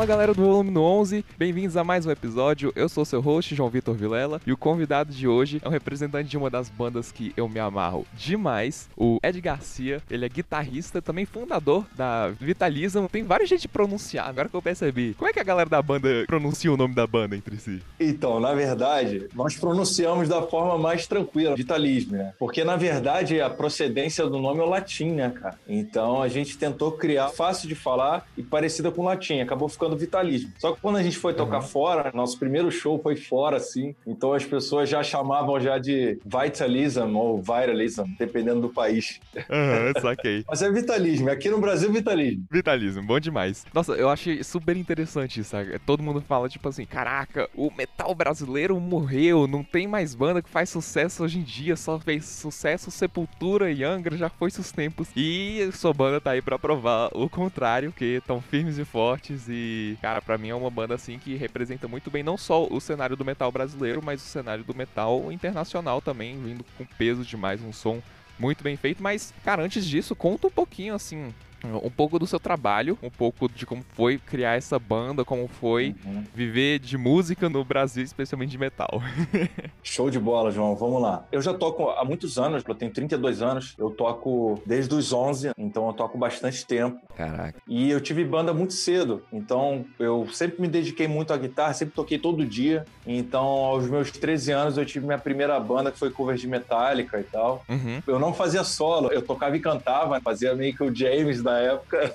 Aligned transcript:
Fala 0.00 0.08
galera 0.08 0.32
do 0.32 0.42
Volume 0.42 0.78
11, 0.78 1.22
bem-vindos 1.36 1.76
a 1.76 1.84
mais 1.84 2.06
um 2.06 2.10
episódio. 2.10 2.72
Eu 2.74 2.88
sou 2.88 3.04
seu 3.04 3.20
host, 3.20 3.54
João 3.54 3.68
Vitor 3.68 3.94
Vilela, 3.94 4.40
e 4.46 4.50
o 4.50 4.56
convidado 4.56 5.12
de 5.12 5.28
hoje 5.28 5.60
é 5.62 5.68
um 5.68 5.70
representante 5.70 6.26
de 6.26 6.38
uma 6.38 6.48
das 6.48 6.70
bandas 6.70 7.12
que 7.12 7.34
eu 7.36 7.46
me 7.46 7.60
amarro 7.60 8.06
demais, 8.14 8.88
o 8.96 9.18
Ed 9.22 9.38
Garcia. 9.42 10.00
Ele 10.10 10.24
é 10.24 10.28
guitarrista, 10.30 11.02
também 11.02 11.26
fundador 11.26 11.84
da 11.94 12.28
Vitalism. 12.28 13.04
Tem 13.12 13.22
várias 13.24 13.50
gente 13.50 13.68
pronunciar, 13.68 14.26
agora 14.26 14.48
que 14.48 14.56
eu 14.56 14.62
percebi. 14.62 15.12
Como 15.18 15.28
é 15.28 15.34
que 15.34 15.38
a 15.38 15.44
galera 15.44 15.68
da 15.68 15.82
banda 15.82 16.24
pronuncia 16.26 16.72
o 16.72 16.78
nome 16.78 16.94
da 16.94 17.06
banda 17.06 17.36
entre 17.36 17.58
si? 17.58 17.82
Então, 18.00 18.40
na 18.40 18.54
verdade, 18.54 19.28
nós 19.34 19.54
pronunciamos 19.54 20.30
da 20.30 20.40
forma 20.40 20.78
mais 20.78 21.06
tranquila, 21.06 21.54
Vitalism, 21.54 22.12
né? 22.12 22.32
Porque, 22.38 22.64
na 22.64 22.76
verdade, 22.76 23.38
a 23.38 23.50
procedência 23.50 24.26
do 24.26 24.38
nome 24.38 24.60
é 24.60 24.62
o 24.62 24.66
latim, 24.70 25.10
né, 25.10 25.28
cara? 25.28 25.58
Então, 25.68 26.22
a 26.22 26.28
gente 26.28 26.56
tentou 26.56 26.92
criar 26.92 27.28
fácil 27.28 27.68
de 27.68 27.74
falar 27.74 28.26
e 28.34 28.42
parecida 28.42 28.90
com 28.90 29.02
o 29.02 29.04
latim. 29.04 29.40
Acabou 29.40 29.68
ficando 29.68 29.89
vitalismo. 29.96 30.52
Só 30.58 30.72
que 30.72 30.80
quando 30.80 30.96
a 30.96 31.02
gente 31.02 31.16
foi 31.16 31.34
tocar 31.34 31.60
uhum. 31.60 31.68
fora, 31.68 32.10
nosso 32.14 32.38
primeiro 32.38 32.70
show 32.70 32.98
foi 32.98 33.16
fora, 33.16 33.56
assim. 33.56 33.94
Então 34.06 34.32
as 34.32 34.44
pessoas 34.44 34.88
já 34.88 35.02
chamavam 35.02 35.60
já 35.60 35.78
de 35.78 36.18
vitalism 36.24 37.14
ou 37.16 37.40
viralism, 37.40 38.04
dependendo 38.18 38.60
do 38.60 38.68
país. 38.68 39.20
Uhum, 39.34 40.00
saquei. 40.00 40.44
Mas 40.48 40.62
é 40.62 40.70
vitalismo. 40.70 41.30
Aqui 41.30 41.48
no 41.48 41.60
Brasil, 41.60 41.92
vitalismo. 41.92 42.44
Vitalismo, 42.50 43.02
bom 43.02 43.20
demais. 43.20 43.64
Nossa, 43.72 43.92
eu 43.92 44.08
achei 44.08 44.42
super 44.42 44.76
interessante 44.76 45.40
isso, 45.40 45.50
sabe? 45.50 45.78
Todo 45.80 46.02
mundo 46.02 46.20
fala, 46.20 46.48
tipo 46.48 46.68
assim, 46.68 46.84
caraca, 46.84 47.48
o 47.54 47.70
metal 47.76 48.14
brasileiro 48.14 48.78
morreu, 48.80 49.46
não 49.46 49.62
tem 49.62 49.86
mais 49.86 50.14
banda 50.14 50.42
que 50.42 50.50
faz 50.50 50.68
sucesso 50.70 51.24
hoje 51.24 51.38
em 51.38 51.42
dia, 51.42 51.76
só 51.76 51.98
fez 51.98 52.24
sucesso 52.24 52.90
Sepultura 52.90 53.70
e 53.70 53.84
Angra, 53.84 54.16
já 54.16 54.28
foi 54.28 54.50
seus 54.50 54.72
tempos. 54.72 55.08
E 55.16 55.68
sua 55.72 55.92
banda 55.92 56.20
tá 56.20 56.32
aí 56.32 56.42
pra 56.42 56.58
provar 56.58 57.10
o 57.12 57.28
contrário, 57.28 57.92
que 57.92 58.16
estão 58.16 58.40
firmes 58.40 58.78
e 58.78 58.84
fortes 58.84 59.46
e 59.48 59.79
cara, 60.00 60.20
para 60.22 60.38
mim 60.38 60.48
é 60.48 60.54
uma 60.54 60.70
banda 60.70 60.94
assim 60.94 61.18
que 61.18 61.36
representa 61.36 61.88
muito 61.88 62.10
bem 62.10 62.22
não 62.22 62.36
só 62.36 62.66
o 62.66 62.80
cenário 62.80 63.16
do 63.16 63.24
metal 63.24 63.50
brasileiro, 63.50 64.02
mas 64.02 64.22
o 64.22 64.26
cenário 64.26 64.64
do 64.64 64.74
metal 64.74 65.30
internacional 65.32 66.00
também, 66.00 66.40
vindo 66.40 66.64
com 66.76 66.84
peso 66.84 67.24
demais, 67.24 67.62
um 67.62 67.72
som 67.72 68.02
muito 68.38 68.64
bem 68.64 68.76
feito. 68.76 69.02
Mas, 69.02 69.34
cara, 69.44 69.62
antes 69.62 69.86
disso, 69.86 70.16
conta 70.16 70.46
um 70.46 70.50
pouquinho 70.50 70.94
assim 70.94 71.32
um 71.64 71.90
pouco 71.90 72.18
do 72.18 72.26
seu 72.26 72.40
trabalho, 72.40 72.98
um 73.02 73.10
pouco 73.10 73.48
de 73.48 73.66
como 73.66 73.84
foi 73.94 74.18
criar 74.18 74.56
essa 74.56 74.78
banda, 74.78 75.24
como 75.24 75.48
foi 75.48 75.94
uhum. 76.04 76.24
viver 76.34 76.78
de 76.78 76.96
música 76.96 77.48
no 77.48 77.64
Brasil, 77.64 78.02
especialmente 78.02 78.50
de 78.50 78.58
metal. 78.58 79.02
Show 79.82 80.10
de 80.10 80.18
bola, 80.18 80.50
João. 80.50 80.74
Vamos 80.76 81.02
lá. 81.02 81.24
Eu 81.30 81.42
já 81.42 81.52
toco 81.52 81.90
há 81.90 82.04
muitos 82.04 82.38
anos, 82.38 82.62
eu 82.66 82.74
tenho 82.74 82.92
32 82.92 83.42
anos, 83.42 83.74
eu 83.78 83.90
toco 83.90 84.60
desde 84.64 84.94
os 84.94 85.12
11, 85.12 85.52
então 85.56 85.86
eu 85.86 85.92
toco 85.92 86.16
bastante 86.16 86.64
tempo. 86.66 87.00
Caraca. 87.16 87.60
E 87.66 87.90
eu 87.90 88.00
tive 88.00 88.24
banda 88.24 88.52
muito 88.52 88.72
cedo, 88.72 89.22
então 89.32 89.84
eu 89.98 90.26
sempre 90.32 90.60
me 90.60 90.68
dediquei 90.68 91.08
muito 91.08 91.32
à 91.32 91.36
guitarra, 91.36 91.74
sempre 91.74 91.94
toquei 91.94 92.18
todo 92.18 92.44
dia. 92.44 92.84
Então, 93.06 93.44
aos 93.44 93.88
meus 93.88 94.10
13 94.10 94.52
anos, 94.52 94.78
eu 94.78 94.86
tive 94.86 95.06
minha 95.06 95.18
primeira 95.18 95.58
banda, 95.58 95.90
que 95.90 95.98
foi 95.98 96.10
cover 96.10 96.36
de 96.36 96.46
Metallica 96.46 97.18
e 97.18 97.24
tal. 97.24 97.64
Uhum. 97.68 98.02
Eu 98.06 98.18
não 98.18 98.32
fazia 98.32 98.64
solo, 98.64 99.08
eu 99.12 99.22
tocava 99.22 99.56
e 99.56 99.60
cantava, 99.60 100.20
fazia 100.20 100.54
meio 100.54 100.74
que 100.74 100.82
o 100.82 100.94
James 100.94 101.42
da 101.42 101.49
da 101.50 101.58
época. 101.58 102.14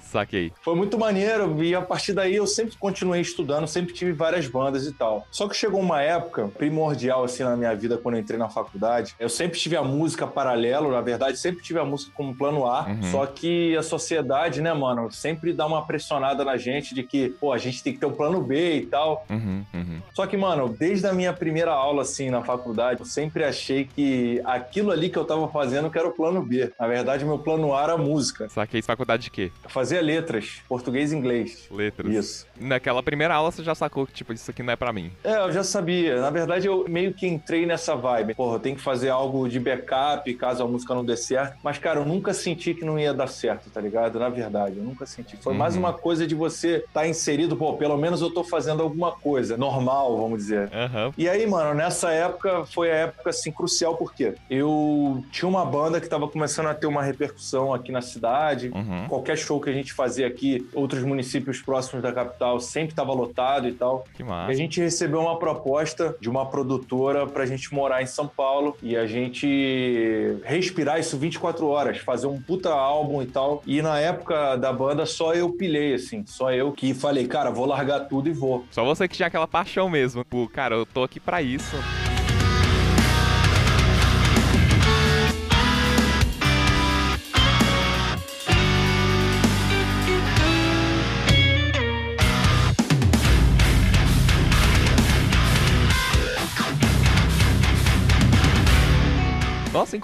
Saquei. 0.00 0.52
Foi 0.62 0.74
muito 0.74 0.98
maneiro 0.98 1.62
e 1.62 1.74
a 1.74 1.80
partir 1.82 2.12
daí 2.12 2.36
eu 2.36 2.46
sempre 2.46 2.76
continuei 2.76 3.20
estudando, 3.20 3.66
sempre 3.66 3.94
tive 3.94 4.12
várias 4.12 4.46
bandas 4.46 4.86
e 4.86 4.92
tal. 4.92 5.26
Só 5.30 5.48
que 5.48 5.56
chegou 5.56 5.80
uma 5.80 6.02
época 6.02 6.48
primordial 6.48 7.24
assim 7.24 7.42
na 7.42 7.56
minha 7.56 7.74
vida 7.74 7.96
quando 7.96 8.16
eu 8.16 8.20
entrei 8.20 8.38
na 8.38 8.48
faculdade. 8.48 9.14
Eu 9.18 9.28
sempre 9.28 9.58
tive 9.58 9.76
a 9.76 9.82
música 9.82 10.26
paralelo, 10.26 10.90
na 10.90 11.00
verdade, 11.00 11.38
sempre 11.38 11.62
tive 11.62 11.78
a 11.78 11.84
música 11.84 12.12
como 12.14 12.34
plano 12.34 12.66
A. 12.66 12.86
Uhum. 12.86 13.02
Só 13.10 13.26
que 13.26 13.76
a 13.76 13.82
sociedade, 13.82 14.60
né, 14.60 14.72
mano, 14.72 15.10
sempre 15.10 15.52
dá 15.52 15.66
uma 15.66 15.86
pressionada 15.86 16.44
na 16.44 16.56
gente 16.56 16.94
de 16.94 17.02
que, 17.02 17.30
pô, 17.40 17.52
a 17.52 17.58
gente 17.58 17.82
tem 17.82 17.92
que 17.92 17.98
ter 17.98 18.06
um 18.06 18.12
plano 18.12 18.42
B 18.42 18.76
e 18.76 18.86
tal. 18.86 19.24
Uhum, 19.30 19.64
uhum. 19.72 20.02
Só 20.12 20.26
que, 20.26 20.36
mano, 20.36 20.68
desde 20.68 21.06
a 21.06 21.12
minha 21.12 21.32
primeira 21.32 21.72
aula 21.72 22.02
assim 22.02 22.30
na 22.30 22.42
faculdade, 22.42 23.00
eu 23.00 23.06
sempre 23.06 23.44
achei 23.44 23.84
que 23.84 24.40
aquilo 24.44 24.90
ali 24.90 25.08
que 25.08 25.18
eu 25.18 25.24
tava 25.24 25.48
fazendo 25.48 25.90
que 25.90 25.98
era 25.98 26.08
o 26.08 26.12
plano 26.12 26.42
B. 26.42 26.72
Na 26.78 26.86
verdade, 26.86 27.24
meu 27.24 27.38
plano 27.38 27.74
A 27.74 27.82
era 27.82 27.92
a 27.94 27.98
música. 27.98 28.48
Saquei 28.48 28.73
fez 28.74 28.84
faculdade 28.84 29.22
de 29.24 29.30
quê? 29.30 29.52
Eu 29.62 29.70
fazia 29.70 30.00
letras, 30.00 30.60
português 30.68 31.12
e 31.12 31.16
inglês. 31.16 31.68
Letras. 31.70 32.12
Isso. 32.12 32.46
Naquela 32.58 33.02
primeira 33.02 33.34
aula 33.34 33.50
você 33.50 33.62
já 33.62 33.74
sacou 33.74 34.06
que, 34.06 34.12
tipo, 34.12 34.32
isso 34.32 34.50
aqui 34.50 34.62
não 34.62 34.72
é 34.72 34.76
para 34.76 34.92
mim. 34.92 35.10
É, 35.22 35.36
eu 35.38 35.52
já 35.52 35.64
sabia. 35.64 36.20
Na 36.20 36.30
verdade, 36.30 36.66
eu 36.66 36.84
meio 36.88 37.12
que 37.12 37.26
entrei 37.26 37.66
nessa 37.66 37.94
vibe. 37.94 38.34
Porra, 38.34 38.56
eu 38.56 38.60
tenho 38.60 38.76
que 38.76 38.82
fazer 38.82 39.08
algo 39.08 39.48
de 39.48 39.58
backup 39.58 40.32
caso 40.34 40.62
a 40.62 40.68
música 40.68 40.94
não 40.94 41.04
dê 41.04 41.16
certo. 41.16 41.56
Mas, 41.62 41.78
cara, 41.78 42.00
eu 42.00 42.04
nunca 42.04 42.32
senti 42.32 42.74
que 42.74 42.84
não 42.84 42.98
ia 42.98 43.12
dar 43.12 43.26
certo, 43.26 43.70
tá 43.70 43.80
ligado? 43.80 44.18
Na 44.18 44.28
verdade, 44.28 44.78
eu 44.78 44.84
nunca 44.84 45.06
senti. 45.06 45.36
Foi 45.36 45.52
uhum. 45.52 45.58
mais 45.58 45.76
uma 45.76 45.92
coisa 45.92 46.26
de 46.26 46.34
você 46.34 46.76
estar 46.76 47.00
tá 47.00 47.08
inserido, 47.08 47.56
pô, 47.56 47.74
pelo 47.74 47.96
menos 47.96 48.20
eu 48.20 48.30
tô 48.30 48.44
fazendo 48.44 48.82
alguma 48.82 49.12
coisa 49.12 49.56
normal, 49.56 50.16
vamos 50.16 50.38
dizer. 50.38 50.70
Uhum. 50.72 51.12
E 51.16 51.28
aí, 51.28 51.46
mano, 51.46 51.74
nessa 51.74 52.10
época 52.10 52.64
foi 52.66 52.90
a 52.90 52.94
época, 52.94 53.30
assim, 53.30 53.50
crucial, 53.50 53.96
porque 53.96 54.34
eu 54.48 55.24
tinha 55.30 55.48
uma 55.48 55.64
banda 55.64 56.00
que 56.00 56.08
tava 56.08 56.28
começando 56.28 56.66
a 56.66 56.74
ter 56.74 56.86
uma 56.86 57.02
repercussão 57.02 57.72
aqui 57.72 57.90
na 57.90 58.00
cidade. 58.00 58.70
Uhum. 58.74 59.06
Qualquer 59.08 59.36
show 59.36 59.60
que 59.60 59.70
a 59.70 59.72
gente 59.72 59.92
fazia 59.92 60.26
aqui, 60.26 60.68
outros 60.74 61.02
municípios 61.02 61.60
próximos 61.60 62.02
da 62.02 62.12
capital, 62.12 62.43
sempre 62.60 62.90
estava 62.90 63.12
lotado 63.12 63.68
e 63.68 63.72
tal. 63.72 64.04
Que 64.14 64.22
massa. 64.22 64.50
E 64.50 64.54
a 64.54 64.56
gente 64.56 64.80
recebeu 64.80 65.20
uma 65.20 65.38
proposta 65.38 66.16
de 66.20 66.28
uma 66.28 66.46
produtora 66.46 67.26
para 67.26 67.42
a 67.42 67.46
gente 67.46 67.72
morar 67.74 68.02
em 68.02 68.06
São 68.06 68.26
Paulo 68.26 68.76
e 68.82 68.96
a 68.96 69.06
gente 69.06 70.38
respirar 70.44 70.98
isso 70.98 71.16
24 71.16 71.66
horas, 71.66 71.98
fazer 71.98 72.26
um 72.26 72.40
puta 72.40 72.70
álbum 72.70 73.22
e 73.22 73.26
tal. 73.26 73.62
E 73.66 73.82
na 73.82 73.98
época 73.98 74.56
da 74.56 74.72
banda, 74.72 75.06
só 75.06 75.34
eu 75.34 75.50
pilhei, 75.50 75.94
assim. 75.94 76.24
Só 76.26 76.52
eu 76.52 76.72
que 76.72 76.94
falei, 76.94 77.26
cara, 77.26 77.50
vou 77.50 77.66
largar 77.66 78.00
tudo 78.00 78.28
e 78.28 78.32
vou. 78.32 78.64
Só 78.70 78.84
você 78.84 79.08
que 79.08 79.16
tinha 79.16 79.28
aquela 79.28 79.46
paixão 79.46 79.88
mesmo. 79.88 80.24
Pô, 80.24 80.48
cara, 80.48 80.74
eu 80.74 80.86
tô 80.86 81.02
aqui 81.02 81.20
para 81.20 81.42
isso. 81.42 81.76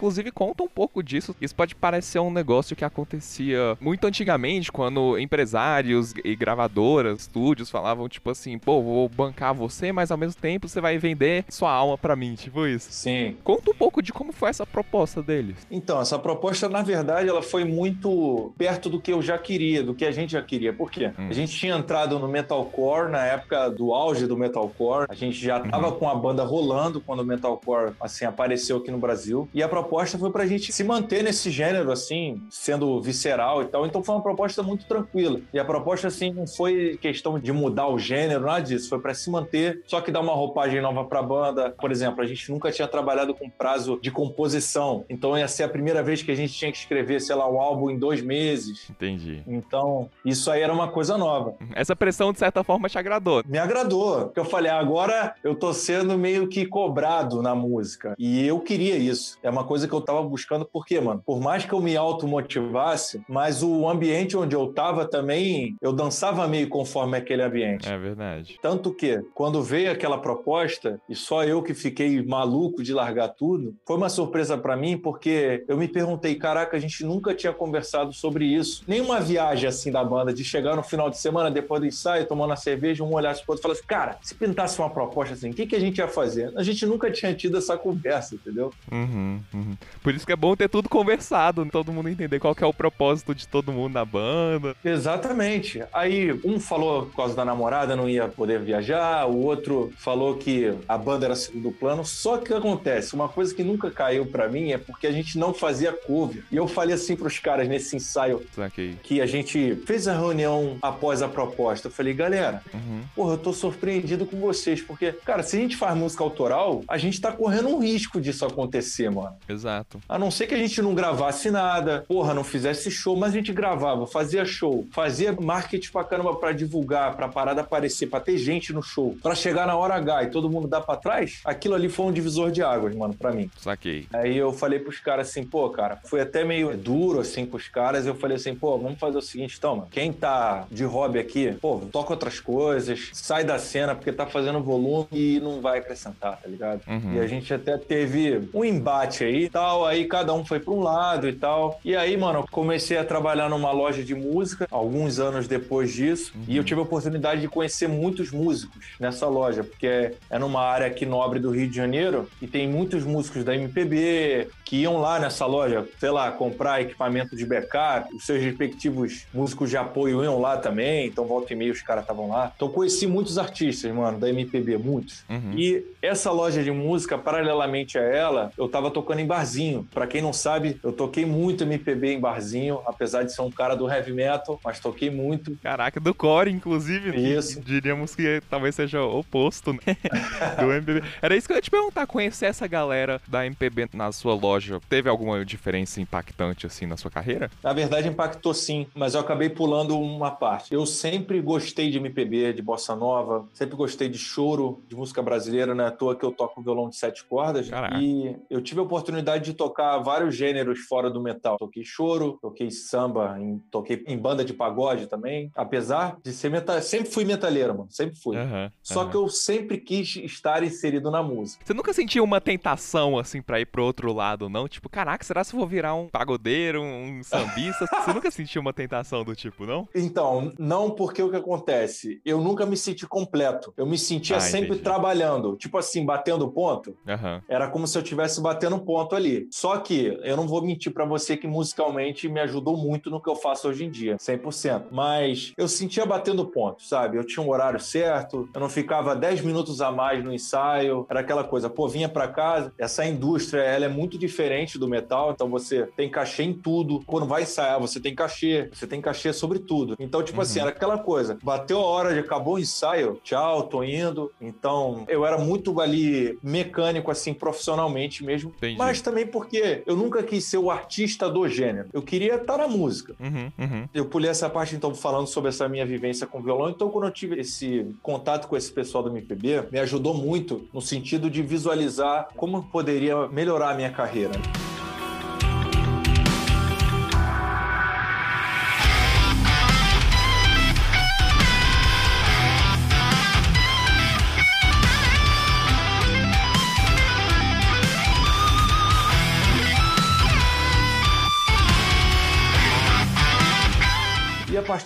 Inclusive 0.00 0.32
conta 0.32 0.62
um 0.62 0.68
pouco 0.68 1.02
disso. 1.02 1.36
Isso 1.40 1.54
pode 1.54 1.74
parecer 1.74 2.18
um 2.18 2.30
negócio 2.30 2.74
que 2.74 2.84
acontecia 2.84 3.76
muito 3.78 4.06
antigamente, 4.06 4.72
quando 4.72 5.18
empresários 5.18 6.14
e 6.24 6.34
gravadoras, 6.34 7.20
estúdios 7.20 7.68
falavam 7.68 8.08
tipo 8.08 8.30
assim, 8.30 8.58
pô, 8.58 8.80
vou 8.80 9.08
bancar 9.10 9.54
você, 9.54 9.92
mas 9.92 10.10
ao 10.10 10.16
mesmo 10.16 10.40
tempo 10.40 10.66
você 10.66 10.80
vai 10.80 10.96
vender 10.96 11.44
sua 11.50 11.70
alma 11.70 11.98
para 11.98 12.16
mim, 12.16 12.34
tipo 12.34 12.66
isso. 12.66 12.90
Sim. 12.90 13.36
Conta 13.44 13.70
um 13.70 13.74
pouco 13.74 14.00
de 14.00 14.10
como 14.10 14.32
foi 14.32 14.48
essa 14.48 14.64
proposta 14.64 15.22
deles. 15.22 15.66
Então, 15.70 16.00
essa 16.00 16.18
proposta, 16.18 16.66
na 16.68 16.82
verdade, 16.82 17.28
ela 17.28 17.42
foi 17.42 17.64
muito 17.64 18.52
perto 18.56 18.88
do 18.88 18.98
que 18.98 19.12
eu 19.12 19.20
já 19.20 19.36
queria, 19.36 19.82
do 19.82 19.94
que 19.94 20.06
a 20.06 20.12
gente 20.12 20.32
já 20.32 20.42
queria. 20.42 20.72
Por 20.72 20.90
quê? 20.90 21.12
Hum. 21.18 21.28
A 21.28 21.32
gente 21.34 21.54
tinha 21.54 21.76
entrado 21.76 22.18
no 22.18 22.26
metalcore 22.26 23.10
na 23.10 23.24
época 23.26 23.68
do 23.68 23.92
auge 23.92 24.26
do 24.26 24.36
metalcore. 24.36 25.06
A 25.10 25.14
gente 25.14 25.38
já 25.38 25.60
tava 25.60 25.88
uhum. 25.88 25.98
com 25.98 26.08
a 26.08 26.14
banda 26.14 26.42
rolando 26.42 27.02
quando 27.02 27.20
o 27.20 27.24
metalcore 27.24 27.92
assim 28.00 28.24
apareceu 28.24 28.78
aqui 28.78 28.90
no 28.90 28.98
Brasil. 28.98 29.46
E 29.52 29.62
a 29.62 29.68
proposta 29.68 29.89
foi 30.18 30.30
pra 30.30 30.46
gente 30.46 30.72
se 30.72 30.84
manter 30.84 31.22
nesse 31.22 31.50
gênero, 31.50 31.90
assim, 31.90 32.42
sendo 32.50 33.00
visceral 33.00 33.62
e 33.62 33.66
tal. 33.66 33.86
Então 33.86 34.02
foi 34.02 34.14
uma 34.14 34.22
proposta 34.22 34.62
muito 34.62 34.86
tranquila. 34.86 35.40
E 35.52 35.58
a 35.58 35.64
proposta, 35.64 36.08
assim, 36.08 36.32
não 36.32 36.46
foi 36.46 36.98
questão 37.00 37.38
de 37.38 37.52
mudar 37.52 37.88
o 37.88 37.98
gênero, 37.98 38.46
nada 38.46 38.60
disso. 38.60 38.88
Foi 38.88 39.00
para 39.00 39.14
se 39.14 39.30
manter, 39.30 39.82
só 39.86 40.00
que 40.00 40.10
dar 40.10 40.20
uma 40.20 40.32
roupagem 40.32 40.80
nova 40.80 41.04
pra 41.04 41.22
banda. 41.22 41.70
Por 41.70 41.90
exemplo, 41.90 42.22
a 42.22 42.26
gente 42.26 42.50
nunca 42.50 42.70
tinha 42.70 42.88
trabalhado 42.88 43.34
com 43.34 43.48
prazo 43.48 43.98
de 44.02 44.10
composição. 44.10 45.04
Então 45.08 45.36
ia 45.36 45.48
ser 45.48 45.64
a 45.64 45.68
primeira 45.68 46.02
vez 46.02 46.22
que 46.22 46.30
a 46.30 46.34
gente 46.34 46.52
tinha 46.52 46.70
que 46.70 46.78
escrever, 46.78 47.20
sei 47.20 47.34
lá, 47.34 47.50
um 47.50 47.60
álbum 47.60 47.90
em 47.90 47.98
dois 47.98 48.22
meses. 48.22 48.88
Entendi. 48.90 49.42
Então, 49.46 50.08
isso 50.24 50.50
aí 50.50 50.62
era 50.62 50.72
uma 50.72 50.88
coisa 50.88 51.16
nova. 51.16 51.54
Essa 51.74 51.96
pressão, 51.96 52.32
de 52.32 52.38
certa 52.38 52.62
forma, 52.62 52.88
te 52.88 52.98
agradou? 52.98 53.42
Me 53.46 53.58
agradou. 53.58 54.26
Porque 54.26 54.40
eu 54.40 54.44
falei, 54.44 54.70
ah, 54.70 54.78
agora 54.78 55.34
eu 55.42 55.54
tô 55.54 55.72
sendo 55.72 56.16
meio 56.18 56.48
que 56.48 56.66
cobrado 56.66 57.42
na 57.42 57.54
música. 57.54 58.14
E 58.18 58.46
eu 58.46 58.60
queria 58.60 58.96
isso. 58.96 59.38
É 59.42 59.50
uma 59.50 59.64
coisa 59.64 59.79
que 59.88 59.94
eu 59.94 60.00
tava 60.00 60.22
buscando, 60.22 60.64
porque, 60.64 61.00
mano, 61.00 61.22
por 61.24 61.40
mais 61.40 61.64
que 61.64 61.72
eu 61.72 61.80
me 61.80 61.96
automotivasse, 61.96 63.20
mas 63.28 63.62
o 63.62 63.88
ambiente 63.88 64.36
onde 64.36 64.54
eu 64.54 64.72
tava 64.72 65.06
também, 65.06 65.76
eu 65.80 65.92
dançava 65.92 66.46
meio 66.46 66.68
conforme 66.68 67.16
aquele 67.16 67.42
ambiente. 67.42 67.88
É 67.88 67.98
verdade. 67.98 68.58
Tanto 68.62 68.92
que, 68.92 69.22
quando 69.34 69.62
veio 69.62 69.90
aquela 69.90 70.18
proposta, 70.18 71.00
e 71.08 71.14
só 71.14 71.44
eu 71.44 71.62
que 71.62 71.74
fiquei 71.74 72.22
maluco 72.24 72.82
de 72.82 72.92
largar 72.92 73.28
tudo, 73.28 73.74
foi 73.86 73.96
uma 73.96 74.08
surpresa 74.08 74.56
para 74.56 74.76
mim, 74.76 74.96
porque 74.96 75.64
eu 75.68 75.76
me 75.76 75.88
perguntei, 75.88 76.34
caraca, 76.34 76.76
a 76.76 76.80
gente 76.80 77.04
nunca 77.04 77.34
tinha 77.34 77.52
conversado 77.52 78.12
sobre 78.12 78.44
isso. 78.44 78.82
Nenhuma 78.86 79.20
viagem 79.20 79.68
assim 79.68 79.90
da 79.90 80.04
banda, 80.04 80.32
de 80.32 80.44
chegar 80.44 80.76
no 80.76 80.82
final 80.82 81.10
de 81.10 81.18
semana, 81.18 81.50
depois 81.50 81.80
do 81.80 81.86
ensaio, 81.86 82.26
tomando 82.26 82.52
a 82.52 82.56
cerveja, 82.56 83.04
um 83.04 83.14
olhasse 83.14 83.42
pro 83.42 83.52
outro 83.52 83.62
e 83.62 83.62
falasse, 83.62 83.86
cara, 83.86 84.18
se 84.22 84.34
pintasse 84.34 84.78
uma 84.78 84.90
proposta 84.90 85.34
assim, 85.34 85.50
o 85.50 85.54
que, 85.54 85.66
que 85.66 85.76
a 85.76 85.80
gente 85.80 85.98
ia 85.98 86.08
fazer? 86.08 86.52
A 86.56 86.62
gente 86.62 86.84
nunca 86.86 87.10
tinha 87.10 87.34
tido 87.34 87.58
essa 87.58 87.76
conversa, 87.76 88.34
entendeu? 88.34 88.72
Uhum. 88.90 89.40
Uhum, 89.52 89.69
uhum. 89.70 89.76
Por 90.02 90.14
isso 90.14 90.26
que 90.26 90.32
é 90.32 90.36
bom 90.36 90.54
ter 90.56 90.68
tudo 90.68 90.88
conversado, 90.88 91.64
todo 91.66 91.92
mundo 91.92 92.08
entender 92.08 92.38
qual 92.38 92.54
é 92.60 92.66
o 92.66 92.72
propósito 92.72 93.34
de 93.34 93.46
todo 93.46 93.72
mundo 93.72 93.92
na 93.94 94.04
banda. 94.04 94.74
Exatamente. 94.84 95.82
Aí 95.92 96.32
um 96.44 96.58
falou 96.60 97.06
por 97.06 97.16
causa 97.16 97.34
da 97.34 97.44
namorada 97.44 97.94
não 97.96 98.08
ia 98.08 98.28
poder 98.28 98.60
viajar, 98.60 99.26
o 99.26 99.36
outro 99.44 99.92
falou 99.96 100.36
que 100.36 100.72
a 100.88 100.96
banda 100.96 101.26
era 101.26 101.36
segundo 101.36 101.70
plano. 101.72 102.04
Só 102.04 102.36
que 102.38 102.44
o 102.44 102.46
que 102.46 102.54
acontece? 102.54 103.14
Uma 103.14 103.28
coisa 103.28 103.54
que 103.54 103.62
nunca 103.62 103.90
caiu 103.90 104.26
para 104.26 104.48
mim 104.48 104.72
é 104.72 104.78
porque 104.78 105.06
a 105.06 105.12
gente 105.12 105.38
não 105.38 105.52
fazia 105.52 105.92
cover. 105.92 106.44
E 106.50 106.56
eu 106.56 106.66
falei 106.66 106.94
assim 106.94 107.16
pros 107.16 107.38
caras 107.38 107.68
nesse 107.68 107.96
ensaio 107.96 108.42
Saquei. 108.54 108.96
que 109.02 109.20
a 109.20 109.26
gente 109.26 109.76
fez 109.86 110.06
a 110.08 110.12
reunião 110.14 110.76
após 110.82 111.22
a 111.22 111.28
proposta. 111.28 111.88
Eu 111.88 111.92
falei, 111.92 112.14
galera, 112.14 112.62
Uhum. 112.72 113.02
porra, 113.14 113.34
eu 113.34 113.38
tô 113.38 113.52
surpreendido 113.52 114.24
com 114.26 114.38
vocês, 114.40 114.80
porque, 114.80 115.12
cara, 115.12 115.42
se 115.42 115.56
a 115.56 115.60
gente 115.60 115.76
faz 115.76 115.96
música 115.96 116.22
autoral, 116.24 116.82
a 116.88 116.96
gente 116.98 117.20
tá 117.20 117.32
correndo 117.32 117.68
um 117.68 117.78
risco 117.80 118.20
disso 118.20 118.44
acontecer, 118.44 119.10
mano. 119.10 119.34
Exato. 119.48 119.59
A 120.08 120.18
não 120.18 120.30
ser 120.30 120.46
que 120.46 120.54
a 120.54 120.58
gente 120.58 120.80
não 120.82 120.94
gravasse 120.94 121.50
nada, 121.50 122.04
porra, 122.06 122.34
não 122.34 122.44
fizesse 122.44 122.90
show, 122.90 123.16
mas 123.16 123.32
a 123.32 123.36
gente 123.36 123.52
gravava, 123.52 124.06
fazia 124.06 124.44
show, 124.44 124.86
fazia 124.92 125.32
marketing 125.32 125.90
pra 125.90 126.04
caramba 126.04 126.34
pra 126.34 126.52
divulgar, 126.52 127.14
pra 127.16 127.28
parada 127.28 127.60
aparecer, 127.60 128.06
pra 128.06 128.20
ter 128.20 128.38
gente 128.38 128.72
no 128.72 128.82
show, 128.82 129.16
pra 129.22 129.34
chegar 129.34 129.66
na 129.66 129.76
hora 129.76 129.94
H 129.94 130.24
e 130.24 130.30
todo 130.30 130.50
mundo 130.50 130.68
dar 130.68 130.80
pra 130.80 130.96
trás, 130.96 131.40
aquilo 131.44 131.74
ali 131.74 131.88
foi 131.88 132.06
um 132.06 132.12
divisor 132.12 132.50
de 132.50 132.62
águas, 132.62 132.94
mano, 132.94 133.14
pra 133.14 133.32
mim. 133.32 133.50
Saquei. 133.58 134.06
Aí 134.12 134.36
eu 134.36 134.52
falei 134.52 134.78
pros 134.78 134.98
caras 134.98 135.28
assim, 135.28 135.44
pô, 135.44 135.68
cara, 135.70 135.98
foi 136.04 136.20
até 136.20 136.44
meio 136.44 136.76
duro 136.76 137.20
assim 137.20 137.46
com 137.46 137.56
os 137.56 137.68
caras. 137.68 138.06
Eu 138.06 138.14
falei 138.14 138.36
assim, 138.36 138.54
pô, 138.54 138.78
vamos 138.78 138.98
fazer 138.98 139.18
o 139.18 139.22
seguinte, 139.22 139.56
então, 139.58 139.76
mano, 139.76 139.88
quem 139.90 140.12
tá 140.12 140.66
de 140.70 140.84
hobby 140.84 141.18
aqui, 141.18 141.52
pô, 141.60 141.80
toca 141.92 142.12
outras 142.12 142.40
coisas, 142.40 143.10
sai 143.12 143.44
da 143.44 143.58
cena 143.58 143.94
porque 143.94 144.12
tá 144.12 144.26
fazendo 144.26 144.60
volume 144.60 145.06
e 145.12 145.40
não 145.40 145.60
vai 145.60 145.78
acrescentar, 145.78 146.38
tá 146.40 146.48
ligado? 146.48 146.80
Uhum. 146.86 147.14
E 147.14 147.20
a 147.20 147.26
gente 147.26 147.52
até 147.52 147.76
teve 147.76 148.48
um 148.52 148.64
embate 148.64 149.24
aí 149.24 149.39
e 149.44 149.48
tal, 149.48 149.84
aí 149.84 150.04
cada 150.06 150.32
um 150.32 150.44
foi 150.44 150.60
pra 150.60 150.72
um 150.72 150.80
lado 150.80 151.28
e 151.28 151.32
tal. 151.32 151.80
E 151.84 151.96
aí, 151.96 152.16
mano, 152.16 152.40
eu 152.40 152.46
comecei 152.50 152.96
a 152.96 153.04
trabalhar 153.04 153.48
numa 153.48 153.72
loja 153.72 154.02
de 154.02 154.14
música 154.14 154.66
alguns 154.70 155.18
anos 155.18 155.46
depois 155.48 155.92
disso, 155.92 156.32
e 156.46 156.56
eu 156.56 156.64
tive 156.64 156.80
a 156.80 156.82
oportunidade 156.84 157.40
de 157.40 157.48
conhecer 157.48 157.88
muitos 157.88 158.30
músicos 158.30 158.86
nessa 158.98 159.26
loja, 159.26 159.64
porque 159.64 159.86
é, 159.86 160.14
é 160.28 160.38
numa 160.38 160.62
área 160.62 160.86
aqui 160.86 161.04
nobre 161.06 161.38
do 161.38 161.50
Rio 161.50 161.68
de 161.68 161.76
Janeiro 161.76 162.28
e 162.40 162.46
tem 162.46 162.68
muitos 162.68 163.04
músicos 163.04 163.44
da 163.44 163.54
MPB 163.54 164.48
que 164.64 164.76
iam 164.76 164.98
lá 164.98 165.18
nessa 165.18 165.46
loja, 165.46 165.84
sei 165.98 166.10
lá, 166.10 166.30
comprar 166.30 166.80
equipamento 166.80 167.34
de 167.34 167.44
backup, 167.44 168.14
os 168.14 168.24
seus 168.24 168.40
respectivos 168.40 169.26
músicos 169.34 169.68
de 169.68 169.76
apoio 169.76 170.22
iam 170.22 170.40
lá 170.40 170.56
também, 170.56 171.06
então 171.06 171.24
volta 171.24 171.52
e 171.52 171.56
meia 171.56 171.72
os 171.72 171.82
caras 171.82 172.04
estavam 172.04 172.28
lá. 172.28 172.52
Então 172.54 172.68
conheci 172.68 173.06
muitos 173.06 173.36
artistas, 173.36 173.92
mano, 173.92 174.18
da 174.18 174.28
MPB, 174.28 174.78
muitos. 174.78 175.24
Uhum. 175.28 175.54
E 175.56 175.84
essa 176.00 176.30
loja 176.30 176.62
de 176.62 176.70
música, 176.70 177.18
paralelamente 177.18 177.98
a 177.98 178.02
ela, 178.02 178.52
eu 178.56 178.68
tava 178.68 178.90
tocando 178.90 179.20
em 179.20 179.26
barzinho. 179.30 179.86
Pra 179.94 180.08
quem 180.08 180.20
não 180.20 180.32
sabe, 180.32 180.80
eu 180.82 180.92
toquei 180.92 181.24
muito 181.24 181.62
MPB 181.62 182.14
em 182.14 182.20
barzinho, 182.20 182.80
apesar 182.84 183.22
de 183.22 183.32
ser 183.32 183.42
um 183.42 183.50
cara 183.50 183.76
do 183.76 183.88
heavy 183.88 184.12
metal, 184.12 184.58
mas 184.64 184.80
toquei 184.80 185.08
muito. 185.08 185.56
Caraca, 185.62 186.00
do 186.00 186.12
core, 186.12 186.50
inclusive. 186.50 187.16
Isso. 187.16 187.60
Diríamos 187.60 188.16
que 188.16 188.42
talvez 188.50 188.74
seja 188.74 189.00
o 189.00 189.20
oposto, 189.20 189.72
né? 189.72 189.96
do 190.58 190.72
MPB. 190.72 191.02
Era 191.22 191.36
isso 191.36 191.46
que 191.46 191.52
eu 191.52 191.56
ia 191.56 191.62
te 191.62 191.70
perguntar, 191.70 192.08
conhecer 192.08 192.46
essa 192.46 192.66
galera 192.66 193.20
da 193.28 193.46
MPB 193.46 193.90
na 193.94 194.10
sua 194.10 194.34
loja, 194.34 194.80
teve 194.88 195.08
alguma 195.08 195.44
diferença 195.44 196.00
impactante, 196.00 196.66
assim, 196.66 196.86
na 196.86 196.96
sua 196.96 197.10
carreira? 197.10 197.50
Na 197.62 197.72
verdade, 197.72 198.08
impactou 198.08 198.52
sim, 198.52 198.88
mas 198.94 199.14
eu 199.14 199.20
acabei 199.20 199.48
pulando 199.48 199.96
uma 199.96 200.32
parte. 200.32 200.74
Eu 200.74 200.84
sempre 200.84 201.40
gostei 201.40 201.88
de 201.88 201.98
MPB, 201.98 202.54
de 202.54 202.62
bossa 202.62 202.96
nova, 202.96 203.46
sempre 203.52 203.76
gostei 203.76 204.08
de 204.08 204.18
choro, 204.18 204.82
de 204.88 204.96
música 204.96 205.22
brasileira, 205.22 205.72
não 205.72 205.84
é 205.84 205.88
à 205.88 205.90
toa 205.92 206.16
que 206.16 206.24
eu 206.24 206.32
toco 206.32 206.60
violão 206.60 206.88
de 206.88 206.96
sete 206.96 207.24
cordas. 207.24 207.68
Caraca. 207.68 207.96
E 208.00 208.34
eu 208.50 208.60
tive 208.60 208.80
a 208.80 208.82
oportunidade 208.82 209.19
de 209.20 209.54
tocar 209.54 209.98
vários 209.98 210.34
gêneros 210.34 210.80
fora 210.80 211.10
do 211.10 211.20
metal. 211.20 211.56
Toquei 211.58 211.84
choro, 211.84 212.38
toquei 212.40 212.70
samba, 212.70 213.36
em- 213.40 213.58
toquei 213.70 214.02
em 214.06 214.18
banda 214.18 214.44
de 214.44 214.52
pagode 214.54 215.06
também. 215.06 215.50
Apesar 215.54 216.16
de 216.22 216.32
ser 216.32 216.50
metal, 216.50 216.80
sempre 216.82 217.10
fui 217.10 217.24
metaleiro, 217.24 217.74
mano, 217.76 217.90
sempre 217.90 218.16
fui. 218.16 218.36
Aham, 218.36 218.70
Só 218.82 219.02
aham. 219.02 219.10
que 219.10 219.16
eu 219.16 219.28
sempre 219.28 219.78
quis 219.78 220.16
estar 220.16 220.62
inserido 220.62 221.10
na 221.10 221.22
música. 221.22 221.62
Você 221.64 221.74
nunca 221.74 221.92
sentiu 221.92 222.24
uma 222.24 222.40
tentação, 222.40 223.18
assim, 223.18 223.40
pra 223.42 223.60
ir 223.60 223.66
pro 223.66 223.84
outro 223.84 224.12
lado, 224.12 224.48
não? 224.48 224.66
Tipo, 224.68 224.88
caraca, 224.88 225.24
será 225.24 225.44
que 225.44 225.54
eu 225.54 225.58
vou 225.58 225.68
virar 225.68 225.94
um 225.94 226.08
pagodeiro, 226.08 226.80
um 226.82 227.22
sambista? 227.22 227.86
Você 228.10 228.12
nunca 228.12 228.30
sentiu 228.30 228.60
uma 228.60 228.72
tentação 228.72 229.24
do 229.24 229.34
tipo, 229.34 229.66
não? 229.66 229.88
Então, 229.94 230.52
não 230.58 230.90
porque 230.90 231.22
o 231.22 231.30
que 231.30 231.36
acontece? 231.36 232.20
Eu 232.24 232.40
nunca 232.40 232.64
me 232.66 232.76
senti 232.76 233.06
completo. 233.06 233.72
Eu 233.76 233.86
me 233.86 233.98
sentia 233.98 234.36
Ah, 234.36 234.40
sempre 234.40 234.68
entendi. 234.70 234.82
trabalhando. 234.82 235.56
Tipo 235.56 235.78
assim, 235.78 236.04
batendo 236.04 236.48
ponto. 236.50 236.96
Aham. 237.06 237.42
Era 237.48 237.68
como 237.68 237.86
se 237.86 237.96
eu 237.98 238.02
estivesse 238.02 238.40
batendo 238.40 238.78
ponto 238.80 239.09
ali. 239.14 239.48
Só 239.50 239.78
que 239.78 240.18
eu 240.22 240.36
não 240.36 240.46
vou 240.46 240.62
mentir 240.62 240.92
pra 240.92 241.04
você 241.04 241.36
que 241.36 241.46
musicalmente 241.46 242.28
me 242.28 242.40
ajudou 242.40 242.76
muito 242.76 243.10
no 243.10 243.20
que 243.20 243.28
eu 243.28 243.36
faço 243.36 243.68
hoje 243.68 243.84
em 243.84 243.90
dia, 243.90 244.16
100%. 244.16 244.84
Mas 244.90 245.52
eu 245.56 245.68
sentia 245.68 246.04
batendo 246.06 246.46
ponto, 246.46 246.82
sabe? 246.82 247.16
Eu 247.16 247.24
tinha 247.24 247.44
um 247.44 247.50
horário 247.50 247.80
certo, 247.80 248.48
eu 248.54 248.60
não 248.60 248.68
ficava 248.68 249.14
10 249.14 249.42
minutos 249.42 249.80
a 249.80 249.90
mais 249.90 250.22
no 250.24 250.32
ensaio. 250.32 251.06
Era 251.08 251.20
aquela 251.20 251.44
coisa, 251.44 251.68
pô, 251.68 251.88
vinha 251.88 252.08
pra 252.08 252.28
casa. 252.28 252.72
Essa 252.78 253.06
indústria, 253.06 253.60
ela 253.60 253.84
é 253.84 253.88
muito 253.88 254.18
diferente 254.18 254.78
do 254.78 254.88
metal, 254.88 255.32
então 255.32 255.48
você 255.48 255.86
tem 255.96 256.10
cachê 256.10 256.42
em 256.42 256.52
tudo. 256.52 257.00
Quando 257.06 257.26
vai 257.26 257.42
ensaiar, 257.42 257.80
você 257.80 258.00
tem 258.00 258.14
cachê. 258.14 258.68
Você 258.72 258.86
tem 258.86 259.00
cachê 259.00 259.32
sobre 259.32 259.58
tudo. 259.58 259.96
Então, 259.98 260.22
tipo 260.22 260.40
assim, 260.40 260.60
era 260.60 260.70
aquela 260.70 260.98
coisa. 260.98 261.38
Bateu 261.42 261.78
a 261.78 261.84
hora 261.84 262.14
de 262.14 262.20
acabou 262.20 262.54
o 262.54 262.58
ensaio, 262.58 263.20
tchau, 263.22 263.64
tô 263.64 263.82
indo. 263.82 264.30
Então, 264.40 265.04
eu 265.08 265.26
era 265.26 265.38
muito 265.38 265.80
ali 265.80 266.38
mecânico, 266.42 267.10
assim, 267.10 267.34
profissionalmente 267.34 268.24
mesmo. 268.24 268.52
Entendi. 268.56 268.78
Mas 268.78 268.99
também 269.02 269.26
porque 269.26 269.82
eu 269.86 269.96
nunca 269.96 270.22
quis 270.22 270.44
ser 270.44 270.58
o 270.58 270.70
artista 270.70 271.28
do 271.28 271.46
gênero. 271.48 271.88
Eu 271.92 272.02
queria 272.02 272.36
estar 272.36 272.58
na 272.58 272.68
música. 272.68 273.14
Uhum, 273.20 273.52
uhum. 273.58 273.88
Eu 273.92 274.06
pulei 274.06 274.30
essa 274.30 274.48
parte, 274.48 274.74
então, 274.74 274.94
falando 274.94 275.26
sobre 275.26 275.48
essa 275.48 275.68
minha 275.68 275.86
vivência 275.86 276.26
com 276.26 276.42
violão. 276.42 276.70
Então, 276.70 276.90
quando 276.90 277.04
eu 277.04 277.10
tive 277.10 277.40
esse 277.40 277.86
contato 278.02 278.48
com 278.48 278.56
esse 278.56 278.72
pessoal 278.72 279.02
do 279.04 279.10
MPB, 279.10 279.68
me 279.70 279.78
ajudou 279.78 280.14
muito 280.14 280.68
no 280.72 280.80
sentido 280.80 281.30
de 281.30 281.42
visualizar 281.42 282.28
como 282.36 282.58
eu 282.58 282.62
poderia 282.62 283.28
melhorar 283.28 283.70
a 283.70 283.74
minha 283.74 283.90
carreira. 283.90 284.32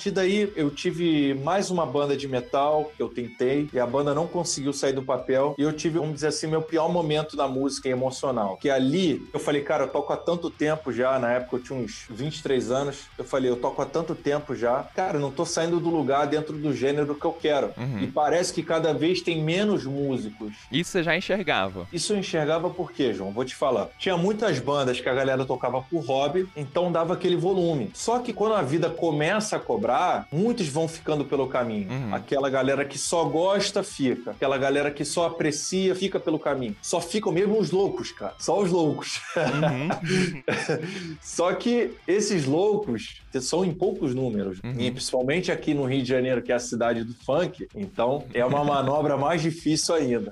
Partir 0.04 0.10
daí 0.10 0.52
eu 0.56 0.70
tive 0.70 1.34
mais 1.34 1.70
uma 1.70 1.86
banda 1.86 2.16
de 2.16 2.28
metal 2.28 2.90
que 2.94 3.02
eu 3.02 3.08
tentei 3.08 3.68
e 3.72 3.78
a 3.78 3.86
banda 3.86 4.12
não 4.12 4.26
conseguiu 4.26 4.72
sair 4.72 4.92
do 4.92 5.02
papel. 5.02 5.54
E 5.56 5.62
eu 5.62 5.72
tive, 5.72 5.98
vamos 5.98 6.16
dizer 6.16 6.28
assim, 6.28 6.46
meu 6.46 6.60
pior 6.60 6.90
momento 6.90 7.36
na 7.36 7.48
música 7.48 7.88
emocional. 7.88 8.58
Que 8.58 8.68
ali 8.68 9.26
eu 9.32 9.40
falei, 9.40 9.62
cara, 9.62 9.84
eu 9.84 9.88
toco 9.88 10.12
há 10.12 10.16
tanto 10.16 10.50
tempo 10.50 10.92
já. 10.92 11.18
Na 11.18 11.32
época 11.32 11.56
eu 11.56 11.62
tinha 11.62 11.78
uns 11.78 12.04
23 12.10 12.70
anos. 12.70 13.04
Eu 13.16 13.24
falei, 13.24 13.50
eu 13.50 13.56
toco 13.56 13.80
há 13.80 13.86
tanto 13.86 14.14
tempo 14.14 14.54
já. 14.54 14.82
Cara, 14.94 15.16
eu 15.16 15.20
não 15.20 15.30
tô 15.30 15.46
saindo 15.46 15.80
do 15.80 15.88
lugar 15.88 16.26
dentro 16.26 16.54
do 16.54 16.74
gênero 16.74 17.14
que 17.14 17.24
eu 17.24 17.32
quero. 17.32 17.72
Uhum. 17.76 18.00
E 18.02 18.06
parece 18.06 18.52
que 18.52 18.62
cada 18.62 18.92
vez 18.92 19.22
tem 19.22 19.42
menos 19.42 19.86
músicos 19.86 20.52
Isso 20.70 20.90
você 20.90 21.02
já 21.02 21.16
enxergava. 21.16 21.86
isso 21.92 22.12
eu 22.12 22.18
enxergava 22.18 22.68
por 22.68 22.92
quê, 22.92 23.12
João? 23.12 23.30
Vou 23.30 23.44
te 23.44 23.54
falar. 23.54 23.88
Tinha 23.98 24.16
muitas 24.16 24.58
bandas 24.58 25.00
que 25.00 25.08
a 25.08 25.14
galera 25.14 25.44
tocava 25.46 25.80
por 25.80 26.04
hobby, 26.04 26.46
então 26.56 26.92
dava 26.92 27.14
aquele 27.14 27.36
volume. 27.36 27.90
Só 27.94 28.18
que 28.18 28.32
quando 28.32 28.54
a 28.54 28.62
vida 28.62 28.90
começa 28.90 29.56
a 29.56 29.60
cobrar, 29.60 29.93
muitos 30.30 30.68
vão 30.68 30.88
ficando 30.88 31.24
pelo 31.24 31.46
caminho. 31.48 31.90
Uhum. 31.90 32.14
Aquela 32.14 32.50
galera 32.50 32.84
que 32.84 32.98
só 32.98 33.24
gosta, 33.24 33.82
fica. 33.82 34.32
Aquela 34.32 34.58
galera 34.58 34.90
que 34.90 35.04
só 35.04 35.26
aprecia, 35.26 35.94
fica 35.94 36.18
pelo 36.18 36.38
caminho. 36.38 36.76
Só 36.82 37.00
ficam 37.00 37.32
mesmo 37.32 37.58
os 37.58 37.70
loucos, 37.70 38.12
cara. 38.12 38.34
Só 38.38 38.60
os 38.60 38.70
loucos. 38.70 39.20
Uhum. 39.36 39.88
Só 41.20 41.52
que 41.54 41.92
esses 42.06 42.44
loucos 42.44 43.20
são 43.40 43.64
em 43.64 43.72
poucos 43.72 44.14
números. 44.14 44.58
Uhum. 44.62 44.74
E 44.78 44.90
principalmente 44.90 45.50
aqui 45.50 45.74
no 45.74 45.84
Rio 45.84 46.02
de 46.02 46.08
Janeiro, 46.08 46.42
que 46.42 46.52
é 46.52 46.54
a 46.54 46.60
cidade 46.60 47.04
do 47.04 47.14
funk. 47.14 47.66
Então 47.74 48.24
é 48.32 48.44
uma 48.44 48.62
manobra 48.64 49.16
mais 49.16 49.42
difícil 49.42 49.94
ainda. 49.94 50.30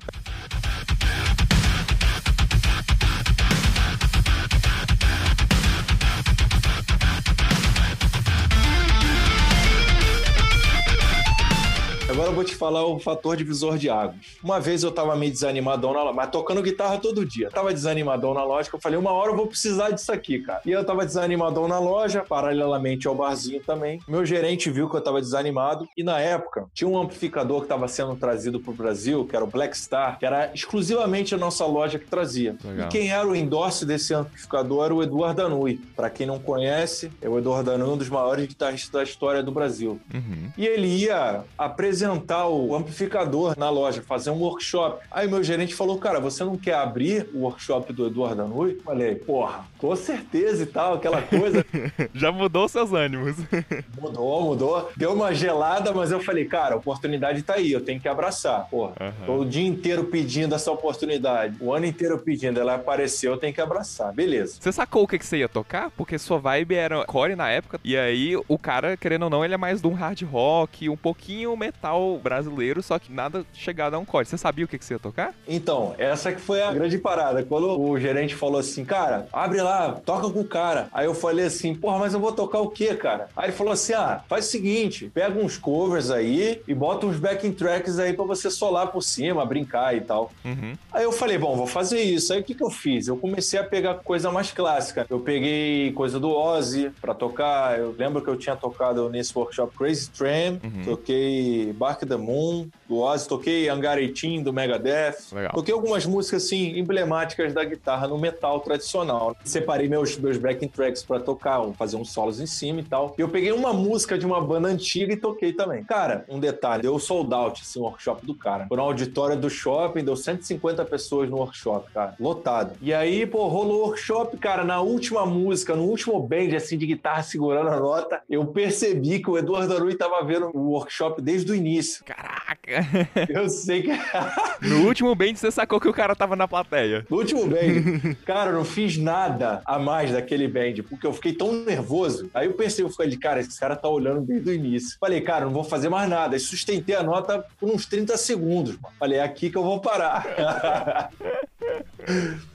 Agora 12.23 12.31
eu 12.31 12.37
vou 12.37 12.45
te 12.45 12.55
falar 12.55 12.87
o 12.87 13.01
fator 13.01 13.37
divisor 13.37 13.77
de 13.77 13.91
águas. 13.91 14.39
Uma 14.45 14.61
vez 14.61 14.85
eu 14.85 14.93
tava 14.93 15.17
meio 15.17 15.33
desanimadão 15.33 15.93
na 15.93 16.05
loja, 16.05 16.15
mas 16.15 16.31
tocando 16.31 16.63
guitarra 16.63 16.97
todo 16.97 17.27
dia. 17.27 17.51
tava 17.51 17.73
desanimadão 17.73 18.33
na 18.33 18.45
loja, 18.45 18.71
que 18.71 18.77
eu 18.77 18.81
falei, 18.81 18.97
uma 18.97 19.11
hora 19.11 19.33
eu 19.33 19.37
vou 19.37 19.49
precisar 19.49 19.91
disso 19.91 20.13
aqui, 20.13 20.39
cara. 20.39 20.61
E 20.65 20.71
eu 20.71 20.85
tava 20.85 21.05
desanimadão 21.05 21.67
na 21.67 21.81
loja, 21.81 22.25
paralelamente 22.29 23.09
ao 23.09 23.15
barzinho 23.17 23.61
também. 23.65 23.99
Meu 24.07 24.25
gerente 24.25 24.71
viu 24.71 24.89
que 24.89 24.97
eu 24.97 25.01
tava 25.01 25.21
desanimado 25.21 25.89
e 25.97 26.05
na 26.05 26.21
época 26.21 26.67
tinha 26.73 26.87
um 26.87 26.97
amplificador 26.97 27.63
que 27.63 27.67
tava 27.67 27.89
sendo 27.89 28.15
trazido 28.15 28.61
pro 28.61 28.73
Brasil, 28.73 29.27
que 29.27 29.35
era 29.35 29.45
o 29.45 29.49
Black 29.49 29.77
Star, 29.77 30.17
que 30.17 30.25
era 30.25 30.53
exclusivamente 30.55 31.35
a 31.35 31.39
nossa 31.39 31.67
loja 31.67 31.99
que 31.99 32.07
trazia. 32.07 32.55
Legal. 32.63 32.87
E 32.87 32.89
quem 32.89 33.11
era 33.11 33.27
o 33.27 33.35
endorse 33.35 33.85
desse 33.85 34.15
amplificador 34.15 34.85
era 34.85 34.95
o 34.95 35.03
Eduardo 35.03 35.43
Danui. 35.43 35.81
Para 35.97 36.09
quem 36.09 36.29
não 36.29 36.39
conhece, 36.39 37.11
é 37.21 37.29
o 37.29 37.37
Eduardo 37.37 37.73
Danui, 37.73 37.95
um 37.95 37.97
dos 37.97 38.09
maiores 38.09 38.47
guitarristas 38.47 38.93
da 38.93 39.03
história 39.03 39.43
do 39.43 39.51
Brasil. 39.51 40.01
Uhum. 40.15 40.53
E 40.57 40.65
ele 40.65 40.87
ia 40.87 41.43
apresentar 41.59 42.13
o 42.49 42.75
amplificador 42.75 43.55
na 43.59 43.71
loja, 43.71 44.03
fazer 44.03 44.31
um 44.31 44.39
workshop. 44.39 45.05
Aí 45.11 45.29
meu 45.29 45.43
gerente 45.43 45.75
falou, 45.75 45.99
cara, 45.99 46.21
você 46.21 46.45
não 46.45 46.57
quer 46.57 46.75
abrir 46.75 47.29
o 47.35 47.41
workshop 47.41 47.93
do 47.93 48.07
Eduardo 48.07 48.37
Danui? 48.37 48.81
Falei, 48.85 49.15
porra, 49.15 49.65
com 49.79 49.95
certeza 49.97 50.63
e 50.63 50.67
tal, 50.67 50.95
aquela 50.95 51.23
coisa. 51.23 51.65
Já 52.15 52.31
mudou 52.33 52.69
seus 52.69 52.93
ânimos. 52.93 53.37
mudou, 54.01 54.43
mudou. 54.43 54.91
Deu 54.97 55.13
uma 55.13 55.35
gelada, 55.35 55.93
mas 55.93 56.11
eu 56.11 56.21
falei, 56.21 56.45
cara, 56.45 56.75
a 56.75 56.79
oportunidade 56.79 57.43
tá 57.43 57.55
aí, 57.55 57.73
eu 57.73 57.81
tenho 57.81 58.01
que 58.01 58.09
abraçar. 58.09 58.69
Porra, 58.69 58.95
uhum. 59.01 59.27
tô 59.27 59.37
o 59.39 59.45
dia 59.45 59.67
inteiro 59.67 60.05
pedindo 60.05 60.55
essa 60.55 60.71
oportunidade, 60.71 61.57
o 61.61 61.73
ano 61.73 61.87
inteiro 61.87 62.19
pedindo, 62.19 62.61
ela 62.61 62.75
apareceu, 62.75 63.33
eu 63.33 63.39
tenho 63.39 63.53
que 63.53 63.61
abraçar. 63.61 64.13
Beleza. 64.13 64.57
Você 64.61 64.73
sacou 64.73 65.05
o 65.05 65.09
que, 65.09 65.19
que 65.19 65.27
você 65.27 65.39
ia 65.39 65.49
tocar? 65.49 65.91
Porque 65.91 66.19
sua 66.19 66.39
vibe 66.39 66.75
era 66.75 67.05
core 67.05 67.37
na 67.37 67.51
época, 67.51 67.81
e 67.85 67.97
aí 67.97 68.37
o 68.49 68.59
cara, 68.59 68.97
querendo 68.97 69.25
ou 69.25 69.31
não, 69.31 69.45
ele 69.45 69.55
é 69.55 69.59
mais 69.59 69.81
de 69.81 69.87
um 69.87 69.93
hard 69.93 70.23
rock, 70.23 70.89
um 70.89 70.97
pouquinho 70.97 71.57
metal 71.57 72.02
brasileiro, 72.23 72.83
só 72.83 72.99
que 72.99 73.13
nada 73.13 73.45
chegado 73.53 73.95
a 73.95 73.99
um 73.99 74.05
core. 74.05 74.27
Você 74.27 74.39
sabia 74.39 74.65
o 74.65 74.69
que, 74.69 74.79
que 74.79 74.85
você 74.85 74.95
ia 74.95 74.99
tocar? 74.99 75.35
Então, 75.47 75.95
essa 75.99 76.33
que 76.33 76.41
foi 76.41 76.63
a 76.63 76.73
grande 76.73 76.99
parada. 76.99 77.43
Quando 77.43 77.81
o 77.81 77.99
gerente 77.99 78.35
falou 78.35 78.59
assim, 78.59 78.85
cara, 78.85 79.27
abre 79.33 79.61
lá, 79.61 79.93
toca 80.05 80.29
com 80.31 80.41
o 80.41 80.45
cara. 80.45 80.89
Aí 80.93 81.07
eu 81.07 81.15
falei 81.15 81.47
assim, 81.47 81.75
porra, 81.75 81.99
mas 81.99 82.15
eu 82.15 82.21
vou 82.21 82.33
tocar 82.33 82.61
o 82.61 82.71
quê, 82.71 82.95
cara? 82.95 83.29
Aí 83.37 83.47
ele 83.47 83.53
falou 83.53 83.73
assim, 83.73 83.93
ah, 83.93 84.23
faz 84.29 84.47
o 84.47 84.51
seguinte, 84.51 85.11
pega 85.13 85.39
uns 85.39 85.57
covers 85.57 86.11
aí 86.11 86.61
e 86.67 86.75
bota 86.75 87.07
uns 87.07 87.19
backing 87.19 87.53
tracks 87.53 87.99
aí 87.99 88.13
pra 88.13 88.25
você 88.25 88.51
solar 88.51 88.89
por 88.89 89.03
cima, 89.03 89.45
brincar 89.45 89.97
e 89.97 90.01
tal. 90.01 90.31
Uhum. 90.45 90.75
Aí 90.93 91.05
eu 91.05 91.13
falei, 91.13 91.39
bom, 91.39 91.57
vou 91.57 91.67
fazer 91.67 92.01
isso. 92.01 92.33
Aí 92.33 92.41
o 92.41 92.45
que 92.45 92.55
que 92.55 92.65
eu 92.65 92.71
fiz? 92.71 93.09
Eu 93.09 93.17
comecei 93.17 93.59
a 93.59 93.65
pegar 93.65 93.95
coisa 93.97 94.31
mais 94.31 94.51
clássica. 94.51 95.07
Eu 95.09 95.21
peguei 95.21 95.93
coisa 95.93 96.19
do 96.19 96.31
Ozzy 96.31 96.91
pra 97.01 97.15
tocar. 97.15 97.79
Eu 97.79 97.95
lembro 97.97 98.23
que 98.23 98.29
eu 98.29 98.37
tinha 98.37 98.57
tocado 98.57 99.09
nesse 99.09 99.37
workshop 99.37 99.77
Crazy 99.77 100.11
Tram, 100.11 100.61
uhum. 100.63 100.85
toquei 100.85 101.73
Bark 101.93 102.07
the 102.07 102.17
Moon, 102.17 102.69
do 102.89 103.01
Ozzy, 103.01 103.29
toquei 103.29 103.69
Angaretim, 103.69 104.43
do 104.43 104.53
Megadeth. 104.53 105.33
Legal. 105.33 105.53
Toquei 105.53 105.75
algumas 105.75 106.07
músicas, 106.07 106.45
assim, 106.45 106.79
emblemáticas 106.79 107.53
da 107.53 107.63
guitarra 107.65 108.09
no 108.09 108.19
metal 108.19 108.61
tradicional. 108.61 109.37
Separei 109.45 109.89
meus, 109.89 110.17
meus 110.17 110.39
backing 110.39 110.69
tracks 110.69 111.03
pra 111.03 111.21
tocar, 111.21 111.63
fazer 111.75 111.97
uns 111.97 112.11
solos 112.11 112.41
em 112.41 112.47
cima 112.47 112.81
e 112.81 112.83
tal. 112.83 113.15
E 113.19 113.21
eu 113.21 113.29
peguei 113.29 113.53
uma 113.53 113.75
música 113.75 114.17
de 114.17 114.25
uma 114.25 114.41
banda 114.41 114.69
antiga 114.69 115.13
e 115.13 115.17
toquei 115.17 115.53
também. 115.53 115.85
Cara, 115.85 116.25
um 116.29 116.41
detalhe, 116.41 116.83
deu 116.83 116.99
sold 116.99 117.33
out, 117.35 117.61
assim, 117.61 117.79
o 117.79 117.83
workshop 117.83 118.25
do 118.25 118.35
cara. 118.35 118.67
Foi 118.69 118.77
na 118.77 118.83
auditória 118.83 119.37
do 119.37 119.51
shopping, 119.51 120.03
deu 120.03 120.17
150 120.17 120.85
pessoas 120.87 121.29
no 121.29 121.37
workshop, 121.37 121.91
cara. 121.93 122.15
Lotado. 122.19 122.73
E 122.81 122.95
aí, 122.95 123.27
pô, 123.27 123.49
rolou 123.49 123.81
o 123.81 123.87
workshop, 123.87 124.37
cara, 124.39 124.65
na 124.65 124.81
última 124.81 125.27
música, 125.27 125.77
no 125.77 125.85
último 125.85 126.19
band, 126.21 126.57
assim, 126.57 126.79
de 126.79 126.87
guitarra 126.87 127.23
segurando 127.23 127.69
a 127.69 127.79
nota, 127.79 128.23
eu 128.31 128.47
percebi 128.47 129.21
que 129.21 129.29
o 129.29 129.37
Eduardo 129.37 129.75
Arui 129.75 129.95
tava 129.95 130.23
vendo 130.25 130.51
o 130.55 130.71
workshop 130.71 131.21
desde 131.21 131.53
o 131.53 131.55
início. 131.55 131.82
Caraca! 132.05 132.87
Eu 133.29 133.49
sei 133.49 133.83
que. 133.83 133.91
no 134.63 134.87
último 134.87 135.15
band 135.15 135.35
você 135.35 135.51
sacou 135.51 135.81
que 135.81 135.89
o 135.89 135.93
cara 135.93 136.15
tava 136.15 136.37
na 136.37 136.47
plateia. 136.47 137.07
No 137.09 137.19
último 137.19 137.47
band. 137.47 138.15
cara, 138.25 138.51
eu 138.51 138.55
não 138.55 138.65
fiz 138.65 138.97
nada 138.97 139.61
a 139.65 139.79
mais 139.79 140.13
daquele 140.13 140.47
band, 140.49 140.83
porque 140.89 141.07
eu 141.07 141.13
fiquei 141.13 141.33
tão 141.33 141.53
nervoso. 141.53 142.31
Aí 142.35 142.47
eu 142.47 142.55
pensei, 142.55 142.85
eu 142.85 142.91
falei, 142.91 143.17
cara, 143.17 143.41
esse 143.41 143.59
cara 143.59 143.77
tá 143.77 143.89
olhando 143.89 144.21
desde 144.23 144.51
o 144.51 144.53
início. 144.53 144.97
Falei, 145.01 145.21
cara, 145.21 145.45
não 145.45 145.53
vou 145.53 145.65
fazer 145.65 145.89
mais 145.89 146.09
nada. 146.09 146.37
Aí 146.37 146.41
sustentei 146.41 146.95
a 146.95 147.03
nota 147.03 147.45
por 147.59 147.69
uns 147.69 147.87
30 147.87 148.17
segundos. 148.17 148.77
Falei, 148.99 149.19
é 149.19 149.23
aqui 149.23 149.51
que 149.51 149.57
eu 149.57 149.65
vou 149.65 149.81
parar. 149.81 151.11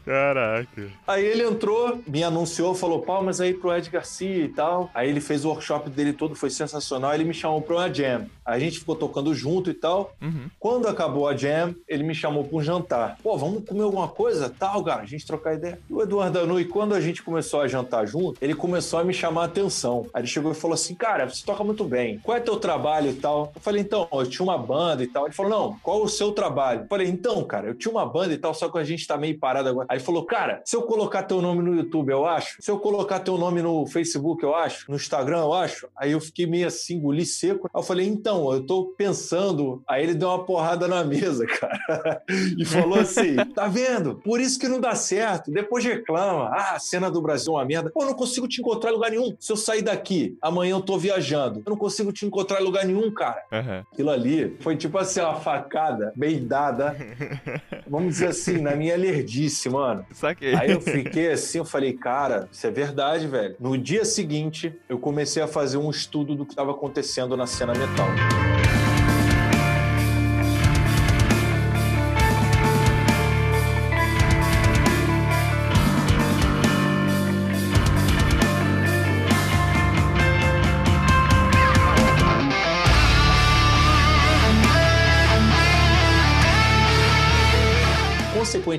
Caraca. 0.05 0.87
Aí 1.05 1.25
ele 1.25 1.43
entrou, 1.43 2.01
me 2.07 2.23
anunciou, 2.23 2.73
falou 2.73 3.01
palmas 3.01 3.41
aí 3.41 3.53
pro 3.53 3.75
Ed 3.75 3.89
Garcia 3.89 4.45
e 4.45 4.47
tal. 4.47 4.89
Aí 4.93 5.09
ele 5.09 5.19
fez 5.19 5.43
o 5.43 5.49
workshop 5.49 5.89
dele 5.89 6.13
todo, 6.13 6.33
foi 6.33 6.49
sensacional. 6.49 7.13
Ele 7.13 7.25
me 7.25 7.33
chamou 7.33 7.61
pra 7.61 7.75
uma 7.75 7.93
jam. 7.93 8.25
Aí 8.45 8.55
a 8.55 8.59
gente 8.59 8.79
ficou 8.79 8.95
tocando 8.95 9.33
junto 9.33 9.69
e 9.69 9.73
tal. 9.73 10.15
Uhum. 10.21 10.49
Quando 10.57 10.87
acabou 10.87 11.27
a 11.27 11.35
jam, 11.35 11.75
ele 11.87 12.03
me 12.03 12.15
chamou 12.15 12.45
pra 12.45 12.57
um 12.57 12.63
jantar. 12.63 13.17
Pô, 13.21 13.37
vamos 13.37 13.65
comer 13.65 13.83
alguma 13.83 14.07
coisa? 14.07 14.49
Tal, 14.49 14.81
cara, 14.83 15.01
a 15.01 15.05
gente 15.05 15.25
trocar 15.27 15.55
ideia. 15.55 15.77
E 15.89 15.93
o 15.93 16.01
Eduardo 16.01 16.39
Danui, 16.39 16.63
quando 16.63 16.95
a 16.95 17.01
gente 17.01 17.21
começou 17.21 17.59
a 17.59 17.67
jantar 17.67 18.07
junto, 18.07 18.37
ele 18.41 18.55
começou 18.55 18.99
a 18.99 19.03
me 19.03 19.13
chamar 19.13 19.41
a 19.41 19.45
atenção. 19.45 20.05
Aí 20.13 20.21
ele 20.21 20.27
chegou 20.27 20.53
e 20.53 20.55
falou 20.55 20.75
assim, 20.75 20.95
cara, 20.95 21.27
você 21.27 21.45
toca 21.45 21.63
muito 21.63 21.83
bem. 21.83 22.19
Qual 22.19 22.37
é 22.37 22.39
teu 22.39 22.57
trabalho 22.57 23.09
e 23.09 23.15
tal? 23.15 23.51
Eu 23.53 23.61
falei, 23.61 23.81
então, 23.81 24.07
eu 24.11 24.25
tinha 24.25 24.43
uma 24.43 24.57
banda 24.57 25.03
e 25.03 25.07
tal. 25.07 25.25
Ele 25.25 25.35
falou, 25.35 25.51
não, 25.51 25.79
qual 25.83 25.99
é 25.99 26.03
o 26.03 26.07
seu 26.07 26.31
trabalho? 26.31 26.81
Eu 26.81 26.87
falei, 26.87 27.07
então, 27.07 27.43
cara, 27.43 27.67
eu 27.67 27.75
tinha 27.75 27.91
uma 27.91 28.05
banda 28.05 28.33
e 28.33 28.37
tal, 28.37 28.53
só 28.53 28.69
que 28.69 28.77
a 28.77 28.83
gente 28.85 29.05
tá 29.05 29.17
meio 29.17 29.36
parado 29.37 29.69
agora. 29.69 29.87
Aí 29.89 29.99
falou, 29.99 30.25
cara, 30.25 30.61
se 30.65 30.75
eu 30.75 30.83
colocar 30.83 31.23
teu 31.23 31.41
nome 31.41 31.61
no 31.61 31.75
YouTube, 31.75 32.11
eu 32.11 32.25
acho. 32.25 32.57
Se 32.59 32.69
eu 32.69 32.79
colocar 32.79 33.19
teu 33.19 33.37
nome 33.37 33.61
no 33.61 33.85
Facebook, 33.87 34.43
eu 34.43 34.55
acho. 34.55 34.89
No 34.89 34.95
Instagram, 34.95 35.39
eu 35.39 35.53
acho. 35.53 35.87
Aí 35.97 36.11
eu 36.11 36.19
fiquei 36.21 36.45
meio 36.45 36.67
assim, 36.67 36.95
engoli 36.95 37.25
seco. 37.25 37.69
Aí 37.73 37.79
eu 37.79 37.83
falei, 37.83 38.07
então, 38.07 38.51
eu 38.51 38.65
tô 38.65 38.85
pensando. 38.97 39.81
Aí 39.87 40.03
ele 40.03 40.13
deu 40.13 40.29
uma 40.29 40.45
porrada 40.45 40.87
na 40.87 41.03
mesa, 41.03 41.45
cara. 41.59 42.21
e 42.57 42.65
falou 42.65 42.99
assim: 42.99 43.35
tá 43.53 43.67
vendo? 43.67 44.15
Por 44.15 44.39
isso 44.39 44.59
que 44.59 44.67
não 44.67 44.79
dá 44.79 44.95
certo. 44.95 45.51
Depois 45.51 45.83
reclama. 45.83 46.49
Ah, 46.53 46.75
a 46.75 46.79
cena 46.79 47.09
do 47.09 47.21
Brasil 47.21 47.53
é 47.53 47.55
uma 47.57 47.65
merda. 47.65 47.89
Pô, 47.89 48.03
eu 48.03 48.07
não 48.07 48.13
consigo 48.13 48.47
te 48.47 48.59
encontrar 48.59 48.91
em 48.91 48.93
lugar 48.93 49.11
nenhum. 49.11 49.35
Se 49.39 49.51
eu 49.51 49.57
sair 49.57 49.81
daqui, 49.81 50.37
amanhã 50.41 50.71
eu 50.71 50.81
tô 50.81 50.97
viajando. 50.97 51.61
Eu 51.65 51.69
não 51.69 51.77
consigo 51.77 52.11
te 52.11 52.25
encontrar 52.25 52.61
em 52.61 52.63
lugar 52.63 52.85
nenhum, 52.85 53.11
cara. 53.11 53.43
Uhum. 53.51 53.83
Aquilo 53.91 54.09
ali 54.09 54.57
foi 54.59 54.75
tipo 54.75 54.97
assim, 54.97 55.21
uma 55.21 55.35
facada 55.35 56.11
bem 56.15 56.45
dada. 56.45 56.95
Vamos 57.87 58.09
dizer 58.09 58.27
assim, 58.27 58.59
na 58.59 58.75
minha 58.75 58.95
lerdice, 59.27 59.69
mano. 59.69 60.05
Saquei. 60.13 60.55
Aí 60.55 60.71
eu 60.71 60.79
fiquei 60.79 61.29
assim, 61.31 61.57
eu 61.57 61.65
falei, 61.65 61.93
cara, 61.93 62.47
isso 62.51 62.65
é 62.65 62.71
verdade, 62.71 63.27
velho. 63.27 63.55
No 63.59 63.77
dia 63.77 64.05
seguinte, 64.05 64.73
eu 64.87 64.97
comecei 64.97 65.43
a 65.43 65.47
fazer 65.47 65.77
um 65.77 65.89
estudo 65.89 66.33
do 66.33 66.45
que 66.45 66.53
estava 66.53 66.71
acontecendo 66.71 67.35
na 67.35 67.45
cena 67.45 67.73
metal. 67.73 68.07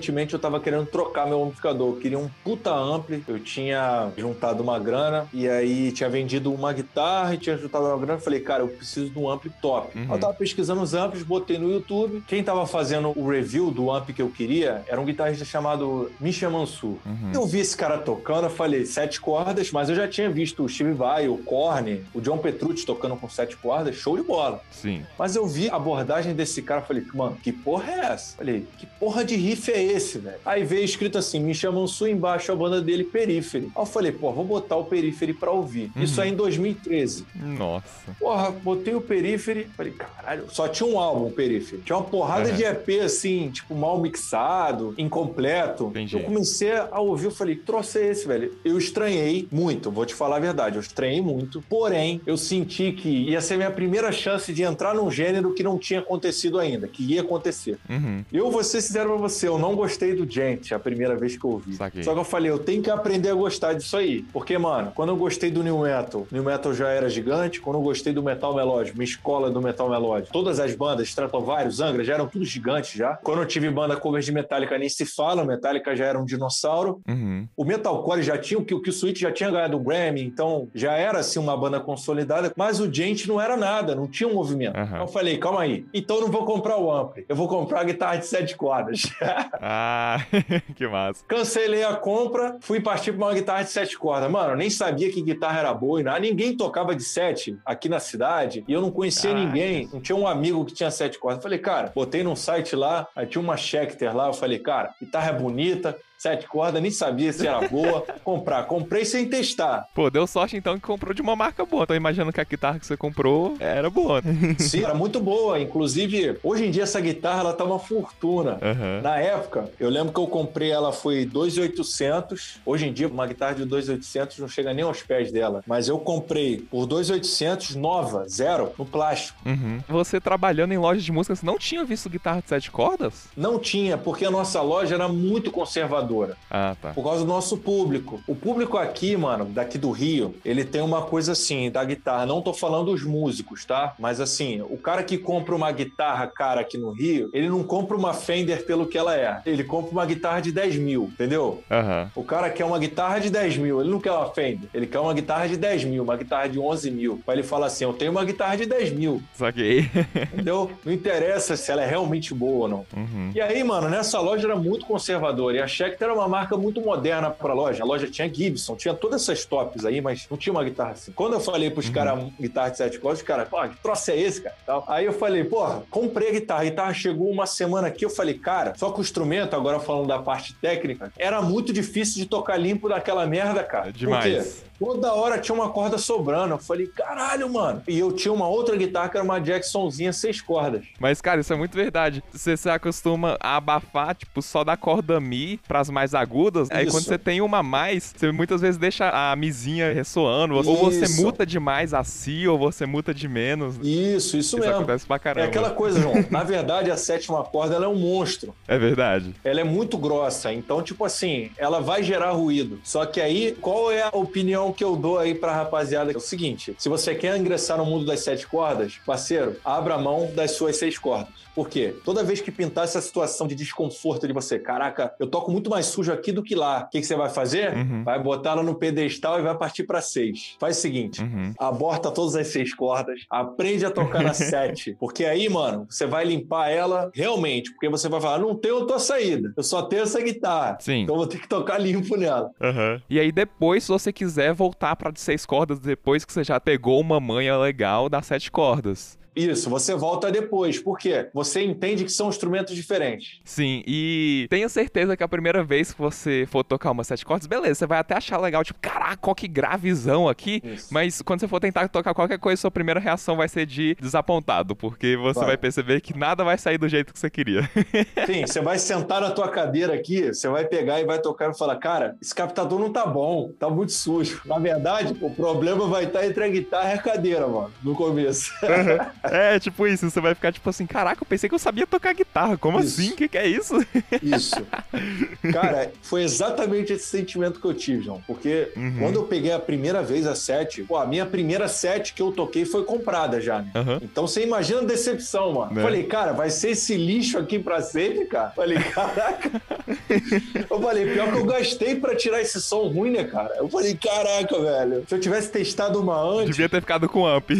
Consequentemente, 0.08 0.34
eu 0.34 0.40
tava 0.40 0.60
querendo 0.60 0.86
trocar 0.86 1.26
meu 1.26 1.42
amplificador. 1.42 1.88
Eu 1.88 2.00
queria 2.00 2.18
um 2.18 2.28
puta 2.42 2.72
ampli. 2.74 3.22
Eu 3.28 3.38
tinha 3.38 4.10
juntado 4.16 4.62
uma 4.62 4.78
grana 4.78 5.26
e 5.32 5.48
aí 5.48 5.92
tinha 5.92 6.08
vendido 6.08 6.52
uma 6.52 6.72
guitarra 6.72 7.34
e 7.34 7.38
tinha 7.38 7.56
juntado 7.56 7.86
uma 7.86 7.98
grana. 7.98 8.18
Falei, 8.18 8.40
cara, 8.40 8.62
eu 8.62 8.68
preciso 8.68 9.10
de 9.10 9.18
um 9.18 9.30
ampli 9.30 9.50
top. 9.60 9.96
Uhum. 9.98 10.14
Eu 10.14 10.18
tava 10.18 10.34
pesquisando 10.34 10.80
os 10.80 10.94
amplis, 10.94 11.22
botei 11.22 11.58
no 11.58 11.70
YouTube. 11.70 12.22
Quem 12.26 12.42
tava 12.42 12.66
fazendo 12.66 13.12
o 13.16 13.28
review 13.28 13.70
do 13.70 13.90
amp 13.90 14.10
que 14.10 14.22
eu 14.22 14.30
queria 14.30 14.82
era 14.86 15.00
um 15.00 15.04
guitarrista 15.04 15.44
chamado 15.44 16.10
Misha 16.20 16.48
Mansur. 16.48 16.96
Uhum. 17.04 17.32
Eu 17.34 17.46
vi 17.46 17.60
esse 17.60 17.76
cara 17.76 17.98
tocando, 17.98 18.44
eu 18.44 18.50
falei, 18.50 18.86
sete 18.86 19.20
cordas, 19.20 19.70
mas 19.70 19.88
eu 19.88 19.94
já 19.94 20.08
tinha 20.08 20.30
visto 20.30 20.64
o 20.64 20.68
Steve 20.68 20.92
Vai, 20.92 21.28
o 21.28 21.36
Korn, 21.38 22.02
o 22.14 22.20
John 22.20 22.38
Petrucci 22.38 22.84
tocando 22.84 23.16
com 23.16 23.28
sete 23.28 23.56
cordas, 23.56 23.94
show 23.96 24.16
de 24.16 24.22
bola. 24.22 24.60
Sim. 24.70 25.04
Mas 25.18 25.36
eu 25.36 25.46
vi 25.46 25.68
a 25.68 25.76
abordagem 25.76 26.34
desse 26.34 26.62
cara, 26.62 26.80
falei, 26.80 27.04
mano, 27.14 27.36
que 27.42 27.52
porra 27.52 27.92
é 27.92 27.98
essa? 28.12 28.36
Falei, 28.36 28.66
que 28.78 28.86
porra 28.86 29.24
de 29.24 29.36
riff 29.36 29.70
é 29.70 29.82
esse, 29.82 29.97
velho? 29.98 30.38
Aí 30.44 30.64
veio 30.64 30.84
escrito 30.84 31.18
assim: 31.18 31.40
me 31.40 31.54
chamam 31.54 31.86
Sul 31.86 32.08
embaixo 32.08 32.52
a 32.52 32.56
banda 32.56 32.80
dele 32.80 33.04
Periphery. 33.04 33.70
Aí 33.74 33.82
eu 33.82 33.86
falei, 33.86 34.12
pô, 34.12 34.32
vou 34.32 34.44
botar 34.44 34.76
o 34.76 34.84
Periphery 34.84 35.32
pra 35.32 35.50
ouvir. 35.50 35.90
Uhum. 35.96 36.02
Isso 36.02 36.20
aí 36.20 36.30
em 36.30 36.34
2013. 36.34 37.26
Nossa. 37.34 37.84
Porra, 38.18 38.50
botei 38.50 38.94
o 38.94 39.00
Periphery. 39.00 39.66
Falei, 39.76 39.92
caralho, 39.92 40.44
só 40.50 40.68
tinha 40.68 40.88
um 40.88 40.98
álbum, 40.98 41.26
o 41.26 41.30
Periphery. 41.30 41.82
Tinha 41.82 41.96
uma 41.96 42.04
porrada 42.04 42.50
uhum. 42.50 42.56
de 42.56 42.64
EP 42.64 42.88
assim, 43.04 43.50
tipo, 43.50 43.74
mal 43.74 44.00
mixado, 44.00 44.94
incompleto. 44.96 45.86
Entendi. 45.86 46.16
Eu 46.16 46.22
comecei 46.22 46.72
a 46.72 47.00
ouvir, 47.00 47.26
eu 47.26 47.30
falei, 47.30 47.56
trouxe 47.56 47.98
esse, 47.98 48.26
velho. 48.26 48.56
Eu 48.64 48.78
estranhei 48.78 49.48
muito, 49.50 49.90
vou 49.90 50.06
te 50.06 50.14
falar 50.14 50.36
a 50.36 50.40
verdade, 50.40 50.76
eu 50.76 50.82
estranhei 50.82 51.20
muito. 51.20 51.62
Porém, 51.68 52.20
eu 52.26 52.36
senti 52.36 52.92
que 52.92 53.08
ia 53.08 53.40
ser 53.40 53.56
minha 53.56 53.70
primeira 53.70 54.12
chance 54.12 54.52
de 54.52 54.62
entrar 54.62 54.94
num 54.94 55.10
gênero 55.10 55.54
que 55.54 55.62
não 55.62 55.78
tinha 55.78 56.00
acontecido 56.00 56.58
ainda, 56.58 56.86
que 56.86 57.02
ia 57.02 57.20
acontecer. 57.20 57.78
Uhum. 57.88 58.24
Eu 58.32 58.50
vou 58.50 58.62
ser 58.62 58.80
sincero 58.80 59.10
pra 59.10 59.18
você, 59.18 59.48
eu 59.48 59.58
não 59.58 59.74
gostei 59.74 59.87
gostei 59.88 60.14
do 60.14 60.30
Gent 60.30 60.72
a 60.72 60.78
primeira 60.78 61.16
vez 61.16 61.36
que 61.36 61.44
eu 61.44 61.50
ouvi. 61.50 61.74
Saquei. 61.74 62.02
Só 62.02 62.12
que 62.12 62.20
eu 62.20 62.24
falei, 62.24 62.50
eu 62.50 62.58
tenho 62.58 62.82
que 62.82 62.90
aprender 62.90 63.30
a 63.30 63.34
gostar 63.34 63.72
disso 63.72 63.96
aí. 63.96 64.22
Porque, 64.32 64.56
mano, 64.58 64.92
quando 64.94 65.08
eu 65.08 65.16
gostei 65.16 65.50
do 65.50 65.62
New 65.62 65.78
Metal, 65.78 66.26
New 66.30 66.44
Metal 66.44 66.74
já 66.74 66.88
era 66.88 67.08
gigante. 67.08 67.60
Quando 67.60 67.76
eu 67.76 67.82
gostei 67.82 68.12
do 68.12 68.22
Metal 68.22 68.54
Melódico, 68.54 68.98
minha 68.98 69.08
escola 69.08 69.50
do 69.50 69.62
Metal 69.62 69.88
Melódico, 69.88 70.32
todas 70.32 70.60
as 70.60 70.74
bandas, 70.74 71.08
Stratovarius, 71.08 71.80
Angra, 71.80 72.04
já 72.04 72.14
eram 72.14 72.28
tudo 72.28 72.44
gigantes 72.44 72.92
já. 72.92 73.14
Quando 73.14 73.40
eu 73.40 73.46
tive 73.46 73.70
banda 73.70 73.96
covers 73.96 74.26
de 74.26 74.32
Metallica, 74.32 74.76
nem 74.78 74.88
se 74.88 75.06
fala. 75.06 75.44
Metallica 75.44 75.96
já 75.96 76.04
era 76.04 76.18
um 76.18 76.24
dinossauro. 76.24 77.00
Uhum. 77.08 77.48
O 77.56 77.64
Metalcore 77.64 78.22
já 78.22 78.36
tinha, 78.36 78.58
o 78.58 78.64
que 78.64 78.74
o 78.74 78.92
Switch 78.92 79.20
já 79.20 79.32
tinha 79.32 79.50
ganhado 79.50 79.76
o 79.76 79.80
Grammy, 79.80 80.22
então 80.22 80.68
já 80.74 80.92
era 80.92 81.20
assim 81.20 81.38
uma 81.38 81.56
banda 81.56 81.80
consolidada, 81.80 82.52
mas 82.56 82.80
o 82.80 82.92
Gent 82.92 83.26
não 83.26 83.40
era 83.40 83.56
nada, 83.56 83.94
não 83.94 84.06
tinha 84.06 84.28
um 84.28 84.34
movimento. 84.34 84.76
Aham. 84.76 84.86
Então 84.86 85.00
eu 85.00 85.08
falei, 85.08 85.38
calma 85.38 85.62
aí, 85.62 85.86
então 85.94 86.16
eu 86.16 86.22
não 86.22 86.28
vou 86.28 86.44
comprar 86.44 86.76
o 86.76 86.92
ampli, 86.92 87.24
eu 87.28 87.36
vou 87.36 87.48
comprar 87.48 87.80
a 87.80 87.84
guitarra 87.84 88.16
de 88.16 88.26
sete 88.26 88.56
cordas. 88.56 89.02
Ah, 89.70 90.24
que 90.74 90.88
massa. 90.88 91.22
Cancelei 91.28 91.84
a 91.84 91.94
compra, 91.94 92.56
fui 92.62 92.80
partir 92.80 93.12
para 93.12 93.26
uma 93.26 93.34
guitarra 93.34 93.64
de 93.64 93.70
sete 93.70 93.98
cordas. 93.98 94.30
Mano, 94.30 94.52
eu 94.52 94.56
nem 94.56 94.70
sabia 94.70 95.12
que 95.12 95.20
guitarra 95.20 95.58
era 95.58 95.74
boa 95.74 96.00
e 96.00 96.02
nada. 96.02 96.20
Ninguém 96.20 96.56
tocava 96.56 96.96
de 96.96 97.04
sete 97.04 97.58
aqui 97.66 97.86
na 97.86 98.00
cidade 98.00 98.64
e 98.66 98.72
eu 98.72 98.80
não 98.80 98.90
conhecia 98.90 99.34
ninguém. 99.34 99.86
Não 99.92 100.00
tinha 100.00 100.16
um 100.16 100.26
amigo 100.26 100.64
que 100.64 100.72
tinha 100.72 100.90
sete 100.90 101.18
cordas. 101.18 101.40
Eu 101.40 101.42
falei, 101.42 101.58
cara, 101.58 101.92
botei 101.94 102.22
num 102.22 102.34
site 102.34 102.74
lá, 102.74 103.06
aí 103.14 103.26
tinha 103.26 103.42
uma 103.42 103.58
Schecter 103.58 104.16
lá. 104.16 104.28
Eu 104.28 104.32
falei, 104.32 104.58
cara, 104.58 104.94
guitarra 104.98 105.28
é 105.28 105.38
bonita, 105.38 105.98
sete 106.18 106.46
cordas, 106.48 106.82
nem 106.82 106.90
sabia 106.90 107.32
se 107.32 107.46
era 107.46 107.66
boa. 107.68 108.04
Comprar. 108.24 108.64
Comprei 108.64 109.04
sem 109.04 109.26
testar. 109.28 109.86
Pô, 109.94 110.10
deu 110.10 110.26
sorte 110.26 110.56
então 110.56 110.74
que 110.74 110.82
comprou 110.82 111.14
de 111.14 111.22
uma 111.22 111.36
marca 111.36 111.64
boa. 111.64 111.86
Tô 111.86 111.94
imaginando 111.94 112.32
que 112.32 112.40
a 112.40 112.44
guitarra 112.44 112.78
que 112.78 112.86
você 112.86 112.96
comprou 112.96 113.56
era 113.60 113.88
boa. 113.88 114.20
né? 114.20 114.56
Sim, 114.58 114.82
era 114.82 114.94
muito 114.94 115.20
boa. 115.20 115.60
Inclusive, 115.60 116.36
hoje 116.42 116.66
em 116.66 116.70
dia 116.70 116.82
essa 116.82 117.00
guitarra 117.00 117.40
ela 117.40 117.52
tá 117.52 117.64
uma 117.64 117.78
fortuna. 117.78 118.58
Aham. 118.60 119.00
Na 119.02 119.18
época, 119.18 119.70
eu 119.78 119.88
lembro 119.88 120.12
que 120.12 120.18
eu 120.18 120.26
comprei 120.26 120.70
ela 120.72 120.92
foi 120.92 121.24
2.800. 121.24 122.56
Hoje 122.66 122.88
em 122.88 122.92
dia, 122.92 123.06
uma 123.08 123.26
guitarra 123.26 123.54
de 123.54 123.64
2.800 123.64 124.38
não 124.40 124.48
chega 124.48 124.74
nem 124.74 124.84
aos 124.84 125.02
pés 125.02 125.30
dela. 125.30 125.62
Mas 125.66 125.88
eu 125.88 125.98
comprei 125.98 126.58
por 126.58 126.86
2.800 126.86 127.74
nova, 127.76 128.26
zero, 128.28 128.72
no 128.76 128.84
plástico. 128.84 129.38
Uhum. 129.46 129.80
Você 129.88 130.20
trabalhando 130.20 130.72
em 130.72 130.78
loja 130.78 131.00
de 131.00 131.12
música, 131.12 131.36
você 131.36 131.46
não 131.46 131.58
tinha 131.58 131.84
visto 131.84 132.10
guitarra 132.10 132.40
de 132.42 132.48
sete 132.48 132.70
cordas? 132.70 133.26
Não 133.36 133.58
tinha, 133.58 133.96
porque 133.96 134.24
a 134.24 134.30
nossa 134.30 134.60
loja 134.60 134.94
era 134.94 135.08
muito 135.08 135.50
conservadora. 135.50 136.07
Ah, 136.50 136.76
tá. 136.80 136.92
Por 136.92 137.02
causa 137.02 137.24
do 137.24 137.28
nosso 137.28 137.56
público. 137.58 138.20
O 138.26 138.34
público 138.34 138.76
aqui, 138.76 139.16
mano, 139.16 139.44
daqui 139.46 139.78
do 139.78 139.90
Rio, 139.90 140.34
ele 140.44 140.64
tem 140.64 140.80
uma 140.80 141.02
coisa 141.02 141.32
assim, 141.32 141.70
da 141.70 141.84
guitarra. 141.84 142.26
Não 142.26 142.42
tô 142.42 142.52
falando 142.52 142.86
dos 142.86 143.02
músicos, 143.02 143.64
tá? 143.64 143.94
Mas 143.98 144.20
assim, 144.20 144.60
o 144.62 144.76
cara 144.76 145.02
que 145.02 145.18
compra 145.18 145.54
uma 145.54 145.70
guitarra 145.70 146.26
cara 146.26 146.60
aqui 146.60 146.78
no 146.78 146.90
Rio, 146.90 147.30
ele 147.32 147.48
não 147.48 147.62
compra 147.62 147.96
uma 147.96 148.14
Fender 148.14 148.64
pelo 148.64 148.86
que 148.86 148.98
ela 148.98 149.16
é. 149.16 149.40
Ele 149.46 149.64
compra 149.64 149.92
uma 149.92 150.06
guitarra 150.06 150.40
de 150.40 150.52
10 150.52 150.76
mil, 150.76 151.10
entendeu? 151.12 151.62
Aham. 151.70 152.10
O 152.14 152.24
cara 152.24 152.50
quer 152.50 152.64
uma 152.64 152.78
guitarra 152.78 153.18
de 153.18 153.30
10 153.30 153.58
mil, 153.58 153.80
ele 153.80 153.90
não 153.90 154.00
quer 154.00 154.12
uma 154.12 154.26
Fender. 154.30 154.68
Ele 154.72 154.86
quer 154.86 154.98
uma 154.98 155.14
guitarra 155.14 155.48
de 155.48 155.56
10 155.56 155.84
mil, 155.84 156.02
uma 156.02 156.16
guitarra 156.16 156.48
de 156.48 156.58
11 156.58 156.90
mil. 156.90 157.20
Aí 157.26 157.34
ele 157.36 157.42
fala 157.42 157.66
assim: 157.66 157.84
Eu 157.84 157.92
tenho 157.92 158.10
uma 158.10 158.24
guitarra 158.24 158.56
de 158.56 158.66
10 158.66 158.92
mil, 158.92 159.22
Saquei. 159.34 159.90
entendeu? 160.32 160.70
Não 160.84 160.92
interessa 160.92 161.56
se 161.56 161.70
ela 161.70 161.82
é 161.82 161.86
realmente 161.86 162.34
boa 162.34 162.62
ou 162.62 162.68
não. 162.68 162.86
Uhum. 162.96 163.30
E 163.34 163.40
aí, 163.40 163.62
mano, 163.62 163.88
nessa 163.88 164.20
loja 164.20 164.46
era 164.46 164.56
muito 164.56 164.86
conservadora. 164.86 165.56
E 165.56 165.60
a 165.60 165.66
Schecter 165.98 166.08
era 166.08 166.14
uma 166.14 166.28
marca 166.28 166.56
muito 166.56 166.80
moderna 166.80 167.30
pra 167.30 167.52
loja. 167.52 167.82
A 167.82 167.86
loja 167.86 168.08
tinha 168.08 168.32
Gibson, 168.32 168.76
tinha 168.76 168.94
todas 168.94 169.22
essas 169.22 169.44
tops 169.44 169.84
aí, 169.84 170.00
mas 170.00 170.26
não 170.30 170.38
tinha 170.38 170.52
uma 170.52 170.62
guitarra 170.62 170.92
assim. 170.92 171.12
Quando 171.12 171.34
eu 171.34 171.40
falei 171.40 171.70
pros 171.70 171.90
caras 171.90 172.24
guitarra 172.40 172.70
de 172.70 172.76
sete 172.76 172.98
cordas, 172.98 173.20
os 173.20 173.26
caras, 173.26 173.48
pô, 173.48 173.60
que 173.68 173.76
troço 173.82 174.10
é 174.12 174.18
esse, 174.18 174.42
cara? 174.42 174.54
Tal. 174.64 174.84
Aí 174.86 175.04
eu 175.04 175.12
falei, 175.12 175.44
porra, 175.44 175.82
comprei 175.90 176.28
a 176.28 176.32
guitarra. 176.32 176.60
A 176.60 176.64
guitarra 176.64 176.94
chegou 176.94 177.30
uma 177.30 177.46
semana 177.46 177.88
aqui. 177.88 178.04
Eu 178.04 178.10
falei, 178.10 178.34
cara, 178.34 178.72
só 178.76 178.90
que 178.90 179.00
o 179.00 179.02
instrumento, 179.02 179.54
agora 179.56 179.80
falando 179.80 180.06
da 180.06 180.18
parte 180.18 180.54
técnica, 180.54 181.12
era 181.18 181.42
muito 181.42 181.72
difícil 181.72 182.22
de 182.22 182.26
tocar 182.26 182.56
limpo 182.56 182.88
daquela 182.88 183.26
merda, 183.26 183.64
cara. 183.64 183.88
É 183.88 183.92
demais. 183.92 184.24
Por 184.24 184.52
quê? 184.62 184.67
Toda 184.78 185.12
hora 185.12 185.38
tinha 185.38 185.54
uma 185.54 185.70
corda 185.70 185.98
sobrando. 185.98 186.54
Eu 186.54 186.58
falei, 186.58 186.86
caralho, 186.86 187.52
mano. 187.52 187.82
E 187.88 187.98
eu 187.98 188.12
tinha 188.12 188.32
uma 188.32 188.48
outra 188.48 188.76
guitarra 188.76 189.08
que 189.08 189.16
era 189.16 189.24
uma 189.24 189.38
Jacksonzinha 189.40 190.12
seis 190.12 190.40
cordas. 190.40 190.84
Mas, 191.00 191.20
cara, 191.20 191.40
isso 191.40 191.52
é 191.52 191.56
muito 191.56 191.74
verdade. 191.74 192.22
Você 192.32 192.56
se 192.56 192.68
acostuma 192.70 193.36
a 193.40 193.56
abafar, 193.56 194.14
tipo, 194.14 194.40
só 194.40 194.62
da 194.64 194.76
corda 194.76 195.18
Mi 195.20 195.58
pras 195.66 195.90
mais 195.90 196.14
agudas. 196.14 196.70
Aí 196.70 196.84
Isso. 196.86 196.92
quando 196.96 197.04
você 197.04 197.18
tem 197.18 197.40
uma 197.40 197.62
mais, 197.62 198.14
você 198.16 198.30
muitas 198.32 198.60
vezes 198.60 198.78
deixa 198.78 199.10
a 199.10 199.34
Mizinha 199.36 199.92
ressoando. 199.92 200.54
Ou 200.54 200.62
você 200.76 201.04
Isso. 201.04 201.22
muta 201.22 201.44
demais 201.44 201.92
a 201.92 202.04
Si, 202.04 202.46
ou 202.46 202.58
você 202.58 202.86
muta 202.86 203.12
de 203.12 203.28
menos. 203.28 203.76
Isso, 203.78 204.36
isso, 204.36 204.36
Isso 204.38 204.58
mesmo. 204.58 204.74
acontece 204.76 205.06
pra 205.06 205.16
É 205.16 205.18
caramba. 205.18 205.46
aquela 205.48 205.70
coisa, 205.70 206.00
João. 206.00 206.24
Na 206.30 206.44
verdade, 206.44 206.90
a 206.90 206.96
sétima 206.96 207.42
corda 207.42 207.74
ela 207.74 207.84
é 207.86 207.88
um 207.88 207.96
monstro. 207.96 208.54
É 208.66 208.78
verdade. 208.78 209.34
Ela 209.44 209.60
é 209.60 209.64
muito 209.64 209.98
grossa. 209.98 210.52
Então, 210.52 210.82
tipo 210.82 211.04
assim, 211.04 211.50
ela 211.58 211.80
vai 211.80 212.02
gerar 212.02 212.30
ruído. 212.32 212.78
Só 212.84 213.04
que 213.06 213.20
aí, 213.20 213.56
qual 213.60 213.90
é 213.90 214.02
a 214.02 214.10
opinião 214.12 214.67
que 214.72 214.84
eu 214.84 214.96
dou 214.96 215.18
aí 215.18 215.34
pra 215.34 215.54
rapaziada? 215.54 216.12
É 216.12 216.16
o 216.16 216.20
seguinte: 216.20 216.74
se 216.78 216.88
você 216.88 217.14
quer 217.14 217.36
ingressar 217.36 217.78
no 217.78 217.84
mundo 217.84 218.04
das 218.04 218.20
sete 218.20 218.46
cordas, 218.46 218.98
parceiro, 219.04 219.56
abra 219.64 219.98
mão 219.98 220.30
das 220.34 220.52
suas 220.52 220.76
seis 220.76 220.98
cordas. 220.98 221.47
Por 221.58 221.68
quê? 221.68 221.92
Toda 222.04 222.22
vez 222.22 222.40
que 222.40 222.52
pintar 222.52 222.84
essa 222.84 223.00
situação 223.00 223.48
de 223.48 223.56
desconforto 223.56 224.28
de 224.28 224.32
você, 224.32 224.60
caraca, 224.60 225.12
eu 225.18 225.26
toco 225.26 225.50
muito 225.50 225.68
mais 225.68 225.86
sujo 225.86 226.12
aqui 226.12 226.30
do 226.30 226.40
que 226.40 226.54
lá. 226.54 226.84
O 226.84 226.88
que, 226.88 227.00
que 227.00 227.04
você 227.06 227.16
vai 227.16 227.28
fazer? 227.28 227.74
Uhum. 227.74 228.04
Vai 228.04 228.22
botar 228.22 228.50
ela 228.52 228.62
no 228.62 228.76
pedestal 228.76 229.40
e 229.40 229.42
vai 229.42 229.58
partir 229.58 229.82
pra 229.82 230.00
seis. 230.00 230.54
Faz 230.60 230.78
o 230.78 230.80
seguinte: 230.80 231.20
Uhum. 231.20 231.52
aborta 231.58 232.12
todas 232.12 232.36
as 232.36 232.46
seis 232.46 232.72
cordas, 232.72 233.22
aprende 233.28 233.84
a 233.84 233.90
tocar 233.90 234.22
na 234.22 234.32
sete. 234.38 234.96
Porque 235.00 235.24
aí, 235.24 235.48
mano, 235.48 235.84
você 235.90 236.06
vai 236.06 236.24
limpar 236.24 236.68
ela 236.68 237.10
realmente. 237.12 237.72
Porque 237.72 237.88
você 237.88 238.08
vai 238.08 238.20
falar: 238.20 238.38
não 238.38 238.54
tenho 238.54 238.76
outra 238.76 239.00
saída, 239.00 239.52
eu 239.56 239.64
só 239.64 239.82
tenho 239.82 240.02
essa 240.04 240.20
guitarra. 240.22 240.78
Sim. 240.80 241.00
Então 241.02 241.16
eu 241.16 241.18
vou 241.18 241.26
ter 241.26 241.40
que 241.40 241.48
tocar 241.48 241.76
limpo 241.78 242.16
nela. 242.16 242.52
Aham. 242.62 243.02
E 243.10 243.18
aí 243.18 243.32
depois, 243.32 243.82
se 243.82 243.88
você 243.88 244.12
quiser 244.12 244.52
voltar 244.54 244.94
pra 244.94 245.10
de 245.10 245.18
seis 245.18 245.44
cordas, 245.44 245.80
depois 245.80 246.24
que 246.24 246.32
você 246.32 246.44
já 246.44 246.60
pegou 246.60 247.00
uma 247.00 247.18
manha 247.18 247.58
legal 247.58 248.08
das 248.08 248.26
sete 248.26 248.48
cordas. 248.48 249.17
Isso, 249.38 249.70
você 249.70 249.94
volta 249.94 250.32
depois. 250.32 250.80
Por 250.80 250.98
quê? 250.98 251.28
Você 251.32 251.62
entende 251.62 252.04
que 252.04 252.10
são 252.10 252.28
instrumentos 252.28 252.74
diferentes. 252.74 253.38
Sim, 253.44 253.84
e 253.86 254.46
tenha 254.50 254.68
certeza 254.68 255.16
que 255.16 255.22
a 255.22 255.28
primeira 255.28 255.62
vez 255.62 255.92
que 255.92 256.00
você 256.00 256.46
for 256.50 256.64
tocar 256.64 256.90
uma 256.90 257.04
sete 257.04 257.24
cordas, 257.24 257.46
beleza, 257.46 257.76
você 257.76 257.86
vai 257.86 258.00
até 258.00 258.16
achar 258.16 258.38
legal, 258.40 258.64
tipo, 258.64 258.80
caraca, 258.80 259.16
qual 259.16 259.34
que 259.34 259.46
gravizão 259.46 260.28
aqui. 260.28 260.60
Isso. 260.64 260.92
Mas 260.92 261.22
quando 261.22 261.38
você 261.40 261.46
for 261.46 261.60
tentar 261.60 261.88
tocar 261.88 262.14
qualquer 262.14 262.38
coisa, 262.38 262.60
sua 262.60 262.70
primeira 262.70 262.98
reação 262.98 263.36
vai 263.36 263.48
ser 263.48 263.64
de 263.64 263.96
desapontado, 264.00 264.74
porque 264.74 265.16
você 265.16 265.38
Vai. 265.38 265.48
vai 265.48 265.56
perceber 265.56 266.00
que 266.00 266.18
nada 266.18 266.42
vai 266.42 266.58
sair 266.58 266.78
do 266.78 266.88
jeito 266.88 267.12
que 267.12 267.18
você 267.18 267.30
queria. 267.30 267.62
Sim, 268.26 268.44
você 268.44 268.60
vai 268.60 268.78
sentar 268.78 269.20
na 269.20 269.30
tua 269.30 269.48
cadeira 269.48 269.94
aqui, 269.94 270.34
você 270.34 270.48
vai 270.48 270.64
pegar 270.64 271.00
e 271.00 271.04
vai 271.04 271.20
tocar 271.20 271.50
e 271.50 271.56
falar: 271.56 271.76
cara, 271.76 272.16
esse 272.20 272.34
captador 272.34 272.78
não 272.78 272.92
tá 272.92 273.06
bom, 273.06 273.52
tá 273.58 273.70
muito 273.70 273.92
sujo. 273.92 274.40
Na 274.44 274.58
verdade, 274.58 275.16
o 275.20 275.30
problema 275.30 275.86
vai 275.86 276.04
estar 276.04 276.26
entre 276.26 276.42
a 276.42 276.48
guitarra 276.48 276.90
e 276.90 276.94
a 276.94 276.98
cadeira, 276.98 277.46
mano, 277.46 277.70
no 277.82 277.94
começo. 277.94 278.52
é, 279.32 279.58
tipo 279.58 279.86
isso, 279.86 280.08
você 280.08 280.20
vai 280.20 280.34
ficar 280.34 280.52
tipo 280.52 280.68
assim, 280.68 280.86
caraca, 280.86 281.22
eu 281.22 281.26
pensei 281.26 281.48
que 281.48 281.54
eu 281.54 281.58
sabia 281.58 281.86
tocar 281.86 282.14
guitarra, 282.14 282.56
como 282.56 282.78
Isso. 282.80 283.00
assim? 283.00 283.10
O 283.12 283.16
que, 283.16 283.28
que 283.28 283.38
é 283.38 283.46
isso? 283.46 283.74
Isso. 284.22 284.56
Cara, 285.52 285.90
foi 286.02 286.22
exatamente 286.22 286.92
esse 286.92 287.06
sentimento 287.06 287.60
que 287.60 287.66
eu 287.66 287.74
tive, 287.74 288.02
João. 288.04 288.22
Porque 288.26 288.68
Uhum. 288.76 288.96
quando 288.98 289.16
eu 289.16 289.24
peguei 289.24 289.52
a 289.52 289.58
primeira 289.58 290.02
vez 290.02 290.26
a 290.26 290.34
set, 290.34 290.82
pô, 290.84 290.96
a 290.96 291.06
minha 291.06 291.24
primeira 291.26 291.68
set 291.68 292.12
que 292.14 292.22
eu 292.22 292.32
toquei 292.32 292.64
foi 292.64 292.84
comprada 292.84 293.40
já, 293.40 293.60
né? 293.62 293.70
Aham. 293.74 293.98
Então 294.02 294.26
você 294.26 294.42
imagina 294.44 294.80
a 294.80 294.84
decepção, 294.84 295.52
mano. 295.52 295.72
Né? 295.72 295.82
Falei, 295.82 296.04
cara, 296.04 296.32
vai 296.32 296.50
ser 296.50 296.70
esse 296.70 296.96
lixo 296.96 297.38
aqui 297.38 297.58
pra 297.58 297.80
sempre, 297.80 298.24
cara? 298.26 298.50
Falei, 298.50 298.78
caraca. 298.78 299.50
eu 300.70 300.80
falei, 300.80 301.12
pior 301.12 301.32
que 301.32 301.38
eu 301.38 301.44
gastei 301.44 301.94
pra 301.96 302.14
tirar 302.16 302.40
esse 302.40 302.60
som 302.60 302.88
ruim, 302.88 303.10
né, 303.10 303.24
cara? 303.24 303.54
Eu 303.56 303.68
falei, 303.68 303.94
caraca, 303.94 304.58
velho. 304.60 305.04
Se 305.08 305.14
eu 305.14 305.20
tivesse 305.20 305.50
testado 305.50 306.00
uma 306.00 306.20
antes. 306.20 306.50
Devia 306.56 306.68
ter 306.68 306.80
ficado 306.80 307.08
com 307.08 307.26
amp. 307.26 307.50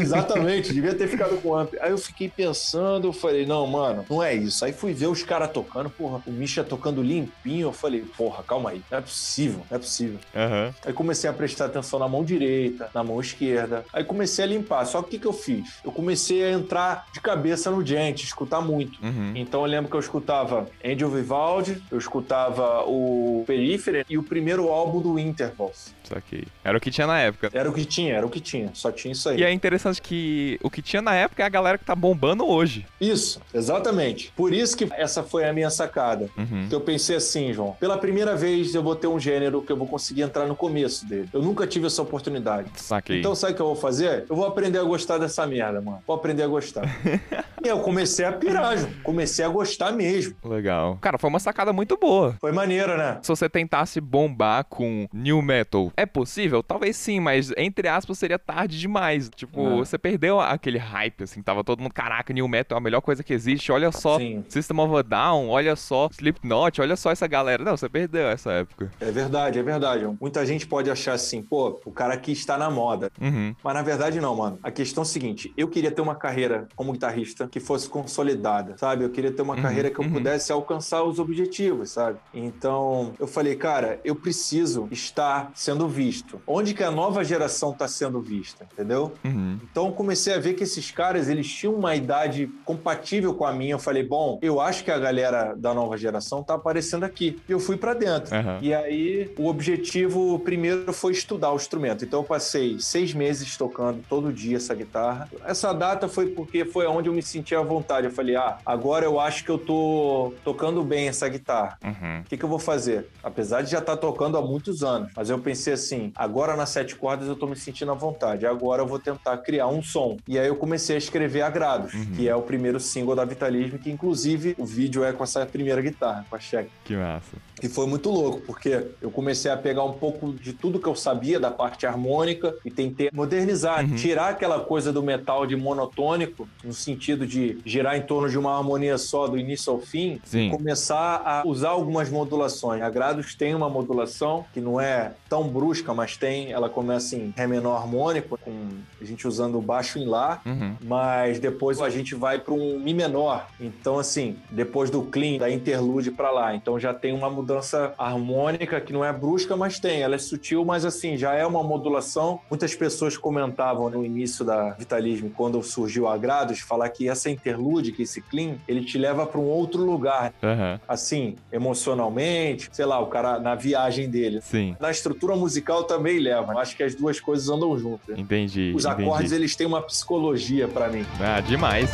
Exatamente, 0.00 0.72
devia 0.72 0.94
ter 0.94 0.99
ficado 1.08 1.40
com 1.40 1.54
amp. 1.54 1.74
Aí 1.80 1.90
eu 1.90 1.98
fiquei 1.98 2.28
pensando, 2.28 3.08
eu 3.08 3.12
falei, 3.12 3.46
não, 3.46 3.66
mano, 3.66 4.04
não 4.08 4.22
é 4.22 4.34
isso. 4.34 4.64
Aí 4.64 4.72
fui 4.72 4.92
ver 4.92 5.06
os 5.06 5.22
caras 5.22 5.50
tocando, 5.50 5.90
porra, 5.90 6.22
o 6.26 6.30
Misha 6.30 6.64
tocando 6.64 7.02
limpinho. 7.02 7.68
Eu 7.68 7.72
falei, 7.72 8.02
porra, 8.16 8.42
calma 8.42 8.70
aí, 8.70 8.82
não 8.90 8.98
é 8.98 9.00
possível, 9.00 9.62
não 9.70 9.76
é 9.76 9.80
possível. 9.80 10.18
Aham. 10.34 10.74
Aí 10.84 10.92
comecei 10.92 11.28
a 11.28 11.32
prestar 11.32 11.66
atenção 11.66 11.98
na 11.98 12.08
mão 12.08 12.24
direita, 12.24 12.90
na 12.94 13.02
mão 13.02 13.20
esquerda. 13.20 13.84
Aí 13.92 14.04
comecei 14.04 14.44
a 14.44 14.48
limpar. 14.48 14.84
Só 14.86 15.02
que 15.02 15.08
o 15.08 15.10
que, 15.10 15.18
que 15.18 15.26
eu 15.26 15.32
fiz? 15.32 15.80
Eu 15.84 15.92
comecei 15.92 16.44
a 16.44 16.52
entrar 16.52 17.06
de 17.12 17.20
cabeça 17.20 17.70
no 17.70 17.84
gente, 17.84 18.24
escutar 18.24 18.60
muito. 18.60 19.02
Uhum. 19.04 19.32
Então 19.34 19.60
eu 19.60 19.66
lembro 19.66 19.90
que 19.90 19.96
eu 19.96 20.00
escutava 20.00 20.68
Angel 20.84 21.10
Vivaldi, 21.10 21.82
eu 21.90 21.98
escutava 21.98 22.84
o 22.86 23.44
Periphery 23.46 24.04
e 24.08 24.16
o 24.16 24.22
primeiro 24.22 24.68
álbum 24.68 25.00
do 25.00 25.18
Intervals. 25.18 25.94
Saquei. 26.10 26.44
Era 26.64 26.76
o 26.76 26.80
que 26.80 26.90
tinha 26.90 27.06
na 27.06 27.18
época. 27.18 27.50
Era 27.52 27.70
o 27.70 27.72
que 27.72 27.84
tinha, 27.84 28.14
era 28.14 28.26
o 28.26 28.30
que 28.30 28.40
tinha. 28.40 28.70
Só 28.74 28.90
tinha 28.90 29.12
isso 29.12 29.28
aí. 29.28 29.40
E 29.40 29.44
é 29.44 29.52
interessante 29.52 30.02
que 30.02 30.58
o 30.62 30.68
que 30.68 30.82
tinha 30.82 31.00
na 31.00 31.14
época 31.14 31.42
é 31.42 31.46
a 31.46 31.48
galera 31.48 31.78
que 31.78 31.84
tá 31.84 31.94
bombando 31.94 32.46
hoje. 32.46 32.86
Isso, 33.00 33.40
exatamente. 33.54 34.32
Por 34.36 34.52
isso 34.52 34.76
que 34.76 34.88
essa 34.92 35.22
foi 35.22 35.48
a 35.48 35.52
minha 35.52 35.70
sacada. 35.70 36.28
Uhum. 36.36 36.66
Que 36.68 36.74
eu 36.74 36.80
pensei 36.80 37.16
assim, 37.16 37.52
João, 37.52 37.76
pela 37.78 37.96
primeira 37.96 38.36
vez 38.36 38.74
eu 38.74 38.82
vou 38.82 38.96
ter 38.96 39.06
um 39.06 39.18
gênero 39.18 39.62
que 39.62 39.72
eu 39.72 39.76
vou 39.76 39.86
conseguir 39.86 40.22
entrar 40.22 40.46
no 40.46 40.56
começo 40.56 41.06
dele. 41.06 41.28
Eu 41.32 41.42
nunca 41.42 41.66
tive 41.66 41.86
essa 41.86 42.02
oportunidade. 42.02 42.70
Saquei. 42.76 43.18
Então 43.20 43.34
sabe 43.34 43.52
o 43.52 43.56
que 43.56 43.62
eu 43.62 43.66
vou 43.66 43.76
fazer? 43.76 44.26
Eu 44.28 44.36
vou 44.36 44.46
aprender 44.46 44.78
a 44.78 44.84
gostar 44.84 45.18
dessa 45.18 45.46
merda, 45.46 45.80
mano. 45.80 46.02
Vou 46.06 46.16
aprender 46.16 46.42
a 46.42 46.48
gostar. 46.48 46.82
E 47.62 47.68
eu 47.68 47.80
comecei 47.80 48.24
a 48.24 48.32
pirar, 48.32 48.78
João. 48.78 48.90
comecei 49.02 49.44
a 49.44 49.48
gostar 49.48 49.92
mesmo. 49.92 50.34
Legal. 50.42 50.96
Cara, 50.98 51.18
foi 51.18 51.28
uma 51.28 51.38
sacada 51.38 51.74
muito 51.74 51.94
boa. 51.98 52.34
Foi 52.40 52.52
maneiro, 52.52 52.96
né? 52.96 53.18
Se 53.22 53.28
você 53.28 53.50
tentasse 53.50 54.00
bombar 54.00 54.64
com 54.64 55.06
new 55.12 55.42
metal, 55.42 55.92
é 56.02 56.06
possível? 56.06 56.62
Talvez 56.62 56.96
sim, 56.96 57.20
mas 57.20 57.52
entre 57.56 57.88
aspas 57.88 58.18
seria 58.18 58.38
tarde 58.38 58.78
demais. 58.78 59.30
Tipo, 59.34 59.60
É. 59.66 59.76
você 59.76 59.98
perdeu 59.98 60.40
aquele 60.40 60.78
hype, 60.78 61.24
assim, 61.24 61.42
tava 61.42 61.62
todo 61.64 61.80
mundo, 61.80 61.92
caraca, 61.92 62.32
new 62.32 62.46
metal 62.48 62.76
é 62.76 62.80
a 62.80 62.82
melhor 62.82 63.00
coisa 63.00 63.22
que 63.22 63.32
existe, 63.32 63.70
olha 63.72 63.90
só 63.92 64.18
Sim. 64.18 64.44
System 64.48 64.78
of 64.80 64.94
a 64.96 65.02
Down, 65.02 65.48
olha 65.48 65.76
só 65.76 66.08
Slipknot, 66.12 66.80
olha 66.80 66.96
só 66.96 67.10
essa 67.10 67.26
galera. 67.26 67.62
Não, 67.62 67.76
você 67.76 67.88
perdeu 67.88 68.28
essa 68.28 68.50
época. 68.52 68.90
É 69.00 69.10
verdade, 69.10 69.58
é 69.58 69.62
verdade. 69.62 70.06
Muita 70.20 70.44
gente 70.46 70.66
pode 70.66 70.90
achar 70.90 71.12
assim, 71.12 71.42
pô, 71.42 71.80
o 71.84 71.90
cara 71.92 72.14
aqui 72.14 72.32
está 72.32 72.56
na 72.58 72.70
moda. 72.70 73.10
Uhum. 73.20 73.54
Mas 73.62 73.74
na 73.74 73.82
verdade 73.82 74.20
não, 74.20 74.34
mano. 74.36 74.58
A 74.62 74.70
questão 74.70 75.02
é 75.02 75.06
a 75.06 75.06
seguinte, 75.06 75.52
eu 75.56 75.68
queria 75.68 75.90
ter 75.90 76.00
uma 76.02 76.14
carreira 76.14 76.68
como 76.76 76.92
guitarrista 76.92 77.46
que 77.48 77.60
fosse 77.60 77.88
consolidada, 77.88 78.76
sabe? 78.78 79.04
Eu 79.04 79.10
queria 79.10 79.30
ter 79.32 79.42
uma 79.42 79.54
Uhum, 79.54 79.62
carreira 79.62 79.90
que 79.90 79.98
eu 79.98 80.04
uhum. 80.04 80.12
pudesse 80.12 80.52
alcançar 80.52 81.02
os 81.02 81.18
objetivos, 81.18 81.90
sabe? 81.90 82.18
Então, 82.32 83.12
eu 83.18 83.26
falei, 83.26 83.54
cara, 83.56 84.00
eu 84.04 84.14
preciso 84.14 84.88
estar 84.90 85.50
sendo 85.54 85.88
visto. 85.90 86.40
Onde 86.46 86.74
que 86.74 86.82
a 86.82 86.90
nova 86.90 87.24
geração 87.24 87.72
está 87.72 87.88
sendo 87.88 88.20
vista, 88.20 88.66
entendeu? 88.72 89.12
Uhum. 89.24 89.58
Então 89.70 89.86
eu 89.86 89.92
comecei 89.92 90.34
a 90.34 90.38
ver 90.38 90.54
que 90.54 90.62
esses 90.62 90.90
caras, 90.90 91.28
eles 91.28 91.52
tinham 91.52 91.74
uma 91.74 91.94
idade 91.94 92.50
compatível 92.64 93.34
com 93.34 93.44
a 93.44 93.52
minha. 93.52 93.72
Eu 93.72 93.78
falei, 93.78 94.02
bom, 94.02 94.38
eu 94.42 94.60
acho 94.60 94.84
que 94.84 94.90
a 94.90 94.98
galera 94.98 95.54
da 95.54 95.74
nova 95.74 95.96
geração 95.96 96.42
tá 96.42 96.54
aparecendo 96.54 97.04
aqui. 97.04 97.38
E 97.48 97.52
eu 97.52 97.60
fui 97.60 97.76
pra 97.76 97.94
dentro. 97.94 98.34
Aham. 98.34 98.58
E 98.62 98.72
aí 98.72 99.32
o 99.38 99.46
objetivo 99.46 100.38
primeiro 100.40 100.92
foi 100.92 101.12
estudar 101.12 101.52
o 101.52 101.56
instrumento. 101.56 102.04
Então 102.04 102.20
eu 102.20 102.24
passei 102.24 102.78
seis 102.78 103.12
meses 103.12 103.56
tocando 103.56 104.02
todo 104.08 104.32
dia 104.32 104.56
essa 104.56 104.74
guitarra. 104.74 105.28
Essa 105.44 105.72
data 105.72 106.08
foi 106.08 106.28
porque 106.28 106.64
foi 106.64 106.86
onde 106.86 107.08
eu 107.08 107.12
me 107.12 107.22
senti 107.22 107.54
à 107.54 107.62
vontade. 107.62 108.06
Eu 108.06 108.12
falei, 108.12 108.36
ah, 108.36 108.58
agora 108.64 109.04
eu 109.04 109.18
acho 109.18 109.44
que 109.44 109.50
eu 109.50 109.58
tô 109.58 110.32
tocando 110.44 110.82
bem 110.82 111.08
essa 111.08 111.28
guitarra. 111.28 111.78
Uhum. 111.82 112.20
O 112.20 112.24
que, 112.24 112.36
que 112.36 112.44
eu 112.44 112.48
vou 112.48 112.58
fazer? 112.58 113.08
Apesar 113.22 113.62
de 113.62 113.70
já 113.70 113.78
estar 113.78 113.96
tocando 113.96 114.36
há 114.36 114.42
muitos 114.42 114.82
anos, 114.82 115.12
mas 115.16 115.30
eu 115.30 115.38
pensei 115.38 115.74
assim: 115.80 116.12
agora 116.14 116.56
nas 116.56 116.68
sete 116.70 116.94
cordas 116.94 117.28
eu 117.28 117.36
tô 117.36 117.46
me 117.46 117.56
sentindo 117.56 117.90
à 117.90 117.94
vontade, 117.94 118.46
agora 118.46 118.82
eu 118.82 118.86
vou 118.86 118.98
tentar 118.98 119.36
criar 119.38 119.66
um 119.68 119.82
som. 119.82 120.16
E 120.28 120.38
aí 120.38 120.46
eu 120.46 120.56
comecei 120.56 120.94
a 120.96 120.98
escrever 120.98 121.42
Agrados, 121.42 121.92
Uhum. 121.94 122.06
que 122.16 122.28
é 122.28 122.34
o 122.36 122.42
primeiro 122.42 122.78
single 122.78 123.14
da 123.16 123.24
Vitalismo, 123.24 123.78
que 123.78 123.90
inclusive 123.90 124.54
o 124.58 124.64
vídeo 124.64 125.02
é 125.04 125.12
com 125.12 125.24
essa 125.24 125.44
primeira 125.46 125.80
guitarra, 125.82 126.24
com 126.28 126.36
a 126.36 126.38
Check. 126.38 126.68
Que 126.84 126.94
massa. 126.96 127.36
E 127.62 127.68
foi 127.68 127.86
muito 127.86 128.10
louco, 128.10 128.40
porque 128.40 128.86
eu 129.02 129.10
comecei 129.10 129.50
a 129.50 129.56
pegar 129.56 129.84
um 129.84 129.92
pouco 129.92 130.32
de 130.32 130.52
tudo 130.54 130.78
que 130.78 130.86
eu 130.86 130.94
sabia 130.94 131.38
da 131.38 131.50
parte 131.50 131.86
harmônica 131.86 132.54
e 132.64 132.70
tentei 132.70 133.10
modernizar, 133.12 133.84
Uhum. 133.84 133.96
tirar 133.96 134.28
aquela 134.30 134.60
coisa 134.60 134.90
do 134.92 135.02
metal 135.02 135.46
de 135.46 135.56
monotônico, 135.56 136.48
no 136.64 136.72
sentido 136.72 137.26
de 137.26 137.58
girar 137.64 137.96
em 137.96 138.02
torno 138.02 138.28
de 138.30 138.38
uma 138.38 138.56
harmonia 138.56 138.96
só 138.98 139.26
do 139.26 139.36
início 139.38 139.72
ao 139.72 139.78
fim, 139.78 140.20
Sim. 140.24 140.50
começar 140.50 141.22
a 141.24 141.42
usar 141.46 141.70
algumas 141.70 142.08
modulações. 142.08 142.82
A 142.82 142.88
Grados 142.90 143.34
tem 143.34 143.54
uma 143.54 143.68
modulação 143.68 144.44
que 144.54 144.60
não 144.60 144.80
é 144.80 145.12
tão 145.28 145.44
brusca, 145.60 145.92
mas 145.92 146.16
tem, 146.16 146.52
ela 146.52 146.70
começa 146.70 147.14
em 147.16 147.34
Ré 147.36 147.46
menor 147.46 147.76
harmônico, 147.76 148.38
com 148.38 148.68
a 149.00 149.04
gente 149.04 149.28
usando 149.28 149.58
o 149.58 149.60
baixo 149.62 149.98
em 149.98 150.06
Lá, 150.06 150.40
Uhum. 150.46 150.74
mas 150.82 151.38
depois 151.38 151.80
a 151.82 151.90
gente 151.90 152.14
vai 152.14 152.38
para 152.38 152.54
um 152.54 152.78
Mi 152.80 152.94
menor. 152.94 153.46
Então, 153.60 153.98
assim, 153.98 154.36
depois 154.50 154.88
do 154.90 155.02
clean, 155.02 155.36
da 155.38 155.50
interlude 155.50 156.10
para 156.10 156.30
lá. 156.30 156.54
Então 156.54 156.78
já 156.80 156.94
tem 156.94 157.12
uma 157.12 157.28
mudança 157.28 157.92
harmônica 157.98 158.80
que 158.80 158.92
não 158.92 159.04
é 159.04 159.12
brusca, 159.12 159.54
mas 159.56 159.78
tem. 159.78 160.00
Ela 160.00 160.14
é 160.14 160.18
sutil, 160.18 160.64
mas 160.64 160.84
assim, 160.84 161.16
já 161.18 161.34
é 161.34 161.44
uma 161.46 161.62
modulação. 161.62 162.40
Muitas 162.48 162.74
pessoas 162.74 163.16
comentavam 163.18 163.90
no 163.90 164.04
início 164.04 164.44
da 164.44 164.70
Vitalismo, 164.70 165.30
quando 165.30 165.62
surgiu 165.62 166.08
a 166.08 166.16
Grados, 166.16 166.60
falar 166.60 166.88
que 166.88 167.08
essa 167.08 167.28
interlude, 167.28 167.92
que 167.92 168.02
esse 168.02 168.20
clean, 168.22 168.54
ele 168.66 168.82
te 168.82 168.96
leva 168.96 169.26
para 169.26 169.38
um 169.40 169.44
outro 169.44 169.84
lugar. 169.84 170.32
Aham. 170.42 170.80
Assim, 170.88 171.36
emocionalmente, 171.52 172.68
sei 172.72 172.84
lá, 172.86 172.98
o 173.00 173.06
cara 173.06 173.38
na 173.38 173.54
viagem 173.54 174.08
dele. 174.08 174.40
Sim. 174.42 174.76
Na 174.80 174.90
estrutura 174.90 175.34
musical 175.36 175.49
também 175.84 176.18
leva. 176.18 176.52
Acho 176.60 176.76
que 176.76 176.82
as 176.82 176.94
duas 176.94 177.18
coisas 177.18 177.48
andam 177.48 177.78
juntas. 177.78 178.18
Entendi. 178.18 178.72
Os 178.74 178.84
entendi. 178.84 179.02
acordes, 179.02 179.32
eles 179.32 179.56
têm 179.56 179.66
uma 179.66 179.82
psicologia 179.82 180.68
para 180.68 180.88
mim. 180.88 181.06
Ah, 181.20 181.40
demais. 181.40 181.90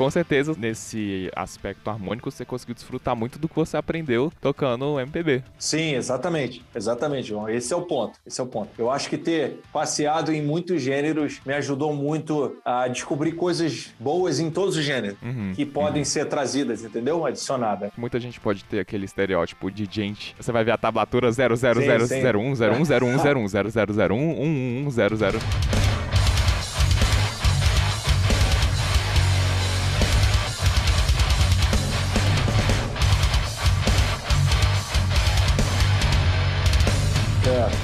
Com 0.00 0.10
certeza, 0.10 0.54
nesse 0.58 1.30
aspecto 1.36 1.90
harmônico, 1.90 2.30
você 2.30 2.44
conseguiu 2.44 2.74
desfrutar 2.74 3.14
muito 3.14 3.38
do 3.38 3.46
que 3.48 3.54
você 3.54 3.76
aprendeu 3.76 4.32
tocando 4.40 4.98
MPB. 4.98 5.42
Sim, 5.58 5.94
exatamente. 5.94 6.64
Exatamente, 6.74 7.28
João. 7.28 7.48
Esse 7.48 7.72
é 7.72 7.76
o 7.76 7.82
ponto. 7.82 8.18
Esse 8.26 8.40
é 8.40 8.44
o 8.44 8.46
ponto. 8.46 8.70
Eu 8.78 8.90
acho 8.90 9.10
que 9.10 9.18
ter 9.18 9.60
passeado 9.70 10.32
em 10.32 10.42
muitos 10.42 10.80
gêneros 10.80 11.40
me 11.44 11.52
ajudou 11.52 11.94
muito 11.94 12.56
a 12.64 12.88
descobrir 12.88 13.32
coisas 13.32 13.92
boas 14.00 14.40
em 14.40 14.50
todos 14.50 14.76
os 14.76 14.84
gêneros 14.84 15.18
Uhum. 15.22 15.52
que 15.54 15.66
podem 15.66 16.02
ser 16.02 16.24
trazidas, 16.26 16.82
entendeu? 16.82 17.26
Adicionadas. 17.26 17.90
Muita 17.96 18.18
gente 18.18 18.40
pode 18.40 18.64
ter 18.64 18.80
aquele 18.80 19.04
estereótipo 19.04 19.70
de 19.70 19.86
gente. 19.90 20.34
Você 20.40 20.50
vai 20.50 20.64
ver 20.64 20.70
a 20.70 20.78
tablatura 20.78 21.30
00001, 21.30 22.06
sim. 22.06 22.22
01, 22.22 22.54
01, 22.54 23.46
01, 23.46 23.48
0001, 24.86 25.79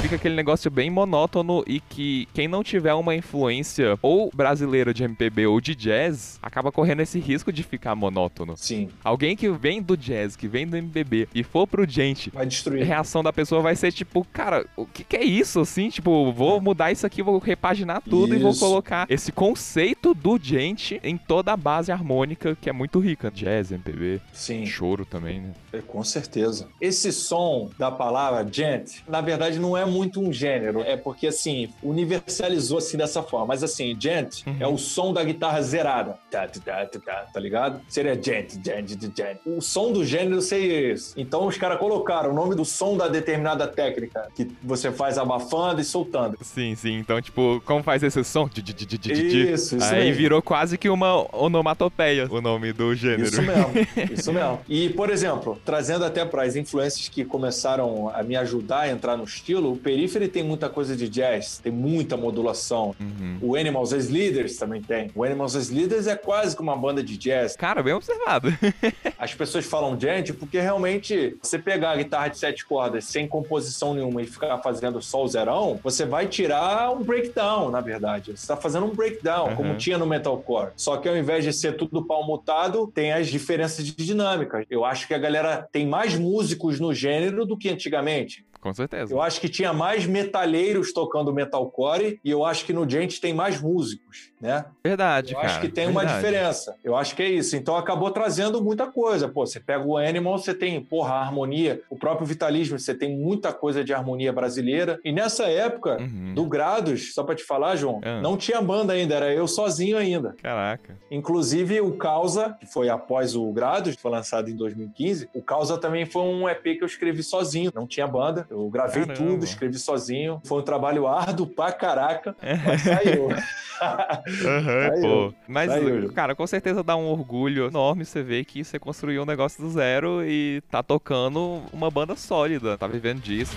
Fica 0.01 0.15
aquele 0.17 0.37
negócio 0.37 0.71
bem 0.71 0.89
monótono 0.89 1.65
e 1.67 1.81
que 1.81 2.29
quem 2.33 2.47
não 2.47 2.63
tiver 2.63 2.95
uma 2.95 3.13
influência 3.17 3.99
ou 4.01 4.31
brasileira 4.33 4.95
de 4.95 5.03
MPB 5.03 5.47
ou 5.49 5.61
de 5.61 5.75
jazz 5.75 6.39
acaba 6.41 6.71
correndo 6.71 7.01
esse 7.01 7.19
risco 7.19 7.53
de 7.53 7.65
ficar 7.65 7.97
monótono. 7.97 8.55
Sim. 8.57 8.89
Alguém 9.03 9.35
que 9.37 9.51
vem 9.51 9.83
do 9.83 9.97
jazz, 9.97 10.37
que 10.37 10.47
vem 10.47 10.65
do 10.65 10.77
MPB 10.77 11.29
e 11.35 11.43
for 11.43 11.67
pro 11.67 11.89
gente, 11.89 12.31
Vai 12.31 12.45
a 12.45 12.47
destruir. 12.47 12.85
reação 12.87 13.21
da 13.21 13.33
pessoa 13.33 13.61
vai 13.61 13.75
ser 13.75 13.91
tipo, 13.91 14.25
cara, 14.33 14.65
o 14.77 14.87
que, 14.87 15.03
que 15.03 15.17
é 15.17 15.25
isso 15.25 15.59
assim? 15.61 15.89
Tipo, 15.89 16.31
vou 16.33 16.61
mudar 16.61 16.93
isso 16.93 17.05
aqui, 17.05 17.21
vou 17.21 17.39
repaginar 17.39 18.01
tudo 18.01 18.33
e 18.33 18.39
vou 18.39 18.53
Isso. 18.53 18.61
colocar 18.61 19.07
esse 19.11 19.33
conceito 19.33 20.15
do 20.15 20.39
gente 20.41 21.01
em 21.03 21.17
toda 21.17 21.53
a 21.53 21.57
base 21.57 21.91
harmônica 21.91 22.57
que 22.61 22.69
é 22.71 22.73
muito 22.73 23.01
rica. 23.01 23.29
Jazz, 23.35 23.73
MPB, 23.73 24.21
Sim. 24.33 24.65
choro 24.67 25.05
também, 25.05 25.41
né? 25.41 25.51
É, 25.73 25.79
Com 25.81 26.05
certeza. 26.05 26.69
Esse 26.81 27.13
som 27.13 27.71
da 27.77 27.91
palavra 27.91 28.47
gent, 28.49 29.01
na 29.09 29.21
verdade, 29.21 29.59
não 29.59 29.77
é 29.77 29.85
muito 29.87 30.21
um 30.21 30.33
gênero. 30.33 30.81
É 30.81 30.97
porque, 30.97 31.29
assim, 31.29 31.69
universalizou 31.83 32.79
assim 32.79 32.97
dessa 32.97 33.23
forma. 33.23 33.47
Mas, 33.47 33.63
assim, 33.63 33.97
gent 33.99 34.43
Uhum. 34.47 34.57
é 34.61 34.67
o 34.67 34.77
som 34.79 35.13
da 35.13 35.23
guitarra 35.25 35.61
zerada. 35.63 36.19
Tá, 36.31 36.47
tá, 36.47 36.61
tá, 36.65 36.87
tá, 36.87 36.99
tá, 36.99 37.27
tá 37.33 37.41
ligado? 37.41 37.81
Seria 37.89 38.15
gent, 38.21 38.55
gent, 38.65 38.89
gent. 39.17 39.39
O 39.47 39.61
som 39.61 39.93
do 39.93 40.05
gênero 40.05 40.41
seria 40.43 40.93
esse. 40.93 41.19
Então, 41.21 41.47
os 41.47 41.57
caras 41.57 41.79
colocaram 41.79 42.31
o 42.31 42.35
nome 42.35 42.55
do 42.55 42.65
som 42.65 42.97
da 42.97 43.09
determinada 43.09 43.67
técnica 43.67 44.29
que 44.35 44.51
você 44.63 44.91
faz 44.93 45.19
abafando 45.19 45.81
e 45.81 45.85
soltando. 45.85 46.37
Sim, 46.43 46.75
sim. 46.75 46.95
Então, 46.99 47.21
tipo, 47.21 47.63
como 47.65 47.83
faz 47.83 48.03
esse 48.03 48.23
som? 48.25 48.49
Isso, 48.57 49.77
isso 49.77 49.85
Aí 49.85 50.13
virou 50.13 50.43
quase 50.43 50.77
que 50.79 50.89
uma 50.89 51.27
onomatopeia 51.37 52.27
o 52.31 52.41
nome 52.41 52.73
do 52.73 52.95
gênero. 52.95 53.25
Isso 53.25 53.43
mesmo, 53.43 53.73
isso 54.13 54.33
mesmo. 54.33 54.61
E, 54.69 54.89
por 54.91 55.11
exemplo, 55.11 55.59
trazendo 55.65 56.05
até 56.05 56.25
para 56.25 56.43
as 56.43 56.57
influências 56.57 57.09
que 57.09 57.25
começaram 57.25 58.11
a 58.15 58.23
me 58.23 58.37
ajudar 58.37 58.81
a 58.81 58.91
entrar 58.91 59.17
no 59.17 59.25
estilo, 59.25 59.76
o 59.77 59.79
Periphery 59.79 60.29
tem 60.29 60.43
muita 60.43 60.69
coisa 60.69 60.97
de 60.97 61.09
jazz, 61.09 61.59
tem 61.59 61.71
muita 61.73 62.17
modulação. 62.17 62.95
Uhum. 63.01 63.39
O 63.43 63.57
Animals 63.57 63.93
as 63.93 64.09
Leaders 64.09 64.57
também 64.57 64.81
tem. 64.83 65.11
O 65.15 65.23
Animals 65.23 65.55
as 65.55 65.69
Leaders 65.71 66.07
é 66.07 66.17
quase 66.17 66.57
que 66.57 66.63
uma 66.63 66.77
banda 66.77 67.03
de 67.03 67.17
jazz. 67.17 67.55
Cara, 67.57 67.83
bem 67.83 67.93
observado. 67.95 68.49
As 69.19 69.35
pessoas 69.35 69.65
falam 69.67 69.99
gente 69.99 70.33
porque 70.33 70.61
realmente 70.61 71.37
você 71.43 71.59
pegar 71.59 71.93
a 71.93 71.97
guitarra 71.97 72.29
de 72.29 72.39
sete 72.39 72.65
cordas 72.65 73.05
sem 73.05 73.27
composição 73.27 73.95
nenhuma 73.95 74.23
e 74.23 74.27
ficar 74.27 74.59
fazendo 74.59 75.01
só 75.03 75.23
o 75.25 75.29
zerão, 75.29 75.79
você 75.83 76.05
vai 76.05 76.27
tirar 76.27 76.91
um 76.93 77.03
breakdown, 77.03 77.71
na 77.71 77.81
verdade. 77.81 78.27
Você 78.33 78.43
está 78.43 78.57
fazendo 78.57 78.87
um 78.87 78.95
breakdown, 78.95 79.49
Uhum. 79.51 79.57
como 79.57 79.77
tinha 79.77 79.99
no 79.99 80.07
metalcore. 80.07 80.71
Só 80.77 80.97
que 80.97 81.09
ao 81.09 81.17
invés 81.17 81.45
de 81.45 81.53
ser 81.53 81.77
tudo 81.77 82.05
pau 82.05 82.25
mutado, 82.27 82.91
tem 82.95 83.13
as 83.13 83.29
diferenças 83.29 83.85
de 83.85 83.93
dinâmica. 83.95 84.65
Eu 84.71 84.85
acho 84.85 85.07
que 85.07 85.15
a 85.15 85.19
galera 85.19 85.67
tem 85.71 85.87
mais 85.87 86.17
músicos 86.17 86.79
no 86.81 86.93
gênero 86.95 87.45
do 87.45 87.57
que 87.57 87.69
antigamente. 87.69 88.45
Com 88.67 88.75
certeza. 88.75 89.15
Eu 89.15 89.23
acho 89.23 89.41
que 89.41 89.49
tinha 89.49 89.73
mais 89.73 90.07
metalheiros 90.07 90.93
tocando 90.93 91.33
metalcore 91.33 92.19
e 92.25 92.29
eu 92.31 92.45
acho 92.45 92.65
que 92.65 92.73
no 92.73 92.89
Gente 92.89 93.21
tem 93.21 93.33
mais 93.35 93.61
músicos, 93.61 94.33
né? 94.41 94.65
Verdade, 94.83 95.33
eu 95.33 95.37
cara. 95.37 95.49
acho 95.49 95.61
que 95.61 95.69
tem 95.69 95.87
verdade. 95.87 96.07
uma 96.07 96.15
diferença. 96.17 96.75
Eu 96.83 96.97
acho 96.97 97.15
que 97.15 97.23
é 97.23 97.29
isso. 97.29 97.55
Então 97.57 97.77
acabou 97.77 98.11
trazendo 98.11 98.61
muita 98.63 98.87
coisa. 98.87 99.29
Pô, 99.29 99.47
você 99.47 99.61
pega 99.61 99.85
o 99.85 99.97
Animal, 99.97 100.37
você 100.39 100.53
tem, 100.55 100.81
porra, 100.81 101.15
a 101.15 101.21
harmonia, 101.21 101.81
o 101.91 101.97
próprio 101.97 102.27
Vitalismo, 102.27 102.77
você 102.79 102.93
tem 102.95 103.17
muita 103.17 103.53
coisa 103.53 103.85
de 103.85 103.93
harmonia 103.95 104.33
brasileira. 104.33 104.99
E 105.05 105.13
nessa 105.13 105.45
época, 105.45 105.99
Uhum. 106.01 106.35
do 106.35 106.45
Grados, 106.47 107.15
só 107.15 107.23
pra 107.23 107.35
te 107.37 107.45
falar, 107.45 107.77
João, 107.77 108.01
Ah. 108.05 108.21
não 108.21 108.37
tinha 108.37 108.61
banda 108.61 108.93
ainda, 108.93 109.15
era 109.15 109.33
eu 109.33 109.47
sozinho 109.47 109.97
ainda. 109.97 110.35
Caraca. 110.43 110.97
Inclusive, 111.11 111.81
o 111.81 111.93
Causa, 111.97 112.57
que 112.61 112.67
foi 112.67 112.89
após 112.89 113.37
o 113.37 113.53
Grados, 113.53 113.95
que 113.95 114.03
foi 114.03 114.11
lançado 114.11 114.49
em 114.51 114.57
2015, 114.57 115.29
o 115.35 115.43
Causa 115.43 115.79
também 115.79 116.05
foi 116.07 116.23
um 116.23 116.49
EP 116.49 116.77
que 116.77 116.83
eu 116.83 116.87
escrevi 116.87 117.23
sozinho, 117.23 117.71
não 117.75 117.87
tinha 117.87 118.07
banda. 118.07 118.47
Eu 118.57 118.71
gravei 118.71 119.05
Caramba. 119.05 119.15
tudo, 119.15 119.45
escrevi 119.45 119.79
sozinho. 119.79 120.41
Foi 120.45 120.61
um 120.61 120.65
trabalho 120.65 121.07
árduo 121.07 121.47
pra 121.47 121.71
caraca, 121.73 122.35
mas 122.65 122.81
saiu. 122.81 123.29
Aham, 123.77 124.89
Saiu. 124.89 125.03
pô. 125.03 125.35
Mas, 125.47 125.71
Saiu. 125.71 126.13
cara, 126.13 126.35
com 126.35 126.47
certeza 126.47 126.83
dá 126.83 126.97
um 126.97 127.07
orgulho 127.09 127.67
enorme 127.67 128.07
você 128.07 128.23
ver 128.23 128.45
que 128.47 128.65
você 128.65 128.79
construiu 128.79 129.23
um 129.23 129.27
negócio 129.27 129.63
do 129.63 129.71
zero 129.71 130.25
e 130.25 130.63
tá 130.71 130.83
tocando 130.83 131.63
uma 131.73 131.91
banda 131.91 132.17
sólida, 132.17 132.79
tá 132.79 132.87
vivendo 132.87 133.21
disso. 133.21 133.55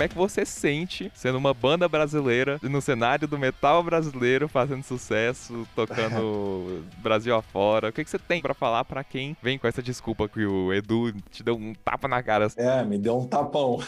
Como 0.00 0.06
é 0.06 0.08
que 0.08 0.16
você 0.16 0.46
sente 0.46 1.12
sendo 1.14 1.36
uma 1.36 1.52
banda 1.52 1.86
brasileira 1.86 2.58
no 2.62 2.80
cenário 2.80 3.28
do 3.28 3.38
metal 3.38 3.82
brasileiro, 3.82 4.48
fazendo 4.48 4.82
sucesso, 4.82 5.68
tocando 5.76 6.82
Brasil 7.04 7.36
afora? 7.36 7.90
O 7.90 7.92
que, 7.92 8.02
que 8.02 8.08
você 8.08 8.18
tem 8.18 8.40
pra 8.40 8.54
falar 8.54 8.82
pra 8.86 9.04
quem 9.04 9.36
vem 9.42 9.58
com 9.58 9.68
essa 9.68 9.82
desculpa 9.82 10.26
que 10.26 10.42
o 10.42 10.72
Edu 10.72 11.12
te 11.30 11.42
deu 11.42 11.54
um 11.54 11.74
tapa 11.74 12.08
na 12.08 12.22
cara 12.22 12.48
É, 12.56 12.82
me 12.82 12.96
deu 12.96 13.18
um 13.18 13.26
tapão. 13.26 13.78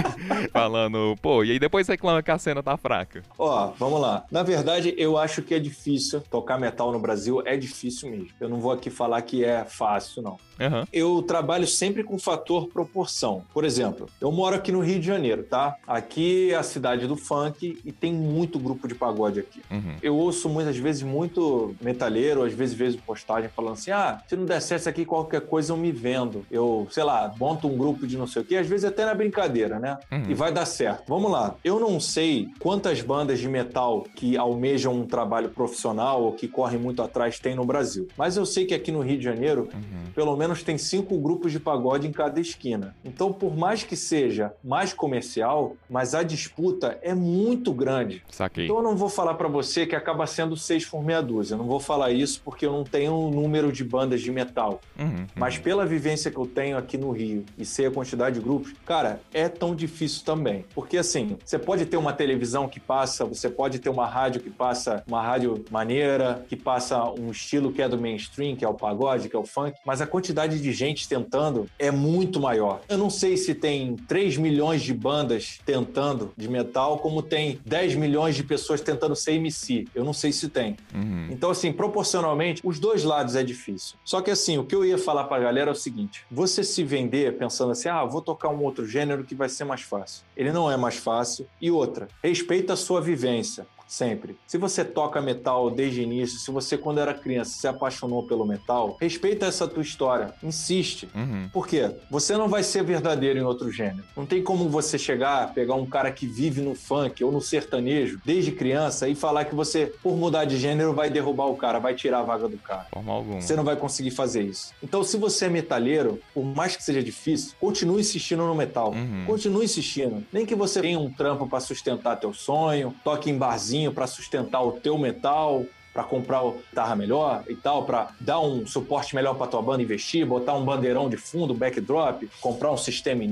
falando, 0.50 1.14
pô, 1.20 1.44
e 1.44 1.50
aí 1.50 1.58
depois 1.58 1.86
reclama 1.86 2.22
que 2.22 2.30
a 2.30 2.38
cena 2.38 2.62
tá 2.62 2.78
fraca? 2.78 3.22
Ó, 3.38 3.66
vamos 3.78 4.00
lá. 4.00 4.24
Na 4.30 4.42
verdade, 4.42 4.94
eu 4.96 5.18
acho 5.18 5.42
que 5.42 5.52
é 5.52 5.58
difícil 5.58 6.22
tocar 6.22 6.58
metal 6.58 6.90
no 6.90 6.98
Brasil, 6.98 7.42
é 7.44 7.54
difícil 7.54 8.10
mesmo. 8.10 8.28
Eu 8.40 8.48
não 8.48 8.60
vou 8.60 8.72
aqui 8.72 8.88
falar 8.88 9.20
que 9.20 9.44
é 9.44 9.62
fácil, 9.66 10.22
não. 10.22 10.38
Aham. 10.60 10.86
eu 10.92 11.22
trabalho 11.22 11.66
sempre 11.66 12.04
com 12.04 12.18
fator 12.18 12.68
proporção. 12.68 13.42
Por 13.52 13.64
exemplo, 13.64 14.06
eu 14.20 14.30
moro 14.30 14.56
aqui 14.56 14.70
no 14.72 14.80
Rio 14.80 15.00
de 15.00 15.06
Janeiro, 15.06 15.42
tá? 15.42 15.76
Aqui 15.86 16.50
é 16.52 16.56
a 16.56 16.62
cidade 16.62 17.06
do 17.06 17.16
funk 17.16 17.78
e 17.84 17.92
tem 17.92 18.12
muito 18.12 18.58
grupo 18.58 18.86
de 18.86 18.94
pagode 18.94 19.40
aqui. 19.40 19.60
Uhum. 19.70 19.96
Eu 20.02 20.16
ouço 20.16 20.48
muitas 20.48 20.76
vezes 20.76 21.02
muito 21.02 21.74
metalheiro, 21.80 22.42
às 22.42 22.52
vezes 22.52 22.74
vejo 22.74 22.98
postagem 22.98 23.48
falando 23.54 23.74
assim: 23.74 23.90
ah, 23.90 24.20
se 24.28 24.36
não 24.36 24.44
der 24.44 24.60
certo 24.60 24.88
aqui, 24.88 25.04
qualquer 25.04 25.40
coisa 25.42 25.72
eu 25.72 25.76
me 25.76 25.90
vendo. 25.92 26.44
Eu, 26.50 26.86
sei 26.90 27.04
lá, 27.04 27.32
monto 27.38 27.66
um 27.68 27.76
grupo 27.76 28.06
de 28.06 28.16
não 28.16 28.26
sei 28.26 28.42
o 28.42 28.44
quê, 28.44 28.56
às 28.56 28.66
vezes 28.66 28.84
até 28.84 29.04
na 29.04 29.14
brincadeira, 29.14 29.78
né? 29.78 29.98
Uhum. 30.10 30.24
E 30.30 30.34
vai 30.34 30.52
dar 30.52 30.66
certo. 30.66 31.04
Vamos 31.08 31.30
lá. 31.30 31.54
Eu 31.64 31.78
não 31.80 31.98
sei 32.00 32.48
quantas 32.58 33.00
bandas 33.00 33.38
de 33.38 33.48
metal 33.48 34.04
que 34.16 34.36
almejam 34.36 34.94
um 34.94 35.06
trabalho 35.06 35.48
profissional 35.50 36.22
ou 36.22 36.32
que 36.32 36.48
correm 36.48 36.78
muito 36.78 37.02
atrás 37.02 37.38
tem 37.38 37.54
no 37.54 37.64
Brasil. 37.64 38.08
Mas 38.16 38.36
eu 38.36 38.44
sei 38.46 38.64
que 38.66 38.74
aqui 38.74 38.90
no 38.92 39.00
Rio 39.00 39.18
de 39.18 39.24
Janeiro 39.24 39.68
Uhum. 39.72 40.10
pelo 40.14 40.36
menos 40.36 40.49
tem 40.58 40.76
cinco 40.76 41.18
grupos 41.18 41.52
de 41.52 41.60
pagode 41.60 42.06
em 42.06 42.12
cada 42.12 42.40
esquina. 42.40 42.94
Então, 43.04 43.32
por 43.32 43.56
mais 43.56 43.82
que 43.82 43.96
seja 43.96 44.52
mais 44.62 44.92
comercial, 44.92 45.76
mas 45.88 46.14
a 46.14 46.22
disputa 46.22 46.98
é 47.02 47.14
muito 47.14 47.72
grande. 47.72 48.22
Saquei. 48.30 48.64
Então, 48.64 48.76
eu 48.76 48.82
não 48.82 48.96
vou 48.96 49.08
falar 49.08 49.34
para 49.34 49.48
você 49.48 49.86
que 49.86 49.94
acaba 49.94 50.26
sendo 50.26 50.56
seis 50.56 50.84
por 50.84 51.02
meia 51.02 51.22
dúzia. 51.22 51.54
Eu 51.54 51.58
não 51.58 51.66
vou 51.66 51.80
falar 51.80 52.10
isso 52.10 52.40
porque 52.44 52.66
eu 52.66 52.72
não 52.72 52.84
tenho 52.84 53.12
um 53.12 53.30
número 53.30 53.70
de 53.70 53.84
bandas 53.84 54.20
de 54.20 54.30
metal. 54.30 54.80
Uhum. 54.98 55.26
Mas 55.34 55.58
pela 55.58 55.86
vivência 55.86 56.30
que 56.30 56.38
eu 56.38 56.46
tenho 56.46 56.76
aqui 56.76 56.98
no 56.98 57.10
Rio 57.12 57.44
e 57.56 57.64
sei 57.64 57.86
a 57.86 57.90
quantidade 57.90 58.36
de 58.36 58.40
grupos, 58.40 58.72
cara, 58.84 59.20
é 59.32 59.48
tão 59.48 59.74
difícil 59.74 60.24
também. 60.24 60.64
Porque 60.74 60.96
assim, 60.96 61.36
você 61.44 61.58
pode 61.58 61.86
ter 61.86 61.96
uma 61.96 62.12
televisão 62.12 62.68
que 62.68 62.80
passa, 62.80 63.24
você 63.24 63.48
pode 63.48 63.78
ter 63.78 63.88
uma 63.88 64.06
rádio 64.06 64.40
que 64.40 64.50
passa 64.50 65.02
uma 65.06 65.22
rádio 65.22 65.64
maneira, 65.70 66.44
que 66.48 66.56
passa 66.56 67.04
um 67.10 67.30
estilo 67.30 67.72
que 67.72 67.82
é 67.82 67.88
do 67.88 67.98
mainstream, 67.98 68.56
que 68.56 68.64
é 68.64 68.68
o 68.68 68.74
pagode, 68.74 69.28
que 69.28 69.36
é 69.36 69.38
o 69.38 69.44
funk, 69.44 69.76
mas 69.84 70.00
a 70.00 70.06
quantidade 70.06 70.39
de 70.48 70.72
gente 70.72 71.08
tentando 71.08 71.68
é 71.78 71.90
muito 71.90 72.40
maior. 72.40 72.80
Eu 72.88 72.98
não 72.98 73.10
sei 73.10 73.36
se 73.36 73.54
tem 73.54 73.96
3 73.96 74.36
milhões 74.36 74.82
de 74.82 74.94
bandas 74.94 75.58
tentando 75.64 76.32
de 76.36 76.48
metal, 76.48 76.98
como 76.98 77.22
tem 77.22 77.58
10 77.64 77.94
milhões 77.96 78.36
de 78.36 78.44
pessoas 78.44 78.80
tentando 78.80 79.14
ser 79.16 79.32
MC. 79.32 79.86
Eu 79.94 80.04
não 80.04 80.12
sei 80.12 80.32
se 80.32 80.48
tem. 80.48 80.76
Uhum. 80.94 81.28
Então, 81.30 81.50
assim, 81.50 81.72
proporcionalmente, 81.72 82.60
os 82.64 82.78
dois 82.78 83.04
lados 83.04 83.36
é 83.36 83.42
difícil. 83.42 83.96
Só 84.04 84.20
que, 84.20 84.30
assim, 84.30 84.58
o 84.58 84.64
que 84.64 84.74
eu 84.74 84.84
ia 84.84 84.98
falar 84.98 85.24
pra 85.24 85.38
galera 85.38 85.70
é 85.70 85.72
o 85.72 85.76
seguinte: 85.76 86.24
você 86.30 86.62
se 86.62 86.82
vender 86.82 87.36
pensando 87.36 87.72
assim, 87.72 87.88
ah, 87.88 88.04
vou 88.04 88.20
tocar 88.20 88.48
um 88.48 88.62
outro 88.62 88.86
gênero 88.86 89.24
que 89.24 89.34
vai 89.34 89.48
ser 89.48 89.64
mais 89.64 89.82
fácil. 89.82 90.24
Ele 90.36 90.52
não 90.52 90.70
é 90.70 90.76
mais 90.76 90.96
fácil. 90.96 91.46
E 91.60 91.70
outra, 91.70 92.08
respeita 92.22 92.72
a 92.72 92.76
sua 92.76 93.00
vivência. 93.00 93.66
Sempre. 93.90 94.36
Se 94.46 94.56
você 94.56 94.84
toca 94.84 95.20
metal 95.20 95.68
desde 95.68 95.98
o 95.98 96.04
início, 96.04 96.38
se 96.38 96.48
você, 96.52 96.78
quando 96.78 97.00
era 97.00 97.12
criança, 97.12 97.58
se 97.58 97.66
apaixonou 97.66 98.22
pelo 98.22 98.46
metal, 98.46 98.96
respeita 99.00 99.46
essa 99.46 99.66
tua 99.66 99.82
história. 99.82 100.32
Insiste. 100.44 101.08
Uhum. 101.12 101.50
Por 101.52 101.66
quê? 101.66 101.90
Você 102.08 102.36
não 102.36 102.48
vai 102.48 102.62
ser 102.62 102.84
verdadeiro 102.84 103.40
em 103.40 103.42
outro 103.42 103.68
gênero. 103.68 104.04
Não 104.16 104.24
tem 104.24 104.44
como 104.44 104.68
você 104.68 104.96
chegar, 104.96 105.52
pegar 105.52 105.74
um 105.74 105.84
cara 105.84 106.12
que 106.12 106.24
vive 106.24 106.60
no 106.60 106.72
funk 106.72 107.24
ou 107.24 107.32
no 107.32 107.40
sertanejo 107.40 108.20
desde 108.24 108.52
criança 108.52 109.08
e 109.08 109.16
falar 109.16 109.46
que 109.46 109.56
você, 109.56 109.92
por 110.00 110.16
mudar 110.16 110.44
de 110.44 110.56
gênero, 110.56 110.94
vai 110.94 111.10
derrubar 111.10 111.46
o 111.46 111.56
cara, 111.56 111.80
vai 111.80 111.92
tirar 111.92 112.20
a 112.20 112.22
vaga 112.22 112.46
do 112.46 112.58
cara. 112.58 112.86
Forma 112.92 113.12
alguma. 113.12 113.40
Você 113.40 113.56
não 113.56 113.64
vai 113.64 113.74
conseguir 113.74 114.12
fazer 114.12 114.42
isso. 114.42 114.72
Então, 114.80 115.02
se 115.02 115.16
você 115.16 115.46
é 115.46 115.48
metalheiro, 115.48 116.20
por 116.32 116.44
mais 116.44 116.76
que 116.76 116.84
seja 116.84 117.02
difícil, 117.02 117.54
continue 117.58 118.02
insistindo 118.02 118.46
no 118.46 118.54
metal. 118.54 118.92
Uhum. 118.92 119.24
Continue 119.26 119.64
insistindo. 119.64 120.24
Nem 120.32 120.46
que 120.46 120.54
você 120.54 120.80
tenha 120.80 121.00
um 121.00 121.10
trampo 121.10 121.48
para 121.48 121.58
sustentar 121.58 122.14
teu 122.14 122.32
sonho, 122.32 122.94
toque 123.02 123.28
em 123.28 123.36
barzinho 123.36 123.79
para 123.88 124.06
sustentar 124.06 124.60
o 124.62 124.72
teu 124.72 124.98
metal, 124.98 125.64
para 125.92 126.04
comprar 126.04 126.42
o 126.42 126.52
guitarra 126.52 126.94
melhor 126.96 127.44
e 127.48 127.54
tal, 127.54 127.84
para 127.84 128.10
dar 128.20 128.40
um 128.40 128.66
suporte 128.66 129.14
melhor 129.14 129.34
para 129.34 129.46
tua 129.46 129.62
banda 129.62 129.82
investir, 129.82 130.26
botar 130.26 130.54
um 130.54 130.64
bandeirão 130.64 131.08
de 131.08 131.16
fundo, 131.16 131.54
backdrop, 131.54 132.28
comprar 132.40 132.72
um 132.72 132.76
sistema 132.76 133.24
in 133.24 133.30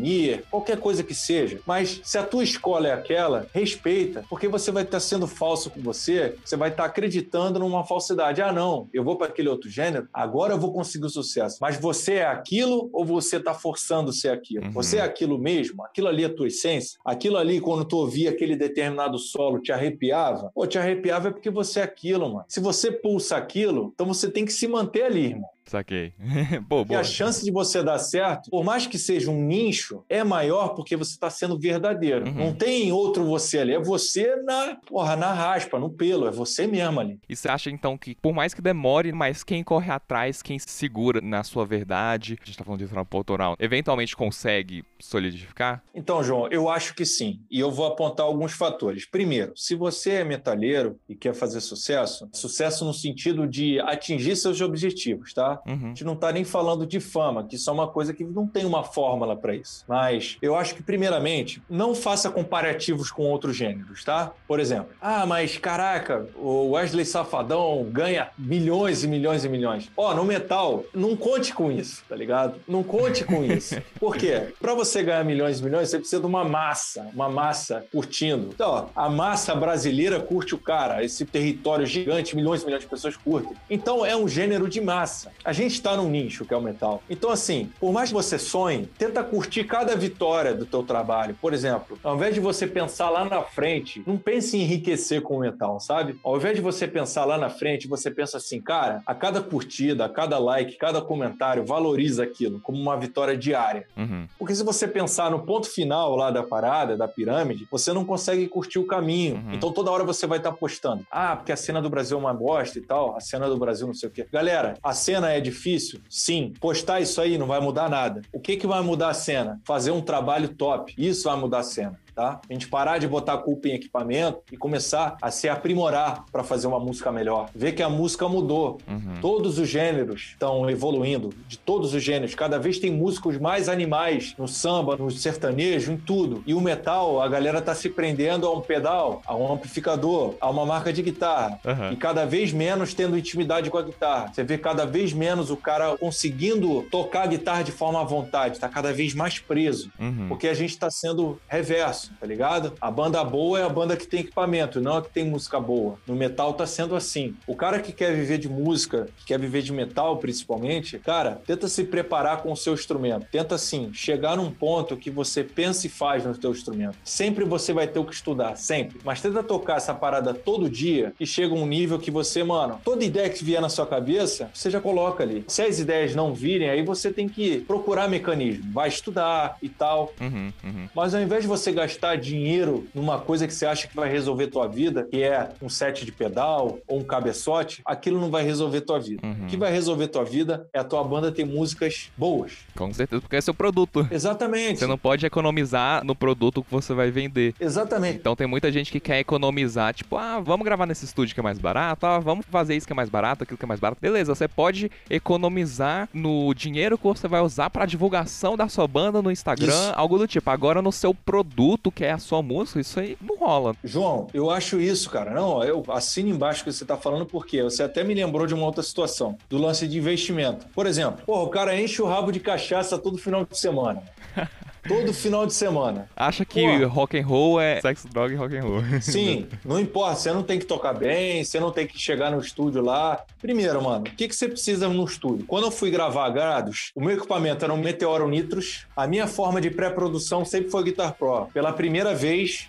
qualquer 0.51 0.79
coisa 0.79 1.03
que 1.03 1.15
seja. 1.15 1.61
Mas 1.67 2.01
se 2.03 2.19
a 2.19 2.23
tua 2.23 2.43
escola 2.43 2.89
é 2.89 2.93
aquela, 2.93 3.47
respeita, 3.53 4.25
porque 4.29 4.49
você 4.49 4.71
vai 4.71 4.83
estar 4.83 5.01
sendo 5.01 5.27
falso 5.27 5.71
com 5.71 5.81
você, 5.81 6.37
você 6.45 6.57
vai 6.57 6.71
estar 6.71 6.85
acreditando 6.85 7.59
numa 7.59 7.85
falsidade. 7.85 8.43
Ah, 8.43 8.53
não, 8.53 8.89
eu 8.93 9.05
vou 9.05 9.17
para 9.17 9.29
aquele 9.29 9.49
outro 9.49 9.69
gênero, 9.69 10.09
agora 10.13 10.55
eu 10.55 10.59
vou 10.59 10.73
conseguir 10.73 11.07
o 11.07 11.11
sucesso. 11.11 11.59
Mas 11.61 11.79
você 11.79 12.15
é 12.15 12.27
aquilo 12.27 12.89
ou 12.93 13.05
você 13.05 13.37
está 13.37 13.55
forçando 13.55 14.13
ser 14.13 14.31
aquilo? 14.31 14.67
Uhum. 14.67 14.73
Você 14.73 14.99
é 14.99 15.03
aquilo 15.03 15.39
mesmo? 15.39 15.85
Aquilo 15.85 16.09
ali 16.09 16.25
é 16.25 16.27
a 16.27 16.35
tua 16.35 16.49
essência? 16.49 16.99
Aquilo 17.05 17.37
ali, 17.37 17.61
quando 17.61 17.85
tu 17.85 17.97
ouvia 17.97 18.31
aquele 18.31 18.57
determinado 18.57 19.19
solo, 19.19 19.61
te 19.61 19.73
arrepiava? 19.73 20.51
Pô, 20.55 20.67
te 20.67 20.79
arrepiava 20.79 21.29
é 21.29 21.31
porque 21.31 21.51
você 21.51 21.81
é 21.81 21.83
aquilo, 21.83 22.33
mano. 22.33 22.45
Se 22.49 22.61
você 22.61 22.91
pulsa 22.91 23.37
aquilo, 23.37 23.93
então 23.95 24.07
você 24.07 24.31
tem 24.31 24.47
que 24.47 24.53
se 24.53 24.67
manter 24.67 25.03
ali, 25.03 25.27
irmão. 25.27 25.51
Saquei. 25.69 26.13
Pô, 26.69 26.85
E 26.89 26.95
a 26.95 27.05
chance 27.05 27.45
de 27.45 27.51
você 27.51 27.83
dar 27.83 27.99
certo, 27.99 28.51
por 28.51 28.65
mais 28.65 28.87
que 28.87 28.99
seja 28.99 29.31
um 29.31 29.43
nicho, 29.43 30.03
é 30.09 30.25
maior 30.25 30.69
porque 30.71 30.97
você 30.97 31.13
está 31.13 31.29
sendo 31.29 31.59
verdadeiro. 31.59 32.27
Uhum. 32.27 32.35
Não 32.35 32.55
tem 32.55 32.91
outro 32.91 33.25
você 33.25 33.59
ali. 33.59 33.75
É 33.75 33.79
você 33.79 34.35
na, 34.37 34.77
porra, 34.87 35.15
na 35.15 35.33
raspa, 35.33 35.79
no 35.79 35.91
pelo. 35.91 36.27
É 36.27 36.31
você 36.31 36.67
mesmo 36.67 37.01
ali. 37.01 37.19
E 37.29 37.37
você 37.37 37.49
acha 37.49 37.71
então 37.71 37.99
que, 37.99 38.15
por 38.15 38.33
mais 38.33 38.55
que 38.55 38.63
demore, 38.63 39.13
mas 39.13 39.45
quem 39.45 39.63
corre 39.63 39.91
atrás, 39.91 40.43
quem 40.43 40.59
se 40.59 40.71
segura 40.71 41.21
na 41.21 41.45
sua 41.45 41.67
verdade, 41.67 42.39
a 42.43 42.47
gente 42.47 42.57
tá 42.57 42.65
falando 42.65 42.81
de 42.81 42.89
trampo 42.89 43.17
autoral, 43.17 43.57
eventualmente 43.59 44.17
consegue 44.17 44.85
solidificar? 44.99 45.83
Então, 45.95 46.23
João, 46.23 46.49
eu 46.49 46.69
acho 46.69 46.95
que 46.95 47.05
sim. 47.05 47.41
E 47.51 47.61
eu 47.61 47.71
vou 47.71 47.87
apontar 47.87 48.25
alguns 48.25 48.53
fatores. 48.53 49.05
Primeiro, 49.05 49.53
se 49.55 49.75
você 49.75 50.13
é 50.13 50.25
metalheiro 50.25 50.99
e 51.09 51.15
quer 51.15 51.35
fazer 51.35 51.61
sucesso, 51.61 52.29
sucesso 52.33 52.85
no 52.85 52.95
sentido 52.95 53.47
de 53.47 53.81
atingir 53.81 54.37
seus 54.37 54.61
objetivos, 54.61 55.35
tá? 55.35 55.58
A 55.67 55.71
Uhum. 55.71 55.79
gente 55.89 56.05
não 56.05 56.15
está 56.15 56.33
nem 56.33 56.45
falando 56.45 56.87
de 56.87 57.01
fama, 57.01 57.45
que 57.45 57.57
isso 57.57 57.69
é 57.69 57.73
uma 57.73 57.87
coisa 57.89 58.13
que 58.15 58.25
não 58.25 58.47
tem 58.47 58.65
uma 58.65 58.83
fórmula 58.83 59.37
para 59.37 59.55
isso. 59.55 59.85
Mas 59.89 60.37
eu 60.41 60.55
acho 60.57 60.75
que, 60.75 60.83
primeiramente, 60.83 61.63
não 61.69 61.95
faça 61.95 62.31
comparativos 62.31 63.11
com 63.11 63.23
outros 63.25 63.57
gêneros, 63.57 64.05
tá? 64.05 64.33
Por 64.47 64.61
exemplo, 64.61 64.89
ah, 65.01 65.25
mas 65.27 65.57
caraca, 65.59 66.29
o 66.37 66.71
Wesley 66.71 67.05
Safadão 67.05 67.85
ganha 67.91 68.29
milhões 68.39 69.05
e 69.05 69.09
milhões 69.09 69.45
e 69.45 69.49
milhões. 69.49 69.91
Ó, 69.97 70.15
no 70.15 70.25
metal, 70.25 70.85
não 70.95 71.17
conte 71.17 71.53
com 71.53 71.71
isso, 71.71 72.03
tá 72.09 72.17
ligado? 72.17 72.61
Não 72.67 72.83
conte 72.83 73.25
com 73.25 73.45
isso. 73.45 73.77
Por 73.99 74.17
quê? 74.17 74.53
Para 74.61 74.75
você 74.75 75.03
ganhar 75.03 75.25
milhões 75.25 75.61
e 75.61 75.65
milhões, 75.65 75.89
você 75.91 75.99
precisa 75.99 76.21
de 76.21 76.27
uma 76.27 76.45
massa, 76.45 77.07
uma 77.15 77.29
massa 77.29 77.85
curtindo. 77.93 78.51
Então, 78.55 78.71
ó, 78.71 78.87
a 78.95 79.09
massa 79.09 79.55
brasileira 79.55 80.21
curte 80.21 80.55
o 80.55 80.59
cara, 80.59 81.05
esse 81.05 81.25
território 81.25 81.87
gigante, 81.87 82.35
milhões 82.37 82.63
e 82.63 82.65
milhões 82.65 82.83
de 82.83 82.89
pessoas 82.89 83.17
curtem. 83.17 83.53
Então, 83.69 84.05
é 84.05 84.17
um 84.17 84.27
gênero 84.29 84.69
de 84.69 84.81
massa. 84.81 85.31
A 85.49 85.53
gente 85.55 85.81
tá 85.81 85.97
num 85.97 86.11
nicho 86.11 86.45
que 86.45 86.53
é 86.53 86.57
o 86.59 86.61
metal. 86.61 87.03
Então, 87.09 87.31
assim, 87.31 87.73
por 87.81 87.91
mais 87.91 88.11
que 88.11 88.15
você 88.15 88.39
sonhe, 88.39 88.85
tenta 88.99 89.25
curtir 89.25 89.65
cada 89.65 89.97
vitória 89.97 90.53
do 90.53 90.67
teu 90.67 90.83
trabalho. 90.83 91.35
Por 91.41 91.55
exemplo, 91.55 91.99
ao 92.05 92.17
invés 92.17 92.35
de 92.35 92.41
você 92.41 92.67
pensar 92.67 93.09
lá 93.09 93.25
na 93.25 93.41
frente, 93.41 94.03
não 94.07 94.19
pense 94.19 94.59
em 94.59 94.61
enriquecer 94.61 95.23
com 95.23 95.39
o 95.39 95.41
metal, 95.41 95.81
sabe? 95.81 96.21
Ao 96.23 96.37
invés 96.37 96.55
de 96.55 96.61
você 96.61 96.87
pensar 96.87 97.25
lá 97.25 97.39
na 97.39 97.49
frente, 97.49 97.89
você 97.89 98.11
pensa 98.11 98.37
assim, 98.37 98.61
cara, 98.61 99.03
a 99.07 99.15
cada 99.15 99.41
curtida, 99.41 100.05
a 100.05 100.09
cada 100.11 100.39
like, 100.39 100.77
cada 100.77 101.01
comentário, 101.01 101.65
valoriza 101.65 102.25
aquilo 102.25 102.61
como 102.61 102.79
uma 102.79 102.99
vitória 102.99 103.35
diária. 103.35 103.87
Uhum. 103.97 104.29
Porque 104.39 104.55
se 104.55 104.63
você 104.63 104.87
pensar 104.87 105.31
no 105.31 105.47
ponto 105.47 105.67
final 105.67 106.15
lá 106.15 106.31
da 106.31 106.43
parada, 106.43 106.95
da 106.95 107.09
pirâmide, 107.09 107.67
você 107.71 107.91
não 107.95 108.05
consegue 108.05 108.47
curtir 108.49 108.81
o 108.81 108.87
caminho. 108.87 109.37
Uhum. 109.37 109.55
Então 109.55 109.73
toda 109.73 109.91
hora 109.91 110.05
você 110.05 110.27
vai 110.27 110.37
estar 110.37 110.53
postando. 110.53 111.07
Ah, 111.11 111.35
porque 111.37 111.53
a 111.53 111.57
cena 111.57 111.81
do 111.81 111.89
Brasil 111.89 112.19
é 112.19 112.21
uma 112.21 112.35
bosta 112.35 112.79
e 112.79 112.83
tal, 112.83 113.17
a 113.17 113.21
cena 113.21 113.49
do 113.49 113.57
Brasil 113.57 113.87
não 113.87 113.95
sei 113.95 114.11
o 114.11 114.13
quê. 114.13 114.27
Galera, 114.31 114.75
a 114.83 114.93
cena 114.93 115.33
é 115.33 115.38
difícil? 115.41 116.01
Sim. 116.09 116.53
Postar 116.61 117.01
isso 117.01 117.21
aí 117.21 117.39
não 117.39 117.47
vai 117.47 117.61
mudar 117.61 117.89
nada. 117.89 118.23
O 118.33 118.41
que, 118.41 118.57
que 118.57 118.67
vai 118.67 118.83
mudar 118.83 119.11
a 119.11 119.15
cena? 119.15 119.61
Fazer 119.65 119.91
um 119.91 120.01
trabalho 120.01 120.49
top. 120.49 120.95
Isso 120.97 121.25
vai 121.25 121.37
mudar 121.37 121.61
a 121.61 121.63
cena 121.63 121.99
tá? 122.19 122.41
A 122.51 122.53
gente 122.53 122.67
parar 122.67 122.99
de 122.99 123.07
botar 123.07 123.35
a 123.35 123.39
culpa 123.39 123.69
em 123.69 123.75
equipamento 123.75 124.41
e 124.51 124.57
começar 124.57 125.17
a 125.23 125.31
se 125.31 125.49
aprimorar 125.49 126.25
para 126.33 126.43
fazer 126.43 126.67
uma 126.67 126.81
música 126.81 127.13
melhor. 127.13 127.49
Ver 127.55 127.71
que 127.71 127.83
a 127.83 127.89
música 127.89 128.29
mudou. 128.29 128.79
Uhum. 128.89 129.21
Todos 129.21 129.57
os 129.57 129.69
gêneros 129.69 130.31
estão 130.33 130.69
evoluindo, 130.69 131.31
de 131.47 131.57
todos 131.57 131.95
os 131.95 132.03
gêneros. 132.03 132.35
Cada 132.35 132.59
vez 132.59 132.81
tem 132.81 132.91
músicos 132.91 133.39
mais 133.39 133.69
animais 133.69 134.35
no 134.37 134.49
samba, 134.49 134.97
no 134.97 135.13
sertanejo, 135.13 135.93
em 135.93 135.97
tudo. 135.97 136.43
E 136.45 136.55
o 136.55 136.61
metal, 136.61 137.23
a 137.23 137.29
galera 137.29 137.63
tá 137.63 137.73
se 137.73 137.89
prendendo 137.89 138.49
a 138.49 138.53
um 138.53 138.61
pedal, 138.61 139.23
a 139.25 139.37
um 139.37 139.53
amplificador, 139.53 140.35
a 140.41 140.51
uma 140.51 140.67
marca 140.67 140.93
de 140.93 141.03
guitarra. 141.03 141.61
Uhum. 141.65 141.93
E 141.93 141.97
cada 141.97 142.27
vez 142.27 142.53
menos 142.53 142.95
tendo 142.95 143.17
intimidade 143.17 143.71
com 143.71 143.79
a 143.79 143.83
guitarra. 143.83 144.33
Você 144.35 144.43
vê 144.43 144.59
cada 144.59 144.85
vez 144.85 145.13
menos 145.13 145.51
o 145.51 145.57
cara 145.57 145.97
conseguindo 145.97 146.83
tocar 146.91 147.23
a 147.23 147.27
guitarra 147.29 147.63
de 147.63 147.71
forma 147.71 148.01
à 148.01 148.05
vontade. 148.05 148.59
Tá 148.59 148.69
cada 148.69 148.93
vez 148.93 149.15
mais 149.15 149.39
preso. 149.39 149.93
Uhum. 150.01 150.27
Porque 150.29 150.49
a 150.49 150.55
gente 150.55 150.77
tá 150.77 150.91
sendo 150.91 151.41
reverso, 151.47 152.08
tá 152.19 152.27
ligado? 152.27 152.75
A 152.81 152.91
banda 152.91 153.23
boa 153.25 153.59
é 153.59 153.65
a 153.65 153.69
banda 153.69 153.97
que 153.97 154.07
tem 154.07 154.21
equipamento, 154.21 154.81
não 154.81 154.97
a 154.97 155.03
que 155.03 155.11
tem 155.11 155.25
música 155.25 155.59
boa. 155.61 155.99
No 156.07 156.15
metal 156.15 156.55
tá 156.55 156.67
sendo 156.67 156.95
assim. 156.95 157.35
O 157.47 157.55
cara 157.55 157.81
que 157.81 157.93
quer 157.93 158.15
viver 158.15 158.39
de 158.39 158.49
música, 158.49 159.09
que 159.19 159.27
quer 159.27 159.39
viver 159.39 159.63
de 159.63 159.73
metal 159.73 160.17
principalmente, 160.19 160.99
cara, 160.99 161.41
tenta 161.47 161.69
se 161.69 161.85
preparar 161.85 162.43
com 162.43 162.53
o 162.53 162.57
seu 162.57 162.75
instrumento. 162.75 163.27
Tenta 163.31 163.55
assim, 163.55 163.91
chegar 163.93 164.37
num 164.37 164.51
ponto 164.51 164.97
que 164.97 165.11
você 165.11 165.43
pensa 165.43 165.87
e 165.87 165.91
faz 165.91 166.25
no 166.25 166.37
teu 166.37 166.51
instrumento. 166.51 166.97
Sempre 167.05 167.45
você 167.45 167.73
vai 167.73 167.87
ter 167.87 167.99
o 167.99 168.05
que 168.05 168.15
estudar, 168.15 168.57
sempre. 168.57 168.99
Mas 169.05 169.21
tenta 169.21 169.43
tocar 169.43 169.77
essa 169.77 169.95
parada 169.95 170.33
todo 170.35 170.69
dia 170.69 171.13
e 171.19 171.27
chega 171.27 171.55
um 171.55 171.67
nível 171.67 171.99
que 171.99 172.11
você, 172.11 172.43
mano, 172.43 172.81
toda 172.85 173.05
ideia 173.05 173.29
que 173.29 173.45
vier 173.45 173.61
na 173.61 173.69
sua 173.69 173.87
cabeça, 173.87 174.51
você 174.53 174.71
já 174.71 174.81
coloca 174.81 175.23
ali. 175.23 175.45
Se 175.49 175.63
as 175.63 175.79
ideias 175.79 176.15
não 176.15 176.35
virem, 176.35 176.69
aí 176.69 176.83
você 176.83 177.13
tem 177.13 177.29
que 177.29 177.61
procurar 177.61 178.09
mecanismo. 178.09 178.73
Vai 178.73 178.89
estudar 178.89 179.57
e 179.63 179.69
tal. 179.69 180.13
Uhum. 180.21 180.53
Uhum. 180.65 180.89
Mas 180.95 181.15
ao 181.15 181.21
invés 181.21 181.43
de 181.43 181.49
você 181.49 181.73
gastar 181.73 181.98
dinheiro 182.17 182.87
numa 182.95 183.19
coisa 183.19 183.47
que 183.47 183.55
você 183.55 183.67
acha 183.67 183.89
que 183.89 183.95
vai 183.95 184.11
resolver 184.11 184.49
tua 184.49 184.67
vida, 184.67 185.07
que 185.11 185.23
é 185.23 185.51
um 185.63 185.69
set 185.69 186.05
de 186.05 186.13
pedal 186.13 186.79
ou 186.87 186.99
um 186.99 187.05
cabeçote, 187.05 187.83
aquilo 187.85 188.21
não 188.21 188.31
vai 188.31 188.45
resolver 188.45 188.81
tua 188.83 188.99
vida. 188.99 189.27
Uhum. 189.27 189.45
O 189.45 189.47
que 189.47 189.57
vai 189.57 189.73
resolver 189.73 190.09
tua 190.09 190.25
vida 190.25 190.67
é 190.73 190.79
a 190.79 190.85
tua 190.85 191.03
banda 191.05 191.33
ter 191.33 191.45
músicas 191.45 192.11
boas. 192.17 192.59
Com 192.77 192.93
certeza, 192.93 193.21
porque 193.21 193.37
é 193.37 193.41
seu 193.41 193.55
produto. 193.55 194.07
Exatamente. 194.11 194.79
Você 194.79 194.87
não 194.87 194.99
pode 194.99 195.25
economizar 195.27 196.05
no 196.05 196.15
produto 196.15 196.63
que 196.63 196.71
você 196.71 196.95
vai 196.95 197.11
vender. 197.11 197.55
Exatamente. 197.61 198.19
Então 198.19 198.37
tem 198.37 198.47
muita 198.47 198.71
gente 198.71 198.91
que 198.91 199.01
quer 199.01 199.19
economizar, 199.19 199.95
tipo, 199.95 200.17
ah, 200.17 200.41
vamos 200.41 200.65
gravar 200.65 200.87
nesse 200.87 201.05
estúdio 201.05 201.35
que 201.35 201.41
é 201.41 201.43
mais 201.43 201.59
barato, 201.59 202.07
ah, 202.07 202.19
vamos 202.19 202.47
fazer 202.51 202.77
isso 202.77 202.87
que 202.87 202.93
é 202.93 202.97
mais 202.97 203.09
barato, 203.09 203.45
aquilo 203.45 203.59
que 203.59 203.65
é 203.65 203.69
mais 203.69 203.81
barato. 203.81 204.01
Beleza, 204.01 204.35
você 204.35 204.49
pode 204.49 204.91
economizar 205.11 206.09
no 206.13 206.53
dinheiro 206.55 206.99
que 206.99 207.05
você 207.05 207.29
vai 207.29 207.41
usar 207.41 207.71
pra 207.71 207.87
divulgação 207.87 208.57
da 208.57 208.69
sua 208.69 208.87
banda 208.87 209.23
no 209.23 209.31
Instagram, 209.31 209.69
Isso. 209.69 209.93
algo 209.95 210.19
do 210.19 210.27
tipo. 210.27 210.51
Agora 210.51 210.83
no 210.83 210.93
seu 210.93 211.15
produto, 211.15 211.78
que 211.93 212.05
é 212.05 212.13
a 212.13 212.19
sua 212.19 212.43
música, 212.43 212.81
isso 212.81 212.99
aí 213.01 213.17
não 213.21 213.37
rola. 213.37 213.75
João, 213.83 214.29
eu 214.35 214.51
acho 214.51 214.81
isso, 214.81 215.11
cara. 215.11 215.31
Não, 215.31 215.63
eu 215.63 215.85
assino 215.89 216.29
embaixo 216.29 216.63
o 216.63 216.65
que 216.65 216.73
você 216.73 216.85
tá 216.85 216.97
falando, 216.97 217.27
porque 217.27 217.63
você 217.63 217.83
até 217.83 218.05
me 218.05 218.15
lembrou 218.15 218.47
de 218.47 218.55
uma 218.55 218.67
outra 218.67 218.83
situação, 218.83 219.37
do 219.49 219.59
lance 219.59 219.87
de 219.87 219.99
investimento. 219.99 220.67
Por 220.75 220.87
exemplo, 220.87 221.25
porra, 221.25 221.43
o 221.43 221.49
cara 221.49 221.81
enche 221.81 222.03
o 222.03 222.07
rabo 222.07 222.31
de 222.31 222.41
cachaça 222.41 222.99
todo 222.99 223.19
final 223.19 223.45
de 223.45 223.59
semana. 223.59 224.03
todo 224.87 225.13
final 225.13 225.47
de 225.47 225.55
semana. 225.55 226.09
Acha 226.17 226.45
que 226.45 226.61
Pô. 226.61 226.87
rock 226.89 227.19
and 227.19 227.27
roll 227.27 227.61
é 227.61 227.81
sexo, 227.81 228.09
droga 228.09 228.33
e 228.33 228.37
rock 228.37 228.57
and 228.57 228.63
roll. 228.63 228.83
Sim, 229.01 229.47
não 229.65 229.79
importa, 229.81 230.17
você 230.17 230.33
não 230.33 230.43
tem 230.43 230.59
que 230.59 230.67
tocar 230.67 230.93
bem, 230.93 231.45
você 231.45 231.59
não 231.59 231.71
tem 231.71 231.87
que 231.87 231.99
chegar 231.99 232.31
no 232.31 232.41
estúdio 232.41 232.83
lá. 232.83 233.25
Primeiro, 233.41 233.83
mano, 233.83 234.07
o 234.07 234.11
que, 234.11 234.29
que 234.29 234.35
você 234.35 234.49
precisa 234.49 234.89
no 234.89 235.05
estúdio? 235.05 235.47
Quando 235.47 235.65
eu 235.65 235.71
fui 235.71 235.91
gravar 235.91 236.29
Grados, 236.31 236.91
o 236.95 237.01
meu 237.01 237.17
equipamento 237.17 237.65
era 237.65 237.73
um 237.73 237.77
Meteoro 237.77 238.29
Nitros. 238.29 238.87
A 238.97 239.07
minha 239.07 239.27
forma 239.27 239.61
de 239.61 239.71
pré-produção 239.71 240.45
sempre 240.45 240.71
foi 240.71 240.85
Guitar 240.85 241.15
Pro. 241.15 241.47
Pela 241.53 241.73
primeira 241.73 242.15
vez, 242.15 242.69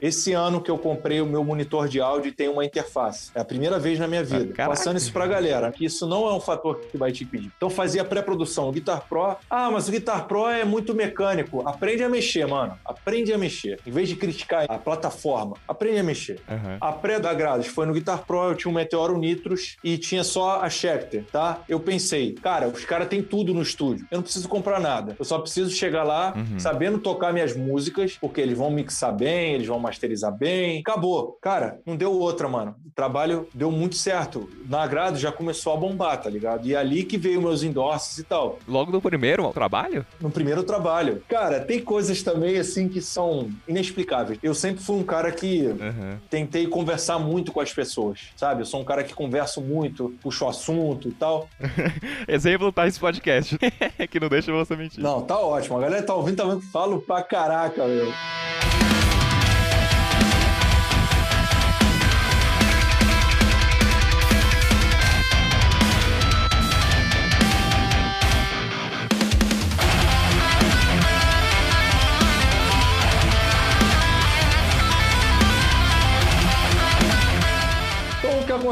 esse 0.00 0.32
ano 0.32 0.60
que 0.60 0.70
eu 0.70 0.78
comprei 0.78 1.20
o 1.20 1.26
meu 1.26 1.44
monitor 1.44 1.88
de 1.88 2.00
áudio 2.00 2.28
e 2.28 2.32
tem 2.32 2.48
uma 2.48 2.64
interface. 2.64 3.30
É 3.34 3.40
a 3.40 3.44
primeira 3.44 3.78
vez 3.78 3.98
na 3.98 4.08
minha 4.08 4.24
vida. 4.24 4.54
Ah. 4.58 4.68
Passando 4.68 4.96
isso 4.96 5.12
pra 5.12 5.26
galera, 5.26 5.70
que 5.70 5.84
isso 5.84 6.06
não 6.06 6.28
é 6.28 6.34
um 6.34 6.40
fator 6.40 6.80
que 6.80 6.96
vai 6.96 7.12
te 7.12 7.24
pedir. 7.24 7.50
Então 7.56 7.70
fazia 7.70 8.04
pré-produção, 8.04 8.68
o 8.68 8.72
Guitar 8.72 9.02
Pro. 9.08 9.36
Ah, 9.48 9.70
mas 9.70 9.88
o 9.88 9.90
Guitar 9.90 10.26
Pro 10.26 10.48
é 10.48 10.64
muito 10.64 10.94
mecânico. 10.94 11.51
Aprende 11.60 12.02
a 12.02 12.08
mexer, 12.08 12.46
mano. 12.46 12.78
Aprende 12.84 13.32
a 13.32 13.38
mexer. 13.38 13.78
Em 13.86 13.90
vez 13.90 14.08
de 14.08 14.16
criticar 14.16 14.64
a 14.68 14.78
plataforma, 14.78 15.56
aprende 15.68 15.98
a 15.98 16.02
mexer. 16.02 16.40
Aham. 16.48 16.78
A 16.80 16.92
pré 16.92 17.18
da 17.20 17.32
Grades 17.34 17.66
foi 17.66 17.86
no 17.86 17.92
Guitar 17.92 18.24
Pro, 18.26 18.44
eu 18.50 18.54
tinha 18.54 18.70
um 18.70 18.74
Meteoro 18.74 19.16
Nitros 19.18 19.76
e 19.84 19.98
tinha 19.98 20.24
só 20.24 20.60
a 20.62 20.70
Schecter, 20.70 21.24
tá? 21.30 21.60
Eu 21.68 21.80
pensei, 21.80 22.32
cara, 22.34 22.68
os 22.68 22.84
caras 22.84 23.08
têm 23.08 23.22
tudo 23.22 23.52
no 23.52 23.62
estúdio. 23.62 24.06
Eu 24.10 24.16
não 24.16 24.22
preciso 24.22 24.48
comprar 24.48 24.80
nada. 24.80 25.14
Eu 25.18 25.24
só 25.24 25.38
preciso 25.38 25.70
chegar 25.70 26.04
lá 26.04 26.32
Uhum. 26.36 26.58
sabendo 26.58 26.98
tocar 26.98 27.32
minhas 27.32 27.56
músicas, 27.56 28.16
porque 28.20 28.40
eles 28.40 28.56
vão 28.56 28.70
mixar 28.70 29.14
bem, 29.14 29.54
eles 29.54 29.66
vão 29.66 29.78
masterizar 29.78 30.32
bem. 30.32 30.80
Acabou. 30.80 31.38
Cara, 31.40 31.80
não 31.84 31.96
deu 31.96 32.12
outra, 32.12 32.48
mano. 32.48 32.74
O 32.86 32.90
trabalho 32.94 33.48
deu 33.54 33.70
muito 33.70 33.96
certo. 33.96 34.48
Na 34.68 34.86
Grades 34.86 35.20
já 35.20 35.30
começou 35.32 35.72
a 35.72 35.76
bombar, 35.76 36.20
tá 36.20 36.30
ligado? 36.30 36.66
E 36.66 36.74
é 36.74 36.76
ali 36.78 37.02
que 37.04 37.16
veio 37.18 37.40
meus 37.42 37.62
endorses 37.62 38.18
e 38.18 38.24
tal. 38.24 38.58
Logo 38.68 38.90
do 38.92 39.00
primeiro 39.00 39.50
trabalho? 39.52 40.04
No 40.20 40.30
primeiro 40.30 40.62
trabalho. 40.62 41.22
Cara, 41.32 41.60
tem 41.60 41.80
coisas 41.80 42.22
também 42.22 42.58
assim 42.58 42.90
que 42.90 43.00
são 43.00 43.50
inexplicáveis. 43.66 44.38
Eu 44.42 44.54
sempre 44.54 44.84
fui 44.84 44.96
um 44.96 45.02
cara 45.02 45.32
que 45.32 45.66
Aham. 45.66 46.20
tentei 46.28 46.66
conversar 46.66 47.18
muito 47.18 47.50
com 47.50 47.58
as 47.58 47.72
pessoas, 47.72 48.20
sabe? 48.36 48.60
Eu 48.60 48.66
sou 48.66 48.82
um 48.82 48.84
cara 48.84 49.02
que 49.02 49.14
converso 49.14 49.58
muito, 49.62 50.14
puxo 50.22 50.46
assunto 50.46 51.08
e 51.08 51.12
tal. 51.12 51.48
Exemplo 52.28 52.70
tá 52.70 52.86
esse 52.86 53.00
podcast. 53.00 53.56
que 54.10 54.20
não 54.20 54.28
deixa 54.28 54.52
você 54.52 54.76
mentir. 54.76 55.02
Não, 55.02 55.22
tá 55.22 55.38
ótimo. 55.38 55.78
A 55.78 55.80
galera 55.80 56.02
tá 56.02 56.14
ouvindo, 56.14 56.36
tá 56.36 56.44
vendo 56.44 56.60
que 56.60 56.70
falo 56.70 57.00
pra 57.00 57.22
caraca, 57.22 57.86
meu. 57.86 58.12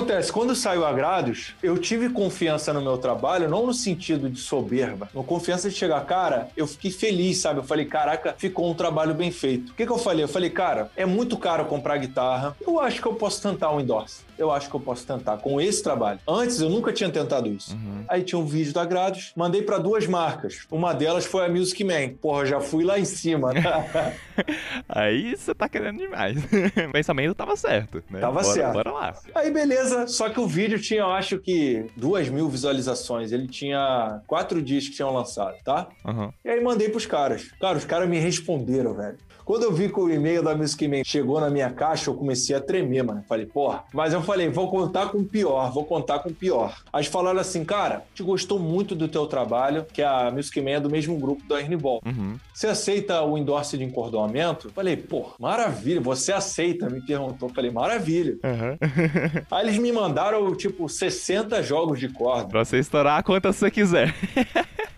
Acontece? 0.01 0.33
Quando 0.33 0.55
saiu 0.55 0.85
a 0.85 0.93
Grados, 0.93 1.55
eu 1.63 1.77
tive 1.77 2.09
confiança 2.09 2.73
no 2.73 2.81
meu 2.81 2.97
trabalho, 2.97 3.49
não 3.49 3.67
no 3.67 3.75
sentido 3.75 4.31
de 4.31 4.41
soberba, 4.41 5.09
no 5.15 5.23
confiança 5.23 5.69
de 5.69 5.77
chegar, 5.77 6.05
cara, 6.07 6.49
eu 6.57 6.67
fiquei 6.67 6.91
feliz, 6.91 7.39
sabe? 7.39 7.61
Eu 7.61 7.65
falei, 7.65 7.85
caraca, 7.85 8.35
ficou 8.37 8.71
um 8.71 8.75
trabalho 8.75 9.15
bem 9.15 9.31
feito. 9.31 9.73
O 9.73 9.75
que, 9.75 9.85
que 9.85 9.93
eu 9.93 9.99
falei? 9.99 10.25
Eu 10.25 10.29
falei, 10.29 10.51
cara, 10.51 10.91
é 10.97 11.05
muito 11.05 11.37
caro 11.37 11.67
comprar 11.67 11.99
guitarra, 11.99 12.57
eu 12.61 12.81
acho 12.81 13.01
que 13.01 13.07
eu 13.07 13.15
posso 13.15 13.43
tentar 13.43 13.71
um 13.73 13.81
endorse. 13.81 14.31
Eu 14.41 14.51
acho 14.51 14.71
que 14.71 14.75
eu 14.75 14.81
posso 14.81 15.07
tentar 15.07 15.37
com 15.37 15.61
esse 15.61 15.83
trabalho. 15.83 16.19
Antes, 16.27 16.63
eu 16.63 16.71
nunca 16.71 16.95
tinha 16.95 17.11
tentado 17.11 17.47
isso. 17.47 17.75
Uhum. 17.75 18.05
Aí 18.09 18.23
tinha 18.23 18.39
um 18.39 18.47
vídeo 18.47 18.73
da 18.73 18.87
Grados, 18.87 19.33
mandei 19.37 19.61
pra 19.61 19.77
duas 19.77 20.07
marcas. 20.07 20.67
Uma 20.71 20.95
delas 20.95 21.27
foi 21.27 21.45
a 21.45 21.49
Music 21.51 21.85
Man. 21.85 22.15
Porra, 22.23 22.47
já 22.47 22.59
fui 22.59 22.83
lá 22.83 22.99
em 22.99 23.05
cima, 23.05 23.53
né? 23.53 23.63
Aí 24.89 25.37
você 25.37 25.55
tá 25.55 25.69
querendo 25.69 25.99
demais. 25.99 26.39
o 26.89 26.93
pensamento 26.93 27.35
tava 27.35 27.55
certo, 27.55 28.03
né? 28.09 28.21
Tava 28.21 28.41
bora, 28.41 28.55
certo. 28.55 28.73
Bora 28.73 28.91
lá. 28.91 29.15
Aí 29.35 29.51
beleza, 29.51 29.90
só 30.07 30.29
que 30.29 30.41
o 30.41 30.47
vídeo 30.47 30.81
tinha, 30.81 31.01
eu 31.01 31.11
acho 31.11 31.39
que, 31.39 31.87
duas 31.97 32.29
mil 32.29 32.49
visualizações. 32.49 33.33
Ele 33.33 33.47
tinha 33.49 34.21
quatro 34.27 34.63
dias 34.63 34.89
que 34.89 34.95
tinham 34.95 35.13
lançado, 35.13 35.57
tá? 35.65 35.89
Aham. 36.05 36.33
E 36.45 36.49
aí 36.49 36.63
mandei 36.63 36.89
pros 36.89 37.07
caras. 37.07 37.51
Cara, 37.61 37.79
os 37.79 37.85
caras 37.85 38.09
me 38.09 38.19
responderam, 38.19 38.95
velho. 38.95 39.19
Quando 39.51 39.65
eu 39.65 39.73
vi 39.73 39.89
que 39.89 39.99
o 39.99 40.09
e-mail 40.09 40.45
da 40.45 40.55
Music 40.55 40.87
Man 40.87 41.03
chegou 41.03 41.41
na 41.41 41.51
minha 41.51 41.69
caixa, 41.71 42.09
eu 42.09 42.15
comecei 42.15 42.55
a 42.55 42.61
tremer, 42.61 43.03
mano. 43.03 43.25
Falei, 43.29 43.47
porra. 43.47 43.83
Mas 43.93 44.13
eu 44.13 44.23
falei, 44.23 44.49
vou 44.49 44.71
contar 44.71 45.09
com 45.09 45.19
o 45.19 45.25
pior, 45.25 45.73
vou 45.73 45.85
contar 45.85 46.21
com 46.21 46.29
o 46.29 46.33
pior. 46.33 46.81
Aí 46.93 47.03
falaram 47.03 47.41
assim, 47.41 47.65
cara, 47.65 48.05
gente 48.11 48.23
gostou 48.23 48.61
muito 48.61 48.95
do 48.95 49.09
teu 49.09 49.27
trabalho, 49.27 49.85
que 49.93 50.03
a 50.03 50.31
Music 50.31 50.61
Man 50.61 50.71
é 50.71 50.79
do 50.79 50.89
mesmo 50.89 51.19
grupo 51.19 51.43
do 51.49 51.59
Ernie 51.59 51.77
Ball. 51.77 52.01
Uhum. 52.07 52.37
Você 52.55 52.69
aceita 52.69 53.23
o 53.23 53.37
endorse 53.37 53.77
de 53.77 53.83
encordoamento? 53.83 54.71
Falei, 54.71 54.97
pô, 54.97 55.33
maravilha, 55.37 56.01
você 56.01 56.33
aceita? 56.33 56.89
Me 56.89 57.01
perguntou. 57.01 57.49
Falei, 57.49 57.73
maravilha. 57.73 58.39
Uhum. 58.45 58.79
Aí 59.51 59.67
eles 59.67 59.79
me 59.79 59.91
mandaram, 59.91 60.55
tipo, 60.55 60.89
60 60.89 61.61
jogos 61.65 61.99
de 61.99 62.09
corda. 62.09 62.47
pra 62.47 62.65
você 62.65 62.79
estourar 62.79 63.25
quantas 63.25 63.57
você 63.57 63.69
quiser. 63.69 64.15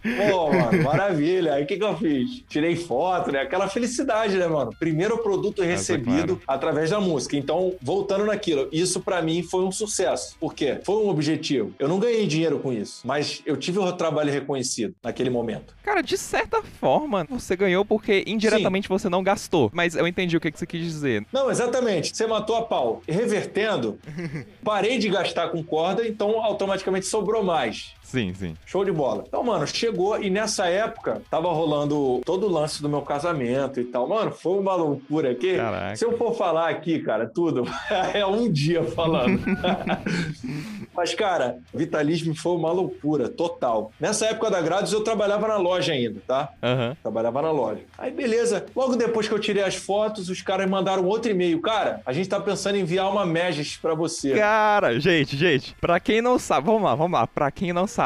Pô, 0.03 0.53
mano, 0.53 0.82
maravilha. 0.82 1.55
Aí 1.55 1.62
o 1.62 1.66
que, 1.66 1.76
que 1.76 1.84
eu 1.84 1.96
fiz? 1.96 2.42
Tirei 2.48 2.74
foto, 2.74 3.30
né? 3.30 3.40
Aquela 3.40 3.68
felicidade, 3.68 4.36
né, 4.36 4.41
mano? 4.49 4.74
Primeiro 4.78 5.18
produto 5.18 5.62
recebido 5.62 6.36
claro. 6.36 6.40
através 6.47 6.90
da 6.90 7.01
música. 7.01 7.36
Então, 7.36 7.74
voltando 7.80 8.24
naquilo, 8.24 8.68
isso 8.72 9.01
pra 9.01 9.22
mim 9.22 9.43
foi 9.43 9.64
um 9.64 9.72
sucesso. 9.72 10.36
Por 10.38 10.55
quê? 10.55 10.80
Foi 10.84 10.97
um 10.97 11.09
objetivo. 11.09 11.74
Eu 11.78 11.88
não 11.88 11.99
ganhei 11.99 12.26
dinheiro 12.26 12.59
com 12.59 12.72
isso, 12.72 13.01
mas 13.05 13.43
eu 13.45 13.57
tive 13.57 13.78
o 13.78 13.93
trabalho 13.93 14.32
reconhecido 14.32 14.95
naquele 15.03 15.30
momento. 15.30 15.74
Cara, 15.82 16.01
de 16.01 16.16
certa 16.16 16.62
forma, 16.62 17.26
você 17.28 17.57
ganhou 17.57 17.84
porque 17.84 18.24
indiretamente 18.26 18.88
você 18.88 19.09
não 19.09 19.22
gastou. 19.22 19.70
Mas 19.72 19.95
eu 19.95 20.07
entendi 20.07 20.36
o 20.36 20.40
que 20.40 20.51
que 20.51 20.59
você 20.59 20.66
quis 20.66 20.82
dizer. 20.82 21.26
Não, 21.32 21.51
exatamente. 21.51 22.16
Você 22.16 22.26
matou 22.26 22.57
a 22.57 22.62
pau. 22.62 23.03
Revertendo, 23.07 23.99
parei 24.64 24.99
de 24.99 25.09
gastar 25.09 25.49
com 25.49 25.62
corda, 25.62 26.07
então 26.07 26.43
automaticamente 26.43 27.07
sobrou 27.07 27.43
mais. 27.43 27.95
Sim, 28.12 28.34
sim. 28.34 28.54
Show 28.66 28.84
de 28.84 28.92
bola. 28.92 29.24
Então, 29.26 29.42
mano, 29.42 29.66
chegou 29.66 30.22
e 30.22 30.28
nessa 30.28 30.66
época 30.66 31.22
tava 31.30 31.50
rolando 31.50 32.20
todo 32.26 32.46
o 32.46 32.50
lance 32.50 32.82
do 32.82 32.88
meu 32.90 33.00
casamento 33.00 33.80
e 33.80 33.84
tal. 33.84 34.06
Mano, 34.06 34.30
foi 34.30 34.58
uma 34.58 34.74
loucura 34.74 35.30
aqui. 35.30 35.56
Caraca. 35.56 35.96
Se 35.96 36.04
eu 36.04 36.18
for 36.18 36.34
falar 36.34 36.68
aqui, 36.68 36.98
cara, 36.98 37.26
tudo, 37.26 37.64
é 38.12 38.26
um 38.26 38.52
dia 38.52 38.84
falando. 38.84 39.40
Mas, 40.94 41.14
cara, 41.14 41.56
vitalismo 41.72 42.34
foi 42.34 42.52
uma 42.54 42.70
loucura 42.70 43.30
total. 43.30 43.90
Nessa 43.98 44.26
época 44.26 44.50
da 44.50 44.60
Grados, 44.60 44.92
eu 44.92 45.00
trabalhava 45.00 45.48
na 45.48 45.56
loja 45.56 45.94
ainda, 45.94 46.20
tá? 46.26 46.50
Aham. 46.62 46.94
Trabalhava 47.02 47.40
na 47.40 47.50
loja. 47.50 47.80
Aí, 47.96 48.10
beleza. 48.10 48.66
Logo 48.76 48.94
depois 48.94 49.26
que 49.26 49.32
eu 49.32 49.38
tirei 49.38 49.62
as 49.62 49.74
fotos, 49.74 50.28
os 50.28 50.42
caras 50.42 50.68
mandaram 50.68 51.06
outro 51.06 51.30
e-mail. 51.30 51.62
Cara, 51.62 52.02
a 52.04 52.12
gente 52.12 52.28
tá 52.28 52.38
pensando 52.38 52.76
em 52.76 52.80
enviar 52.80 53.10
uma 53.10 53.24
Magis 53.24 53.78
pra 53.78 53.94
você. 53.94 54.34
Cara, 54.34 55.00
gente, 55.00 55.34
gente, 55.34 55.74
pra 55.80 55.98
quem 55.98 56.20
não 56.20 56.38
sabe, 56.38 56.66
vamos 56.66 56.82
lá, 56.82 56.94
vamos 56.94 57.18
lá, 57.18 57.26
pra 57.26 57.50
quem 57.50 57.72
não 57.72 57.86
sabe, 57.86 58.01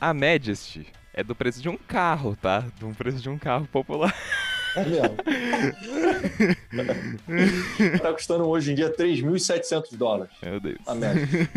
a 0.00 0.14
Majesty 0.14 0.86
é 1.12 1.22
do 1.22 1.34
preço 1.34 1.60
de 1.60 1.68
um 1.68 1.76
carro, 1.76 2.36
tá? 2.36 2.60
Do 2.78 2.88
preço 2.94 3.20
de 3.20 3.28
um 3.28 3.38
carro 3.38 3.66
popular. 3.66 4.14
É 4.76 4.84
mesmo. 4.84 5.16
tá 8.02 8.12
custando 8.12 8.46
hoje 8.46 8.72
em 8.72 8.74
dia 8.74 8.92
3.700 8.92 9.96
dólares. 9.96 10.32
Meu 10.42 10.60
Deus. 10.60 10.78
A 10.86 10.94
Majesty. 10.94 11.48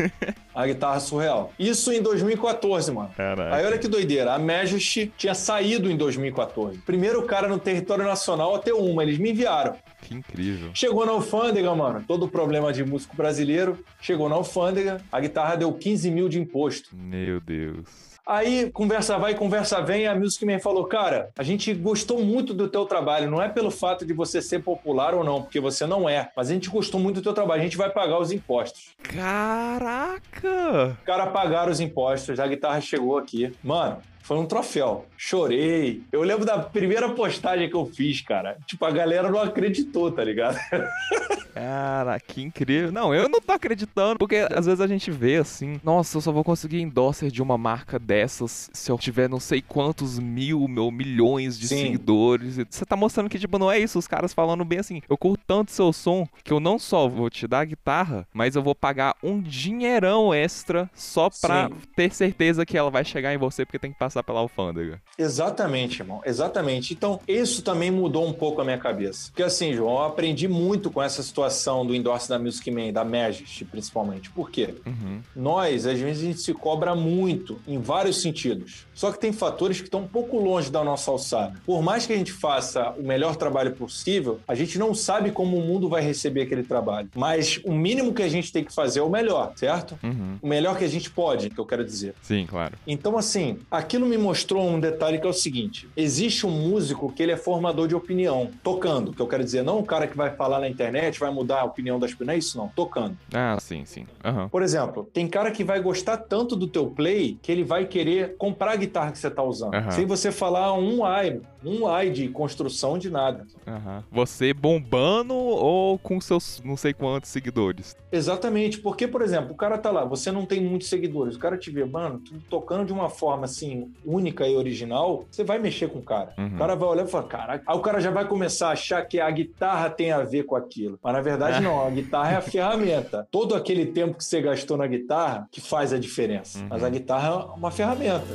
A 0.53 0.68
guitarra 0.68 0.99
surreal. 0.99 1.53
Isso 1.57 1.91
em 1.91 2.01
2014, 2.01 2.91
mano. 2.91 3.09
Caraca. 3.16 3.55
Aí 3.55 3.66
olha 3.66 3.78
que 3.78 3.88
doideira, 3.88 4.34
a 4.34 4.39
Majesty 4.39 5.12
tinha 5.18 5.34
saído 5.34 5.89
em 5.89 5.97
2014. 5.97 6.80
Primeiro 6.80 7.24
cara 7.24 7.47
no 7.47 7.59
território 7.59 8.05
nacional 8.05 8.55
a 8.55 8.59
ter 8.59 8.74
uma, 8.74 9.03
eles 9.03 9.18
me 9.18 9.32
enviaram. 9.32 9.76
Que 10.01 10.16
incrível. 10.16 10.72
Chegou 10.74 11.05
na 11.05 11.12
alfândega, 11.12 11.74
mano, 11.76 12.03
todo 12.07 12.26
o 12.26 12.28
problema 12.28 12.74
de 12.74 12.84
músico 12.84 13.16
brasileiro. 13.16 13.84
Chegou 14.01 14.28
na 14.28 14.36
alfândega, 14.36 15.01
a 15.12 15.20
guitarra 15.20 15.55
deu 15.55 15.72
15 15.74 16.12
mil 16.12 16.28
de 16.28 16.39
imposto. 16.39 16.95
Meu 16.95 17.39
Deus. 17.39 18.11
Aí, 18.26 18.69
conversa 18.72 19.17
vai, 19.17 19.34
conversa 19.34 19.82
vem, 19.82 20.07
a 20.07 20.15
Music 20.15 20.45
Man 20.45 20.59
falou, 20.59 20.86
cara, 20.86 21.30
a 21.38 21.43
gente 21.43 21.74
gostou 21.74 22.24
muito 22.24 22.53
do 22.53 22.67
teu 22.67 22.86
trabalho, 22.86 23.30
não 23.30 23.41
é 23.41 23.49
pelo 23.49 23.72
fato 23.72 24.05
de 24.05 24.13
você 24.13 24.41
ser 24.41 24.63
popular 24.63 25.13
ou 25.15 25.24
não, 25.24 25.41
porque 25.41 25.59
você 25.59 25.86
não 25.86 26.07
é, 26.07 26.32
mas 26.36 26.49
a 26.49 26.53
gente 26.53 26.69
gostou 26.69 26.99
muito 26.99 27.15
do 27.15 27.24
teu 27.24 27.34
trabalho, 27.34 27.61
a 27.61 27.63
gente 27.63 27.78
vai 27.78 27.89
pagar 27.89 28.19
os 28.19 28.32
impostos. 28.32 28.91
Caraca! 29.01 30.97
O 31.01 31.05
cara 31.05 31.28
pagaram 31.28 31.72
os 31.72 31.80
impostos, 31.80 32.39
a 32.39 32.47
guitarra 32.47 32.80
chegou 32.80 33.17
aqui. 33.17 33.51
Mano, 33.63 33.97
foi 34.22 34.38
um 34.38 34.45
troféu. 34.45 35.05
Chorei. 35.17 36.01
Eu 36.11 36.22
lembro 36.22 36.45
da 36.45 36.59
primeira 36.59 37.09
postagem 37.09 37.69
que 37.69 37.76
eu 37.76 37.86
fiz, 37.86 38.22
cara. 38.22 38.57
Tipo, 38.65 38.86
a 38.86 38.91
galera 38.91 39.30
não 39.30 39.41
acreditou, 39.41 40.11
tá 40.11 40.24
ligado? 40.24 40.57
Cara, 41.53 42.17
que 42.19 42.41
incrível. 42.41 42.91
Não, 42.91 43.13
eu 43.13 43.28
não 43.28 43.41
tô 43.41 43.51
acreditando, 43.51 44.17
porque 44.17 44.47
às 44.49 44.65
vezes 44.65 44.80
a 44.80 44.88
gente 44.88 45.11
vê 45.11 45.36
assim, 45.36 45.80
nossa, 45.84 46.17
eu 46.17 46.22
só 46.22 46.32
vou 46.32 46.43
conseguir 46.43 46.82
endorser 46.82 47.30
de 47.30 47.41
uma 47.41 47.57
marca 47.57 47.99
dessas 47.99 48.69
se 48.74 48.89
eu 48.89 48.97
tiver 48.97 49.30
não 49.30 49.39
sei 49.39 49.61
quantos 49.61 50.17
mil 50.17 50.61
ou 50.78 50.91
milhões 50.91 51.59
de 51.59 51.67
Sim. 51.67 51.78
seguidores. 51.78 52.57
Você 52.69 52.86
tá 52.86 52.95
mostrando 52.95 53.30
que, 53.30 53.38
tipo, 53.38 53.59
não 53.59 53.72
é 53.72 53.78
isso. 53.80 53.99
Os 53.99 54.07
caras 54.07 54.34
falando 54.34 54.63
bem 54.63 54.80
assim, 54.80 55.01
eu 55.09 55.17
curto 55.17 55.43
tanto 55.45 55.72
seu 55.72 55.91
som 55.91 56.28
que 56.43 56.53
eu 56.53 56.59
não 56.59 56.80
só 56.80 57.07
vou 57.07 57.30
te 57.30 57.47
dar 57.47 57.59
a 57.59 57.65
guitarra, 57.65 58.26
mas 58.34 58.55
eu 58.55 58.63
vou 58.63 58.74
pagar 58.74 59.15
um 59.22 59.41
dinheirão 59.41 60.34
extra 60.34 60.89
só 60.93 61.30
pra 61.41 61.67
Sim. 61.67 61.76
ter 61.95 62.13
certeza 62.13 62.65
que 62.65 62.78
ela 62.78 62.89
vai 62.89 63.03
chegar 63.03 63.34
em 63.34 63.38
você 63.38 63.65
porque 63.65 63.80
tem 63.80 63.91
que 63.91 63.99
passar 63.99 64.11
pela 64.24 64.39
alfândega. 64.39 65.01
Exatamente, 65.18 66.01
irmão. 66.01 66.22
Exatamente. 66.26 66.93
Então, 66.93 67.20
isso 67.28 67.62
também 67.62 67.91
mudou 67.91 68.28
um 68.28 68.34
pouco 68.34 68.62
a 68.62 68.64
minha 68.64 68.78
cabeça. 68.78 69.30
Porque 69.30 69.43
assim, 69.43 69.74
João, 69.74 69.93
eu 69.93 70.05
aprendi 70.05 70.47
muito 70.47 70.89
com 70.89 71.01
essa 71.01 71.22
situação 71.24 71.86
do 71.86 71.95
endorse 71.95 72.28
da 72.28 72.39
Music 72.39 72.70
Man, 72.72 72.91
da 72.91 73.05
Majesty, 73.05 73.64
principalmente. 73.66 74.30
Por 74.32 74.49
quê? 74.49 74.76
Uhum. 74.86 75.22
Nós, 75.36 75.86
às 75.86 75.99
vezes, 75.99 76.24
a 76.24 76.26
gente 76.26 76.41
se 76.41 76.53
cobra 76.53 76.95
muito 76.95 77.59
em 77.68 77.80
vários 77.80 78.22
sentidos. 78.22 78.86
Só 78.93 79.12
que 79.12 79.20
tem 79.20 79.32
fatores 79.32 79.80
que 79.80 79.88
estão 79.88 80.01
um 80.01 80.07
pouco 80.07 80.39
longe 80.39 80.70
da 80.70 80.84
nossa 80.84 81.12
alçada. 81.12 81.59
Por 81.66 81.82
mais 81.82 82.05
que 82.05 82.14
a 82.14 82.18
gente 82.18 82.32
faça 82.32 82.91
o 82.91 83.03
melhor 83.03 83.36
trabalho 83.36 83.72
possível, 83.74 84.39
a 84.47 84.55
gente 84.55 84.78
não 84.78 84.93
sabe 84.93 85.32
como 85.32 85.57
o 85.57 85.62
mundo 85.62 85.89
vai 85.89 86.01
receber 86.01 86.41
aquele 86.41 86.64
trabalho. 86.64 87.09
Mas 87.16 87.59
o 87.64 87.74
mínimo 87.74 88.14
que 88.14 88.22
a 88.22 88.30
gente 88.30 88.51
tem 88.51 88.64
que 88.64 88.74
fazer 88.74 88.99
é 88.99 89.03
o 89.03 89.09
melhor, 89.09 89.53
certo? 89.55 89.97
Uhum. 90.03 90.38
O 90.41 90.47
melhor 90.47 90.78
que 90.78 90.84
a 90.84 90.88
gente 90.88 91.09
pode, 91.09 91.49
que 91.49 91.59
eu 91.59 91.66
quero 91.66 91.84
dizer. 91.84 92.14
Sim, 92.22 92.45
claro. 92.47 92.76
Então, 92.86 93.18
assim, 93.18 93.59
aquilo 93.70 94.00
me 94.05 94.17
mostrou 94.17 94.67
um 94.67 94.79
detalhe 94.79 95.19
que 95.19 95.25
é 95.25 95.29
o 95.29 95.33
seguinte: 95.33 95.87
existe 95.95 96.45
um 96.45 96.51
músico 96.51 97.11
que 97.11 97.21
ele 97.21 97.31
é 97.31 97.37
formador 97.37 97.87
de 97.87 97.95
opinião, 97.95 98.49
tocando, 98.63 99.13
que 99.13 99.21
eu 99.21 99.27
quero 99.27 99.43
dizer, 99.43 99.63
não 99.63 99.79
um 99.79 99.83
cara 99.83 100.07
que 100.07 100.15
vai 100.15 100.35
falar 100.35 100.59
na 100.59 100.69
internet, 100.69 101.19
vai 101.19 101.31
mudar 101.31 101.61
a 101.61 101.63
opinião 101.63 101.99
das 101.99 102.11
pessoas, 102.11 102.27
não 102.27 102.33
é 102.33 102.37
isso 102.37 102.57
não, 102.57 102.67
tocando. 102.69 103.17
Ah, 103.33 103.57
sim, 103.59 103.85
sim. 103.85 104.05
Aham. 104.23 104.49
Por 104.49 104.61
exemplo, 104.61 105.09
tem 105.13 105.27
cara 105.27 105.51
que 105.51 105.63
vai 105.63 105.79
gostar 105.81 106.17
tanto 106.17 106.55
do 106.55 106.67
teu 106.67 106.87
play 106.87 107.37
que 107.41 107.51
ele 107.51 107.63
vai 107.63 107.85
querer 107.85 108.35
comprar 108.37 108.71
a 108.73 108.75
guitarra 108.75 109.11
que 109.11 109.17
você 109.19 109.29
tá 109.29 109.43
usando. 109.43 109.73
Aham. 109.73 109.91
Sem 109.91 110.05
você 110.05 110.31
falar 110.31 110.73
um 110.73 111.03
ai, 111.05 111.39
um 111.64 111.88
ai 111.88 112.09
de 112.09 112.28
construção 112.28 112.97
de 112.97 113.09
nada. 113.09 113.45
Aham. 113.68 114.03
Você 114.12 114.53
bombando 114.53 115.34
ou 115.34 115.97
com 115.99 116.20
seus 116.20 116.62
não 116.64 116.76
sei 116.76 116.93
quantos 116.93 117.30
seguidores? 117.30 117.95
Exatamente, 118.12 118.80
porque, 118.80 119.07
por 119.07 119.22
exemplo, 119.22 119.53
o 119.53 119.55
cara 119.55 119.78
tá 119.78 119.89
lá, 119.89 120.03
você 120.03 120.32
não 120.32 120.45
tem 120.45 120.62
muitos 120.62 120.89
seguidores, 120.89 121.36
o 121.36 121.39
cara 121.39 121.57
te 121.57 121.72
vê, 121.72 121.86
mano, 121.86 122.20
tu 122.20 122.34
tocando 122.49 122.86
de 122.86 122.93
uma 122.93 123.09
forma 123.09 123.45
assim, 123.45 123.91
única 124.05 124.47
e 124.47 124.55
original, 124.55 125.26
você 125.30 125.43
vai 125.43 125.59
mexer 125.59 125.89
com 125.89 125.99
o 125.99 126.03
cara. 126.03 126.34
Uhum. 126.38 126.55
O 126.55 126.57
cara 126.57 126.76
vai 126.76 126.89
olhar 126.89 127.05
e 127.05 127.09
falar, 127.09 127.28
caraca. 127.28 127.64
Aí 127.66 127.78
o 127.78 127.82
cara 127.82 127.99
já 128.01 128.12
vai 128.12 128.28
começar 128.28 128.70
a 128.70 128.72
achar 128.72 129.05
que 129.05 129.20
a 129.20 129.30
guitarra 129.30 129.89
tem 129.89 130.12
a 130.12 130.24
ver 130.24 130.43
com 130.43 130.55
aquilo. 130.55 130.99
Mas 131.01 131.14
na 131.14 131.22
verdade, 131.22 131.59
não, 131.64 131.86
a 131.86 131.89
guitarra 131.89 132.34
é 132.34 132.36
a 132.36 132.41
ferramenta. 132.41 133.28
Todo 133.32 133.55
aquele 133.55 133.86
tempo 133.86 134.18
que 134.18 134.24
você 134.24 134.41
gastou 134.41 134.78
na 134.78 134.88
guitarra 134.88 135.47
que 135.51 135.62
faz 135.62 135.93
a 135.93 135.99
diferença. 135.99 136.59
Uhum. 136.59 136.68
Mas 136.70 136.84
a 136.84 136.89
guitarra 136.89 137.30
é 137.30 137.57
uma 137.57 137.72
ferramenta. 137.72 138.28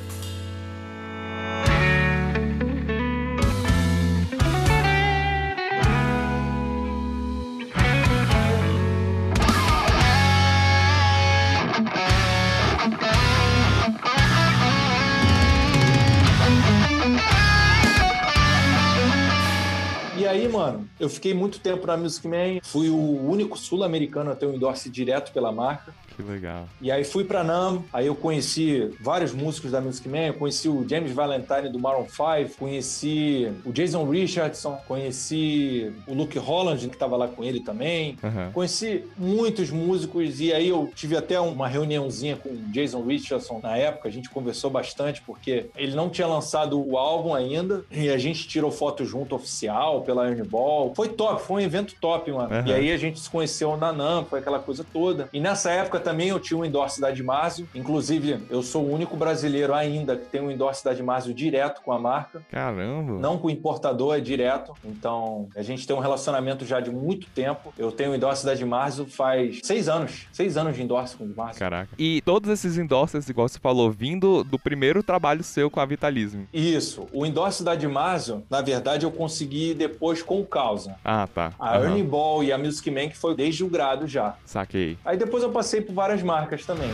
Mano, 20.49 20.89
eu 20.99 21.09
fiquei 21.09 21.35
muito 21.35 21.61
tempo 21.61 21.87
na 21.87 21.97
Music 21.97 22.27
Man, 22.27 22.61
fui 22.63 22.89
o 22.89 23.29
único 23.29 23.59
sul-americano 23.59 24.31
a 24.31 24.35
ter 24.35 24.47
um 24.47 24.55
endorse 24.55 24.89
direto 24.91 25.33
pela 25.33 25.53
marca. 25.53 25.95
Que 26.17 26.23
legal. 26.23 26.67
E 26.81 26.91
aí 26.91 27.05
fui 27.05 27.25
pra 27.25 27.45
NAM, 27.45 27.83
aí 27.93 28.07
eu 28.07 28.15
conheci 28.15 28.91
vários 29.01 29.33
músicos 29.33 29.71
da 29.71 29.81
Music 29.81 30.09
Man, 30.09 30.27
eu 30.27 30.35
conheci 30.35 30.69
o 30.69 30.87
James 30.89 31.13
Valentine 31.13 31.69
do 31.69 31.79
Maroon 31.79 32.07
5, 32.09 32.57
conheci 32.59 33.53
o 33.65 33.73
Jason 33.73 34.09
Richardson, 34.09 34.79
conheci 34.87 35.93
o 36.07 36.15
Luke 36.15 36.39
Holland, 36.39 36.89
que 36.89 36.97
tava 36.97 37.17
lá 37.17 37.29
com 37.29 37.45
ele 37.45 37.61
também. 37.61 38.17
Aham. 38.23 38.51
Conheci 38.53 39.05
muitos 39.17 39.71
músicos 39.71 40.41
e 40.41 40.53
aí 40.53 40.69
eu 40.69 40.91
tive 40.95 41.17
até 41.17 41.39
uma 41.39 41.69
reuniãozinha 41.69 42.37
com 42.37 42.49
o 42.49 42.57
Jason 42.73 43.03
Richardson 43.03 43.61
na 43.63 43.77
época, 43.77 44.09
a 44.09 44.13
gente 44.13 44.31
conversou 44.31 44.71
bastante 44.71 45.23
porque 45.23 45.67
ele 45.77 45.95
não 45.95 46.09
tinha 46.09 46.27
lançado 46.27 46.81
o 46.81 46.97
álbum 46.97 47.35
ainda 47.35 47.85
e 47.91 48.09
a 48.09 48.19
gente 48.19 48.49
tirou 48.49 48.71
foto 48.71 49.05
junto 49.05 49.35
oficial 49.35 50.03
pela 50.03 50.27
Ball. 50.45 50.93
Foi 50.95 51.09
top, 51.09 51.43
foi 51.43 51.63
um 51.63 51.65
evento 51.65 51.95
top, 52.01 52.31
mano. 52.33 52.53
Aham. 52.53 52.69
E 52.69 52.73
aí 52.73 52.93
a 52.93 52.97
gente 52.97 53.21
se 53.21 53.31
conheceu 53.31 53.77
na 53.77 53.93
NAM, 53.93 54.25
foi 54.25 54.41
aquela 54.41 54.59
coisa 54.59 54.85
toda. 54.93 55.29
E 55.33 55.41
nessa 55.41 55.71
época 55.71 56.01
também 56.07 56.29
eu 56.29 56.39
tinha 56.39 56.57
um 56.57 56.65
endorse 56.65 57.01
da 57.01 57.09
Admásio. 57.09 57.69
Inclusive, 57.75 58.39
eu 58.49 58.63
sou 58.63 58.85
o 58.85 58.93
único 58.93 59.17
brasileiro 59.17 59.75
ainda 59.75 60.17
que 60.17 60.27
tem 60.27 60.41
um 60.41 60.53
endorse 60.53 60.85
da 60.85 60.93
Admásio 60.93 61.35
direto 61.35 61.83
com 61.83 61.91
a 61.91 61.99
marca. 61.99 62.47
Caramba! 62.49 63.15
Não 63.19 63.37
com 63.37 63.49
o 63.49 63.51
importador, 63.51 64.17
é 64.17 64.21
direto. 64.21 64.73
Então, 64.85 65.49
a 65.57 65.63
gente 65.63 65.85
tem 65.85 65.97
um 65.97 65.99
relacionamento 65.99 66.65
já 66.65 66.79
de 66.79 66.93
muito 66.93 67.27
tempo. 67.31 67.75
Eu 67.77 67.91
tenho 67.91 68.13
um 68.13 68.15
endorse 68.15 68.47
da 68.47 68.53
Admásio 68.53 69.05
faz 69.05 69.59
seis 69.65 69.89
anos. 69.89 70.29
Seis 70.31 70.57
anos 70.57 70.77
de 70.77 70.83
endorse 70.85 71.17
com 71.17 71.25
a 71.25 71.27
Admásio. 71.27 71.59
Caraca. 71.59 71.91
E 71.99 72.23
todos 72.25 72.49
esses 72.51 72.79
endorses, 72.79 73.29
igual 73.29 73.49
você 73.49 73.59
falou, 73.59 73.91
vindo 73.91 74.45
do 74.45 74.61
primeiro 74.61 75.03
trabalho 75.03 75.43
seu 75.43 75.69
com 75.69 75.81
a 75.81 75.85
Vitalismo. 75.85 76.47
Isso. 76.55 77.09
O 77.13 77.27
endorse 77.27 77.65
da 77.65 77.73
Admásio, 77.73 78.45
na 78.49 78.61
verdade, 78.61 79.05
eu 79.05 79.11
consegui 79.11 79.75
depois 79.75 80.23
com 80.23 80.41
o 80.41 80.47
Causa. 80.47 80.95
Ah, 81.05 81.27
tá. 81.27 81.53
A 81.59 81.79
uhum. 81.79 81.85
Ernie 81.85 82.05
Ball 82.05 82.45
e 82.45 82.53
a 82.53 82.59
Music 82.59 82.89
Man, 82.93 83.09
que 83.09 83.17
foi 83.17 83.35
desde 83.35 83.65
o 83.65 83.69
grado 83.69 84.07
já. 84.07 84.37
Saquei. 84.45 84.97
Aí 85.05 85.17
depois 85.17 85.43
eu 85.43 85.51
passei 85.51 85.81
por 85.81 85.96
várias 85.97 86.23
marcas 86.23 86.67
também. 86.67 86.93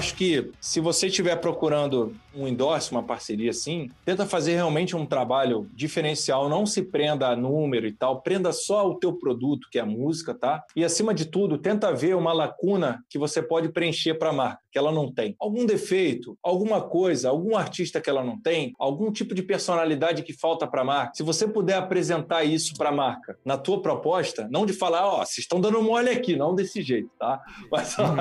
Acho 0.00 0.14
que 0.14 0.50
se 0.58 0.80
você 0.80 1.08
estiver 1.08 1.36
procurando 1.36 2.14
um 2.34 2.48
endorse, 2.48 2.90
uma 2.90 3.02
parceria 3.02 3.50
assim, 3.50 3.90
tenta 4.02 4.24
fazer 4.24 4.54
realmente 4.54 4.96
um 4.96 5.04
trabalho 5.04 5.68
diferencial, 5.74 6.48
não 6.48 6.64
se 6.64 6.82
prenda 6.82 7.28
a 7.28 7.36
número 7.36 7.86
e 7.86 7.92
tal, 7.92 8.22
prenda 8.22 8.50
só 8.50 8.88
o 8.88 8.94
teu 8.94 9.12
produto, 9.12 9.68
que 9.70 9.78
é 9.78 9.82
a 9.82 9.86
música, 9.86 10.34
tá? 10.34 10.64
E 10.74 10.82
acima 10.82 11.12
de 11.12 11.26
tudo, 11.26 11.58
tenta 11.58 11.92
ver 11.92 12.16
uma 12.16 12.32
lacuna 12.32 13.04
que 13.10 13.18
você 13.18 13.42
pode 13.42 13.68
preencher 13.68 14.14
para 14.14 14.30
a 14.30 14.32
marca, 14.32 14.60
que 14.70 14.78
ela 14.78 14.92
não 14.92 15.12
tem. 15.12 15.34
Algum 15.38 15.66
defeito, 15.66 16.38
alguma 16.42 16.80
coisa, 16.80 17.28
algum 17.28 17.56
artista 17.56 18.00
que 18.00 18.08
ela 18.08 18.24
não 18.24 18.40
tem, 18.40 18.72
algum 18.78 19.10
tipo 19.10 19.34
de 19.34 19.42
personalidade 19.42 20.22
que 20.22 20.32
falta 20.32 20.66
para 20.66 20.82
a 20.82 20.84
marca. 20.84 21.12
Se 21.14 21.22
você 21.22 21.46
puder 21.46 21.76
apresentar 21.76 22.44
isso 22.44 22.74
para 22.76 22.90
a 22.90 22.92
marca 22.92 23.38
na 23.44 23.58
tua 23.58 23.82
proposta, 23.82 24.48
não 24.50 24.64
de 24.64 24.72
falar, 24.72 25.06
ó, 25.06 25.20
oh, 25.20 25.26
vocês 25.26 25.38
estão 25.38 25.60
dando 25.60 25.82
mole 25.82 26.10
aqui, 26.10 26.36
não 26.36 26.54
desse 26.54 26.82
jeito, 26.82 27.10
tá? 27.18 27.40
Mas 27.70 27.98
ó, 27.98 28.14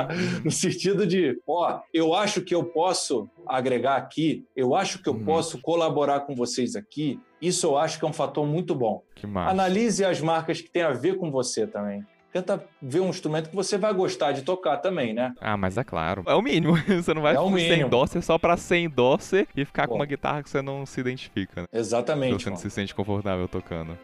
no 0.43 0.51
sentido 0.51 1.05
de, 1.05 1.39
ó, 1.47 1.81
eu 1.93 2.13
acho 2.13 2.41
que 2.41 2.55
eu 2.55 2.63
posso 2.63 3.29
agregar 3.47 3.95
aqui, 3.95 4.45
eu 4.55 4.75
acho 4.75 5.01
que 5.01 5.09
eu 5.09 5.13
uhum. 5.13 5.25
posso 5.25 5.61
colaborar 5.61 6.21
com 6.21 6.35
vocês 6.35 6.75
aqui. 6.75 7.19
Isso 7.41 7.67
eu 7.67 7.77
acho 7.77 7.97
que 7.97 8.05
é 8.05 8.07
um 8.07 8.13
fator 8.13 8.45
muito 8.45 8.75
bom. 8.75 9.01
Analise 9.49 10.03
as 10.03 10.19
marcas 10.19 10.61
que 10.61 10.69
têm 10.69 10.83
a 10.83 10.91
ver 10.91 11.17
com 11.17 11.31
você 11.31 11.65
também. 11.65 12.05
Tenta 12.31 12.63
ver 12.81 12.99
um 12.99 13.09
instrumento 13.09 13.49
que 13.49 13.55
você 13.55 13.77
vai 13.77 13.93
gostar 13.93 14.31
de 14.33 14.43
tocar 14.43 14.77
também, 14.77 15.13
né? 15.13 15.33
Ah, 15.41 15.57
mas 15.57 15.77
é 15.77 15.83
claro. 15.83 16.23
É 16.27 16.33
o 16.33 16.41
mínimo. 16.41 16.75
Você 16.87 17.13
não 17.13 17.23
vai 17.23 17.35
é 17.35 17.59
ser 17.59 17.79
endosser 17.79 18.21
só 18.21 18.37
pra 18.37 18.55
ser 18.55 18.77
endosser 18.77 19.47
e 19.55 19.65
ficar 19.65 19.87
Bom. 19.87 19.93
com 19.93 19.95
uma 19.99 20.05
guitarra 20.05 20.43
que 20.43 20.49
você 20.49 20.61
não 20.61 20.85
se 20.85 20.99
identifica. 20.99 21.61
Né? 21.61 21.67
Exatamente. 21.73 22.43
você 22.43 22.49
não 22.49 22.57
se 22.57 22.69
sente 22.69 22.93
confortável 22.93 23.47
tocando. 23.47 23.97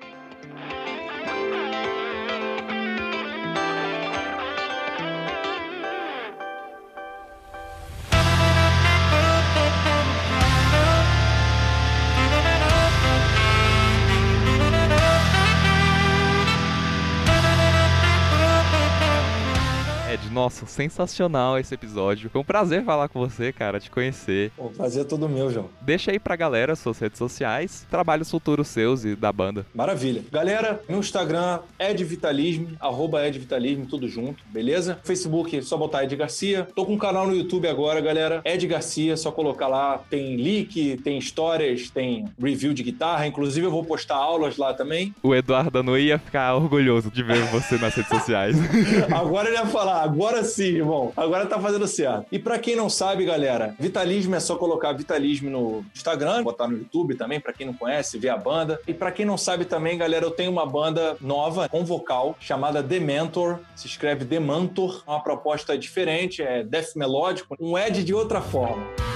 Nossa, 20.45 20.67
sensacional 20.67 21.57
esse 21.57 21.73
episódio. 21.73 22.29
Foi 22.29 22.39
um 22.39 22.43
prazer 22.43 22.83
falar 22.83 23.09
com 23.09 23.19
você, 23.19 23.51
cara, 23.51 23.79
te 23.79 23.89
conhecer. 23.89 24.51
O 24.55 24.69
prazer 24.69 25.01
é 25.01 25.03
todo 25.03 25.27
meu, 25.27 25.51
João. 25.51 25.69
Deixa 25.81 26.11
aí 26.11 26.19
pra 26.19 26.35
galera 26.35 26.75
suas 26.75 26.99
redes 26.99 27.17
sociais, 27.17 27.87
trabalhos 27.89 28.29
futuros 28.29 28.67
seus 28.67 29.03
e 29.03 29.15
da 29.15 29.33
banda. 29.33 29.65
Maravilha. 29.73 30.23
Galera, 30.31 30.79
no 30.87 30.99
Instagram, 30.99 31.61
Ed 31.79 32.03
Vitalismo, 32.03 32.77
arroba 32.79 33.27
Ed 33.27 33.39
Vitalismo, 33.39 33.87
tudo 33.87 34.07
junto, 34.07 34.43
beleza? 34.51 34.99
Facebook, 35.03 35.63
só 35.63 35.77
botar 35.77 36.03
Ed 36.03 36.15
Garcia. 36.15 36.67
Tô 36.75 36.85
com 36.85 36.93
um 36.93 36.99
canal 36.99 37.25
no 37.25 37.35
YouTube 37.35 37.67
agora, 37.67 37.99
galera. 37.99 38.43
Ed 38.45 38.67
Garcia, 38.67 39.17
só 39.17 39.31
colocar 39.31 39.67
lá. 39.67 39.97
Tem 39.97 40.37
leak, 40.37 40.97
tem 40.97 41.17
histórias, 41.17 41.89
tem 41.89 42.25
review 42.39 42.71
de 42.71 42.83
guitarra. 42.83 43.25
Inclusive, 43.25 43.65
eu 43.65 43.71
vou 43.71 43.83
postar 43.83 44.17
aulas 44.17 44.57
lá 44.57 44.75
também. 44.75 45.11
O 45.23 45.33
Eduardo 45.33 45.81
não 45.81 45.97
ia 45.97 46.19
ficar 46.19 46.53
orgulhoso 46.53 47.09
de 47.09 47.23
ver 47.23 47.41
você 47.45 47.79
nas 47.79 47.95
redes 47.95 48.09
sociais. 48.09 48.55
agora 49.11 49.47
ele 49.47 49.57
ia 49.57 49.65
falar, 49.65 50.03
agora 50.03 50.34
Agora 50.36 50.49
sim, 50.49 50.75
irmão. 50.75 51.13
Agora 51.15 51.45
tá 51.45 51.57
fazendo 51.61 51.88
certo. 51.88 52.25
E 52.29 52.38
para 52.38 52.59
quem 52.59 52.75
não 52.75 52.89
sabe, 52.89 53.23
galera, 53.23 53.73
Vitalismo 53.79 54.36
é 54.36 54.39
só 54.41 54.57
colocar 54.57 54.91
Vitalismo 54.91 55.49
no 55.49 55.86
Instagram, 55.95 56.43
botar 56.43 56.67
no 56.67 56.77
YouTube 56.77 57.15
também, 57.15 57.39
para 57.39 57.53
quem 57.53 57.65
não 57.65 57.73
conhece, 57.73 58.19
ver 58.19 58.29
a 58.29 58.38
banda. 58.38 58.77
E 58.86 58.93
para 58.93 59.13
quem 59.13 59.25
não 59.25 59.38
sabe 59.38 59.63
também, 59.63 59.97
galera, 59.97 60.25
eu 60.25 60.31
tenho 60.31 60.51
uma 60.51 60.65
banda 60.65 61.15
nova 61.21 61.69
com 61.69 61.86
vocal 61.86 62.36
chamada 62.38 62.83
Dementor. 62.83 63.59
Se 63.77 63.88
escreve 63.88 64.25
Demantor, 64.25 65.03
uma 65.07 65.23
proposta 65.23 65.77
diferente, 65.77 66.41
é 66.41 66.63
death 66.63 66.97
melódico, 66.97 67.55
um 67.57 67.77
Ed 67.77 68.03
de 68.03 68.13
outra 68.13 68.41
forma. 68.41 69.14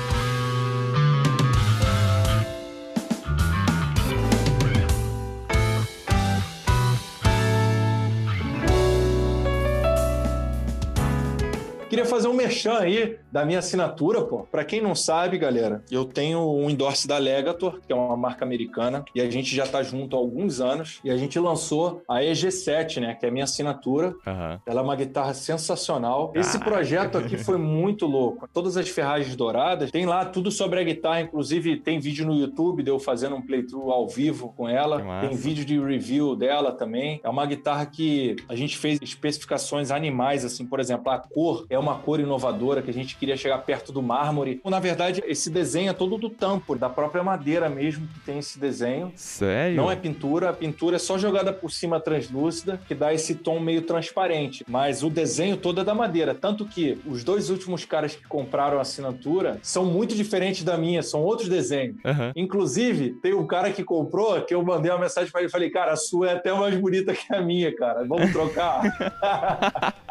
Queria 12.00 12.10
fazer 12.10 12.30
um 12.30 12.34
merchan 12.34 12.78
aí 12.78 13.18
da 13.30 13.44
minha 13.46 13.60
assinatura, 13.60 14.22
pô. 14.22 14.48
Pra 14.50 14.64
quem 14.64 14.82
não 14.82 14.96
sabe, 14.96 15.38
galera, 15.38 15.84
eu 15.92 16.06
tenho 16.06 16.40
um 16.40 16.70
endorse 16.70 17.06
da 17.06 17.18
Legator, 17.18 17.82
que 17.86 17.92
é 17.92 17.96
uma 17.96 18.16
marca 18.16 18.46
americana, 18.46 19.04
e 19.14 19.20
a 19.20 19.30
gente 19.30 19.54
já 19.54 19.68
tá 19.68 19.84
junto 19.84 20.16
há 20.16 20.20
alguns 20.20 20.62
anos, 20.62 21.02
e 21.04 21.12
a 21.12 21.18
gente 21.18 21.38
lançou 21.38 22.02
a 22.08 22.20
EG7, 22.22 23.02
né, 23.02 23.16
que 23.16 23.26
é 23.26 23.30
a 23.30 23.32
minha 23.34 23.44
assinatura. 23.44 24.16
Uhum. 24.26 24.60
Ela 24.66 24.80
é 24.80 24.82
uma 24.82 24.96
guitarra 24.96 25.34
sensacional. 25.34 26.32
Esse 26.34 26.56
ah. 26.56 26.62
projeto 26.62 27.18
aqui 27.18 27.38
foi 27.38 27.58
muito 27.58 28.06
louco. 28.06 28.48
Todas 28.54 28.78
as 28.78 28.88
ferragens 28.88 29.36
douradas, 29.36 29.92
tem 29.92 30.06
lá 30.06 30.24
tudo 30.24 30.54
sobre 30.54 30.80
a 30.80 30.84
guitarra, 30.84 31.20
inclusive 31.20 31.82
tem 31.82 32.00
vídeo 32.00 32.26
no 32.26 32.34
YouTube 32.34 32.82
de 32.82 32.90
eu 32.90 32.98
fazendo 32.98 33.36
um 33.36 33.42
playthrough 33.42 33.92
ao 33.92 34.08
vivo 34.08 34.54
com 34.56 34.70
ela. 34.70 35.20
Tem 35.20 35.36
vídeo 35.36 35.66
de 35.66 35.78
review 35.78 36.34
dela 36.34 36.72
também. 36.72 37.20
É 37.26 37.28
uma 37.28 37.46
guitarra 37.46 37.86
que 37.86 38.38
a 38.48 38.56
gente 38.56 38.78
fez 38.78 39.00
especificações 39.02 39.92
animais, 39.92 40.46
assim, 40.46 40.66
por 40.66 40.80
exemplo, 40.80 41.12
a 41.12 41.18
cor 41.18 41.66
é 41.70 41.78
uma 41.78 41.89
cor 41.96 42.20
inovadora 42.20 42.82
que 42.82 42.90
a 42.90 42.94
gente 42.94 43.16
queria 43.16 43.38
chegar 43.38 43.58
perto 43.60 43.92
do 43.92 44.02
mármore. 44.02 44.62
Na 44.66 44.80
verdade, 44.80 45.24
esse 45.26 45.50
desenho 45.50 45.90
é 45.90 45.94
todo 45.94 46.18
do 46.18 46.30
tampo, 46.30 46.76
da 46.76 46.90
própria 46.90 47.24
madeira 47.24 47.70
mesmo 47.70 48.08
que 48.08 48.20
tem 48.20 48.40
esse 48.40 48.60
desenho. 48.60 49.12
Sério? 49.16 49.78
Não 49.78 49.92
é 49.92 49.96
pintura, 49.96 50.50
a 50.50 50.54
pintura 50.54 50.96
é 50.96 51.00
só 51.00 51.18
jogada 51.18 51.52
por 51.52 51.72
cima 51.72 52.00
translúcida, 52.00 52.80
que 52.88 52.96
dá 52.96 53.14
esse 53.14 53.36
tom 53.36 53.60
meio 53.60 53.82
transparente. 53.82 54.64
Mas 54.68 55.04
o 55.04 55.10
desenho 55.10 55.58
todo 55.58 55.82
é 55.82 55.84
da 55.84 55.94
madeira. 55.94 56.34
Tanto 56.36 56.66
que 56.66 57.00
os 57.06 57.24
dois 57.24 57.50
últimos 57.50 57.86
caras 57.86 58.16
que 58.16 58.28
compraram 58.28 58.78
a 58.78 58.82
assinatura 58.82 59.60
são 59.62 59.86
muito 59.86 60.16
diferentes 60.16 60.64
da 60.64 60.78
minha, 60.78 61.02
são 61.02 61.22
outros 61.22 61.50
desenhos. 61.50 61.96
Uhum. 62.06 62.32
Inclusive, 62.36 63.12
tem 63.22 63.34
um 63.34 63.46
cara 63.46 63.72
que 63.72 63.84
comprou, 63.84 64.42
que 64.42 64.54
eu 64.54 64.64
mandei 64.64 64.92
uma 64.92 65.00
mensagem 65.00 65.32
para 65.32 65.42
ele 65.42 65.50
e 65.50 65.52
falei, 65.52 65.70
cara, 65.70 65.94
a 65.94 65.98
sua 65.98 66.30
é 66.30 66.34
até 66.36 66.54
mais 66.54 66.76
bonita 66.76 67.14
que 67.14 67.34
a 67.34 67.42
minha, 67.42 67.76
cara. 67.76 68.06
Vamos 68.06 68.32
trocar? 68.32 68.84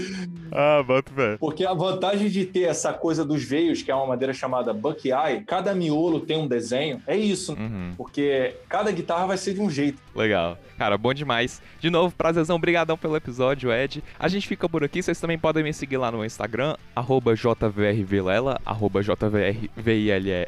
ah, 0.52 0.82
boto 0.82 1.12
velho. 1.12 1.38
Porque 1.38 1.64
a 1.64 1.74
vantagem 1.74 2.28
de 2.28 2.44
ter 2.44 2.62
essa 2.62 2.92
coisa 2.92 3.24
dos 3.24 3.42
veios, 3.42 3.82
que 3.82 3.90
é 3.90 3.94
uma 3.94 4.06
madeira 4.06 4.32
chamada 4.32 4.72
Buckeye, 4.72 5.42
cada 5.46 5.74
miolo 5.74 6.20
tem 6.20 6.38
um 6.38 6.46
desenho, 6.46 7.02
é 7.06 7.16
isso. 7.16 7.54
Uhum. 7.54 7.92
Porque 7.96 8.54
cada 8.68 8.90
guitarra 8.90 9.26
vai 9.26 9.38
ser 9.38 9.54
de 9.54 9.60
um 9.60 9.70
jeito. 9.70 10.00
Legal. 10.14 10.58
Cara, 10.78 10.98
bom 10.98 11.14
demais. 11.14 11.62
De 11.80 11.88
novo, 11.88 12.14
prazerzão, 12.14 12.58
brigadão 12.58 12.96
pelo 12.98 13.16
episódio, 13.16 13.72
Ed. 13.72 14.02
A 14.18 14.28
gente 14.28 14.46
fica 14.46 14.68
por 14.68 14.84
aqui, 14.84 15.02
vocês 15.02 15.20
também 15.20 15.38
podem 15.38 15.64
me 15.64 15.72
seguir 15.72 15.96
lá 15.96 16.10
no 16.10 16.24
Instagram, 16.24 16.76
arroba 16.94 17.34
jvrvilela, 17.34 18.60
arroba 18.64 19.02
jvrvilla, 19.02 20.46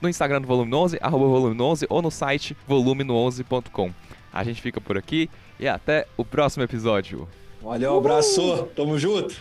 no 0.00 0.08
Instagram 0.08 0.40
do 0.40 0.46
Volume 0.46 0.74
11, 0.74 0.98
arroba 1.00 1.26
volume 1.26 1.60
11, 1.60 1.86
ou 1.88 2.00
no 2.02 2.10
site 2.10 2.56
volume11.com. 2.68 3.92
A 4.32 4.44
gente 4.44 4.62
fica 4.62 4.80
por 4.80 4.96
aqui 4.96 5.28
e 5.58 5.66
até 5.66 6.06
o 6.16 6.24
próximo 6.24 6.62
episódio. 6.62 7.28
Valeu, 7.62 7.94
um 7.94 7.98
abraço. 7.98 8.68
Tamo 8.74 8.98
junto. 8.98 9.34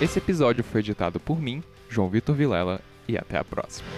Esse 0.00 0.18
episódio 0.18 0.62
foi 0.62 0.80
editado 0.80 1.18
por 1.18 1.40
mim, 1.40 1.62
João 1.88 2.08
Vitor 2.08 2.34
Vilela, 2.34 2.80
e 3.08 3.18
até 3.18 3.36
a 3.36 3.44
próxima. 3.44 3.88